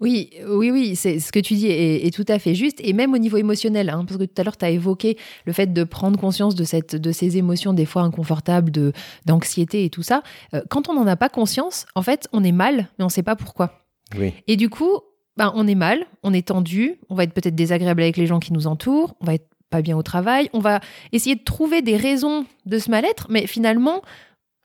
oui, 0.00 0.30
oui, 0.48 0.70
oui, 0.70 0.96
c'est 0.96 1.18
ce 1.18 1.32
que 1.32 1.38
tu 1.38 1.54
dis 1.54 1.66
est, 1.68 2.14
tout 2.14 2.24
à 2.28 2.38
fait 2.38 2.54
juste. 2.54 2.78
Et 2.82 2.92
même 2.92 3.12
au 3.12 3.18
niveau 3.18 3.36
émotionnel, 3.36 3.90
hein, 3.90 4.04
parce 4.06 4.18
que 4.18 4.24
tout 4.24 4.40
à 4.40 4.44
l'heure 4.44 4.56
tu 4.56 4.64
as 4.64 4.70
évoqué 4.70 5.16
le 5.44 5.52
fait 5.52 5.72
de 5.72 5.84
prendre 5.84 6.18
conscience 6.18 6.54
de 6.54 6.64
cette, 6.64 6.96
de 6.96 7.12
ces 7.12 7.36
émotions 7.36 7.72
des 7.72 7.86
fois 7.86 8.02
inconfortables, 8.02 8.70
de 8.70 8.92
d'anxiété 9.26 9.84
et 9.84 9.90
tout 9.90 10.02
ça. 10.02 10.22
Euh, 10.54 10.62
quand 10.70 10.88
on 10.88 10.94
n'en 10.94 11.06
a 11.06 11.16
pas 11.16 11.28
conscience, 11.28 11.86
en 11.94 12.02
fait, 12.02 12.28
on 12.32 12.44
est 12.44 12.52
mal, 12.52 12.88
mais 12.98 13.04
on 13.04 13.06
ne 13.06 13.12
sait 13.12 13.22
pas 13.22 13.36
pourquoi. 13.36 13.80
Oui. 14.18 14.32
Et 14.46 14.56
du 14.56 14.68
coup, 14.68 15.00
ben, 15.36 15.52
on 15.54 15.66
est 15.66 15.74
mal, 15.74 16.06
on 16.22 16.32
est 16.32 16.48
tendu, 16.48 16.98
on 17.08 17.14
va 17.14 17.24
être 17.24 17.32
peut-être 17.32 17.54
désagréable 17.54 18.02
avec 18.02 18.16
les 18.16 18.26
gens 18.26 18.38
qui 18.38 18.52
nous 18.52 18.66
entourent, 18.66 19.16
on 19.20 19.26
va 19.26 19.34
être 19.34 19.48
pas 19.70 19.82
bien 19.82 19.96
au 19.96 20.02
travail, 20.02 20.48
on 20.52 20.60
va 20.60 20.80
essayer 21.12 21.34
de 21.34 21.42
trouver 21.42 21.82
des 21.82 21.96
raisons 21.96 22.46
de 22.66 22.78
ce 22.78 22.90
mal-être, 22.90 23.26
mais 23.30 23.46
finalement, 23.48 24.02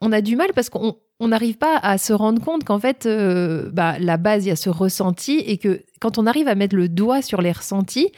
on 0.02 0.12
a 0.12 0.22
du 0.22 0.36
mal 0.36 0.52
parce 0.54 0.70
qu'on 0.70 0.96
n'arrive 1.20 1.58
pas 1.58 1.78
à 1.78 1.98
se 1.98 2.14
rendre 2.14 2.42
compte 2.42 2.64
qu'en 2.64 2.80
fait, 2.80 3.06
euh, 3.06 3.70
bah, 3.72 4.00
la 4.00 4.18
base, 4.18 4.46
il 4.46 4.50
y 4.50 4.52
a 4.52 4.56
ce 4.56 4.70
ressenti 4.70 5.40
et 5.40 5.58
que 5.58 5.84
quand 6.00 6.18
on 6.18 6.26
arrive 6.26 6.48
à 6.48 6.56
mettre 6.56 6.76
le 6.76 6.88
doigt 6.88 7.22
sur 7.22 7.42
les 7.42 7.52
ressentis, 7.52 8.12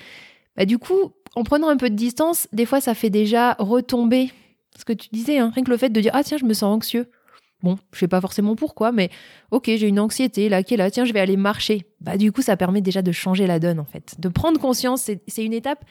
bah, 0.56 0.65
du 0.65 0.78
coup, 0.78 1.13
en 1.36 1.44
prenant 1.44 1.70
un 1.70 1.78
peu 1.78 1.89
de 1.89 1.96
distance, 1.96 2.48
des 2.52 2.65
fois, 2.65 2.82
ça 2.82 2.94
fait 2.94 3.10
déjà 3.10 3.56
retomber 3.58 4.32
ce 4.78 4.86
que 4.86 4.94
tu 4.94 5.10
disais, 5.12 5.39
hein, 5.39 5.52
rien 5.54 5.63
que 5.63 5.72
le 5.72 5.78
fait 5.78 5.89
de 5.89 6.02
dire 6.02 6.12
Ah, 6.13 6.24
tiens, 6.24 6.38
je 6.38 6.46
me 6.46 6.54
sens 6.54 6.76
anxieux. 6.76 7.10
Bon, 7.63 7.78
je 7.94 8.00
sais 8.00 8.08
pas 8.08 8.22
forcément 8.22 8.56
pourquoi, 8.56 8.91
mais 8.91 9.10
ok, 9.52 9.65
j'ai 9.65 9.88
une 9.88 10.00
anxiété 10.00 10.50
là 10.50 10.63
qui 10.63 10.74
est 10.74 10.78
là, 10.78 10.89
tiens, 10.89 11.06
je 11.06 11.13
vais 11.13 11.20
aller 11.20 11.38
marcher. 11.38 11.86
Bah, 12.00 12.17
du 12.17 12.32
coup, 12.32 12.41
ça 12.41 12.58
permet 12.58 12.82
déjà 12.82 13.02
de 13.02 13.12
changer 13.12 13.46
la 13.46 13.60
donne 13.60 13.80
en 13.80 13.86
fait. 13.86 14.15
De 14.20 14.30
prendre 14.30 14.60
conscience, 14.60 15.10
c'est 15.28 15.46
une 15.46 15.54
étape 15.54 15.86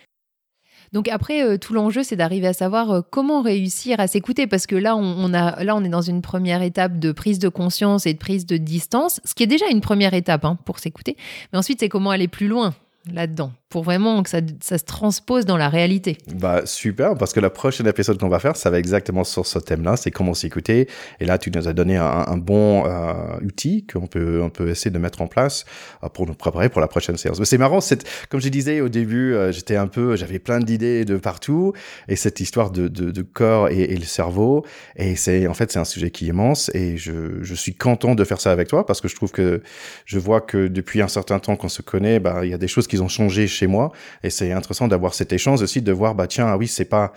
donc 0.93 1.09
après, 1.09 1.45
euh, 1.45 1.57
tout 1.57 1.73
l'enjeu, 1.73 2.03
c'est 2.03 2.17
d'arriver 2.17 2.49
à 2.49 2.53
savoir 2.53 2.91
euh, 2.91 3.01
comment 3.09 3.43
réussir 3.43 4.01
à 4.01 4.07
s'écouter, 4.07 4.47
parce 4.47 4.67
que 4.67 4.75
là 4.75 4.97
on, 4.97 5.33
a, 5.35 5.63
là, 5.63 5.77
on 5.77 5.85
est 5.85 5.89
dans 5.89 6.01
une 6.01 6.23
première 6.23 6.63
étape 6.63 6.99
de 6.99 7.13
prise 7.13 7.39
de 7.39 7.49
conscience 7.49 8.07
et 8.07 8.15
de 8.15 8.19
prise 8.19 8.47
de 8.47 8.57
distance, 8.57 9.21
ce 9.25 9.35
qui 9.35 9.43
est 9.43 9.49
déjà 9.49 9.67
une 9.71 9.81
première 9.81 10.15
étape 10.15 10.45
hein, 10.45 10.59
pour 10.65 10.79
s'écouter. 10.79 11.17
Mais 11.53 11.59
ensuite, 11.59 11.81
c'est 11.81 11.89
comment 11.89 12.11
aller 12.11 12.29
plus 12.29 12.49
loin 12.49 12.75
là-dedans 13.13 13.53
pour 13.71 13.85
vraiment 13.85 14.23
que 14.25 14.29
ça, 14.29 14.41
ça, 14.61 14.79
se 14.79 14.85
transpose 14.85 15.47
dans 15.47 15.57
la 15.57 15.69
réalité. 15.69 16.19
Bah 16.35 16.63
super, 16.67 17.17
parce 17.17 17.33
que 17.33 17.39
la 17.39 17.51
prochaine 17.51 17.87
épisode 17.87 18.19
qu'on 18.19 18.29
va 18.29 18.41
faire, 18.41 18.57
ça 18.57 18.69
va 18.69 18.81
exactement 18.81 19.23
sur 19.23 19.47
ce 19.47 19.61
thème-là, 19.61 19.97
c'est 19.97 20.11
comment 20.11 20.35
s'écouter. 20.35 20.89
Et 21.21 21.25
là, 21.25 21.39
tu 21.39 21.53
nous 21.53 21.69
as 21.69 21.73
donné 21.73 21.97
un, 21.97 22.37
bon 22.37 22.85
euh, 22.87 23.39
outil 23.45 23.87
qu'on 23.87 24.09
peut 24.09 24.41
on 24.43 24.51
peut 24.51 24.69
essayer 24.71 24.91
de 24.91 24.99
mettre 24.99 25.23
en 25.23 25.29
place 25.29 25.65
euh, 26.03 26.09
pour 26.09 26.27
nous 26.27 26.35
préparer 26.35 26.69
pour 26.69 26.81
la 26.81 26.89
prochaine 26.89 27.17
séance. 27.17 27.39
Mais 27.39 27.45
c'est 27.45 27.59
marrant, 27.59 27.81
c'est 27.81 28.05
comme 28.29 28.41
je 28.41 28.49
disais 28.49 28.81
au 28.81 28.89
début, 28.89 29.35
euh, 29.35 29.53
j'étais 29.53 29.77
un 29.77 29.87
peu, 29.87 30.17
j'avais 30.17 30.41
plein 30.41 30.59
d'idées 30.59 31.05
de 31.05 31.17
partout, 31.17 31.73
et 32.09 32.17
cette 32.17 32.41
histoire 32.41 32.73
de, 32.73 32.89
de, 32.89 33.13
de 33.13 33.23
corps 33.23 33.69
et, 33.69 33.95
le 33.95 34.05
cerveau, 34.05 34.65
et 34.97 35.15
c'est 35.15 35.47
en 35.47 35.55
fait 35.55 35.71
c'est 35.71 35.79
un 35.79 35.85
sujet 35.85 36.11
qui 36.11 36.25
est 36.25 36.29
immense, 36.29 36.71
et 36.75 36.97
je, 36.97 37.41
je 37.43 37.55
suis 37.55 37.75
content 37.75 38.17
de 38.17 38.25
faire 38.25 38.41
ça 38.41 38.51
avec 38.51 38.67
toi 38.67 38.85
parce 38.85 39.01
que 39.01 39.07
je 39.07 39.15
trouve 39.15 39.31
que 39.31 39.63
je 40.07 40.19
vois 40.19 40.41
que 40.41 40.67
depuis 40.67 41.03
un 41.03 41.09
certain 41.09 41.39
temps 41.39 41.55
qu'on 41.55 41.69
se 41.69 41.83
connaît, 41.83 42.19
bah 42.19 42.41
il 42.43 42.51
y 42.51 42.55
a 42.55 42.59
des 42.59 42.69
choses 42.69 42.89
qui 42.89 42.99
ont 42.99 43.09
changé 43.09 43.47
moi 43.67 43.93
et 44.23 44.31
c'est 44.31 44.53
intéressant 44.53 44.89
d'avoir 44.89 45.15
cet 45.15 45.33
échange 45.33 45.63
aussi 45.63 45.83
de 45.83 45.93
voir 45.93 46.15
bah 46.15 46.27
tiens 46.27 46.47
ah 46.49 46.57
oui 46.57 46.69
c'est 46.69 46.85
pas 46.85 47.13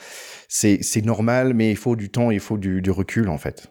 c'est 0.48 1.06
normal 1.06 1.54
mais 1.54 1.72
il 1.72 1.78
faut 1.78 1.96
du 1.96 2.10
temps 2.10 2.32
il 2.32 2.40
faut 2.40 2.58
du, 2.58 2.82
recul 2.92 3.30
en 3.30 3.38
fait 3.38 3.70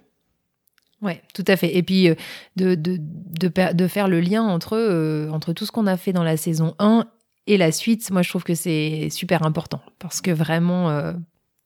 Ouais, 1.00 1.20
tout 1.34 1.44
à 1.48 1.56
fait. 1.56 1.76
Et 1.76 1.82
puis 1.82 2.08
euh, 2.08 2.14
de, 2.54 2.76
de, 2.76 2.96
de, 3.00 3.72
de, 3.72 3.88
faire 3.88 4.06
le 4.06 4.20
lien 4.20 4.44
entre, 4.44 4.76
euh, 4.76 5.28
entre 5.30 5.52
tout 5.52 5.66
ce 5.66 5.72
qu'on 5.72 5.88
a 5.88 5.96
fait 5.96 6.12
dans 6.12 6.22
la 6.22 6.36
saison 6.36 6.76
1 6.78 7.06
et 7.48 7.56
la 7.56 7.72
suite, 7.72 8.08
moi 8.12 8.22
je 8.22 8.28
trouve 8.28 8.44
que 8.44 8.54
c'est 8.54 9.08
super 9.10 9.42
important 9.42 9.80
parce 9.98 10.20
que 10.20 10.30
vraiment 10.30 10.90
euh, 10.90 11.12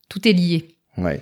tout 0.09 0.27
est 0.27 0.33
lié. 0.33 0.76
Ouais. 0.97 1.21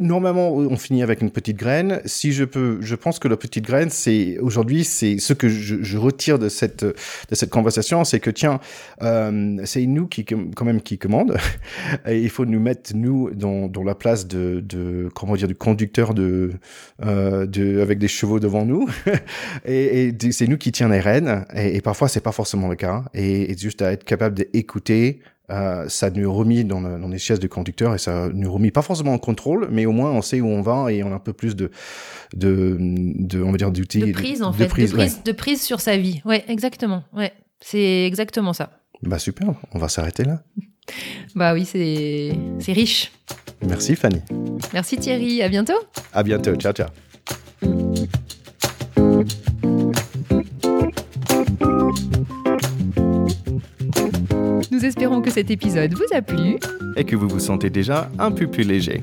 normalement, 0.00 0.52
on 0.54 0.76
finit 0.76 1.02
avec 1.02 1.20
une 1.20 1.32
petite 1.32 1.56
graine. 1.56 2.00
Si 2.04 2.32
je 2.32 2.44
peux, 2.44 2.78
je 2.80 2.94
pense 2.94 3.18
que 3.18 3.26
la 3.26 3.36
petite 3.36 3.64
graine, 3.64 3.90
c'est 3.90 4.38
aujourd'hui, 4.38 4.84
c'est 4.84 5.18
ce 5.18 5.32
que 5.32 5.48
je, 5.48 5.82
je, 5.82 5.98
retire 5.98 6.38
de 6.38 6.48
cette 6.48 6.84
de 6.84 7.34
cette 7.34 7.50
conversation, 7.50 8.04
c'est 8.04 8.20
que 8.20 8.30
tiens, 8.30 8.60
euh, 9.02 9.60
c'est 9.64 9.84
nous 9.86 10.06
qui 10.06 10.24
quand 10.24 10.64
même 10.64 10.80
qui 10.80 10.98
commande. 10.98 11.36
Et 12.06 12.20
il 12.20 12.30
faut 12.30 12.44
nous 12.44 12.60
mettre 12.60 12.94
nous 12.94 13.30
dans, 13.30 13.66
dans 13.66 13.82
la 13.82 13.96
place 13.96 14.28
de, 14.28 14.60
de 14.60 15.08
comment 15.14 15.34
dire 15.34 15.48
du 15.48 15.56
conducteur 15.56 16.14
de 16.14 16.52
euh, 17.04 17.46
de 17.46 17.80
avec 17.80 17.98
des 17.98 18.08
chevaux 18.08 18.38
devant 18.38 18.64
nous. 18.64 18.88
et, 19.64 20.08
et 20.08 20.32
c'est 20.32 20.46
nous 20.46 20.58
qui 20.58 20.70
tient 20.70 20.88
les 20.88 21.00
rênes. 21.00 21.44
Et, 21.54 21.76
et 21.76 21.80
parfois, 21.80 22.06
c'est 22.08 22.20
pas 22.20 22.32
forcément 22.32 22.68
le 22.68 22.76
cas. 22.76 23.04
Et, 23.14 23.50
et 23.50 23.58
juste 23.58 23.82
à 23.82 23.90
être 23.90 24.04
capable 24.04 24.36
d'écouter 24.36 25.20
euh, 25.50 25.88
ça 25.88 26.10
nous 26.10 26.32
remet 26.32 26.64
dans, 26.64 26.80
le, 26.80 26.98
dans 26.98 27.08
les 27.08 27.18
chaises 27.18 27.38
de 27.38 27.46
conducteur 27.46 27.94
et 27.94 27.98
ça 27.98 28.28
nous 28.32 28.52
remet 28.52 28.70
pas 28.70 28.82
forcément 28.82 29.12
en 29.12 29.18
contrôle, 29.18 29.68
mais 29.70 29.86
au 29.86 29.92
moins 29.92 30.10
on 30.10 30.22
sait 30.22 30.40
où 30.40 30.48
on 30.48 30.60
va 30.62 30.92
et 30.92 31.02
on 31.02 31.12
a 31.12 31.14
un 31.14 31.20
peu 31.20 31.32
plus 31.32 31.54
de, 31.54 31.70
de, 32.34 32.76
de 32.80 33.42
on 33.42 33.52
va 33.52 33.58
dire 33.58 33.70
d'outils. 33.70 34.00
De 34.00 34.12
prise 34.12 34.42
en 34.42 34.50
de 34.50 34.56
fait, 34.56 34.66
prise, 34.66 34.90
de, 34.90 34.96
prise, 34.96 35.14
ouais. 35.14 35.22
de 35.24 35.32
prise 35.32 35.62
sur 35.62 35.80
sa 35.80 35.96
vie. 35.96 36.20
Ouais, 36.24 36.44
exactement. 36.48 37.04
Ouais, 37.14 37.32
c'est 37.60 38.06
exactement 38.06 38.52
ça. 38.52 38.70
Bah 39.02 39.18
super, 39.18 39.54
on 39.72 39.78
va 39.78 39.88
s'arrêter 39.88 40.24
là. 40.24 40.42
bah 41.34 41.54
oui, 41.54 41.64
c'est 41.64 42.32
c'est 42.58 42.72
riche. 42.72 43.12
Merci 43.62 43.96
Fanny. 43.96 44.20
Merci 44.72 44.96
Thierry, 44.96 45.42
à 45.42 45.48
bientôt. 45.48 45.78
À 46.12 46.22
bientôt, 46.22 46.54
ciao 46.56 46.72
ciao. 46.72 46.88
Nous 54.76 54.84
espérons 54.84 55.22
que 55.22 55.30
cet 55.30 55.50
épisode 55.50 55.94
vous 55.94 56.04
a 56.14 56.20
plu 56.20 56.58
et 56.96 57.04
que 57.04 57.16
vous 57.16 57.28
vous 57.28 57.40
sentez 57.40 57.70
déjà 57.70 58.10
un 58.18 58.30
peu 58.30 58.46
plus 58.46 58.62
léger. 58.62 59.00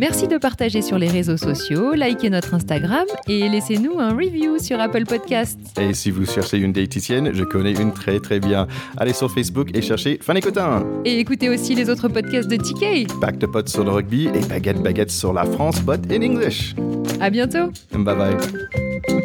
Merci 0.00 0.26
de 0.26 0.36
partager 0.36 0.82
sur 0.82 0.98
les 0.98 1.06
réseaux 1.06 1.36
sociaux, 1.36 1.94
likez 1.94 2.28
notre 2.28 2.54
Instagram 2.54 3.04
et 3.28 3.48
laissez-nous 3.48 4.00
un 4.00 4.16
review 4.16 4.58
sur 4.58 4.80
Apple 4.80 5.04
Podcasts. 5.04 5.78
Et 5.80 5.94
si 5.94 6.10
vous 6.10 6.26
cherchez 6.26 6.58
une 6.58 6.72
diététicienne, 6.72 7.32
je 7.32 7.44
connais 7.44 7.70
une 7.70 7.92
très 7.92 8.18
très 8.18 8.40
bien. 8.40 8.66
Allez 8.96 9.12
sur 9.12 9.30
Facebook 9.30 9.68
et 9.74 9.80
cherchez 9.80 10.18
Fanny 10.20 10.40
Cotin. 10.40 10.84
Et 11.04 11.20
écoutez 11.20 11.48
aussi 11.48 11.76
les 11.76 11.88
autres 11.88 12.08
podcasts 12.08 12.50
de 12.50 12.56
TK. 12.56 13.20
Back 13.20 13.38
de 13.38 13.46
potes 13.46 13.68
sur 13.68 13.84
le 13.84 13.92
rugby 13.92 14.26
et 14.26 14.40
baguette 14.48 14.82
baguette 14.82 15.12
sur 15.12 15.32
la 15.32 15.44
France, 15.44 15.80
but 15.82 16.00
in 16.10 16.22
English. 16.22 16.74
À 17.20 17.30
bientôt. 17.30 17.70
Bye 17.92 18.16
bye. 18.16 19.22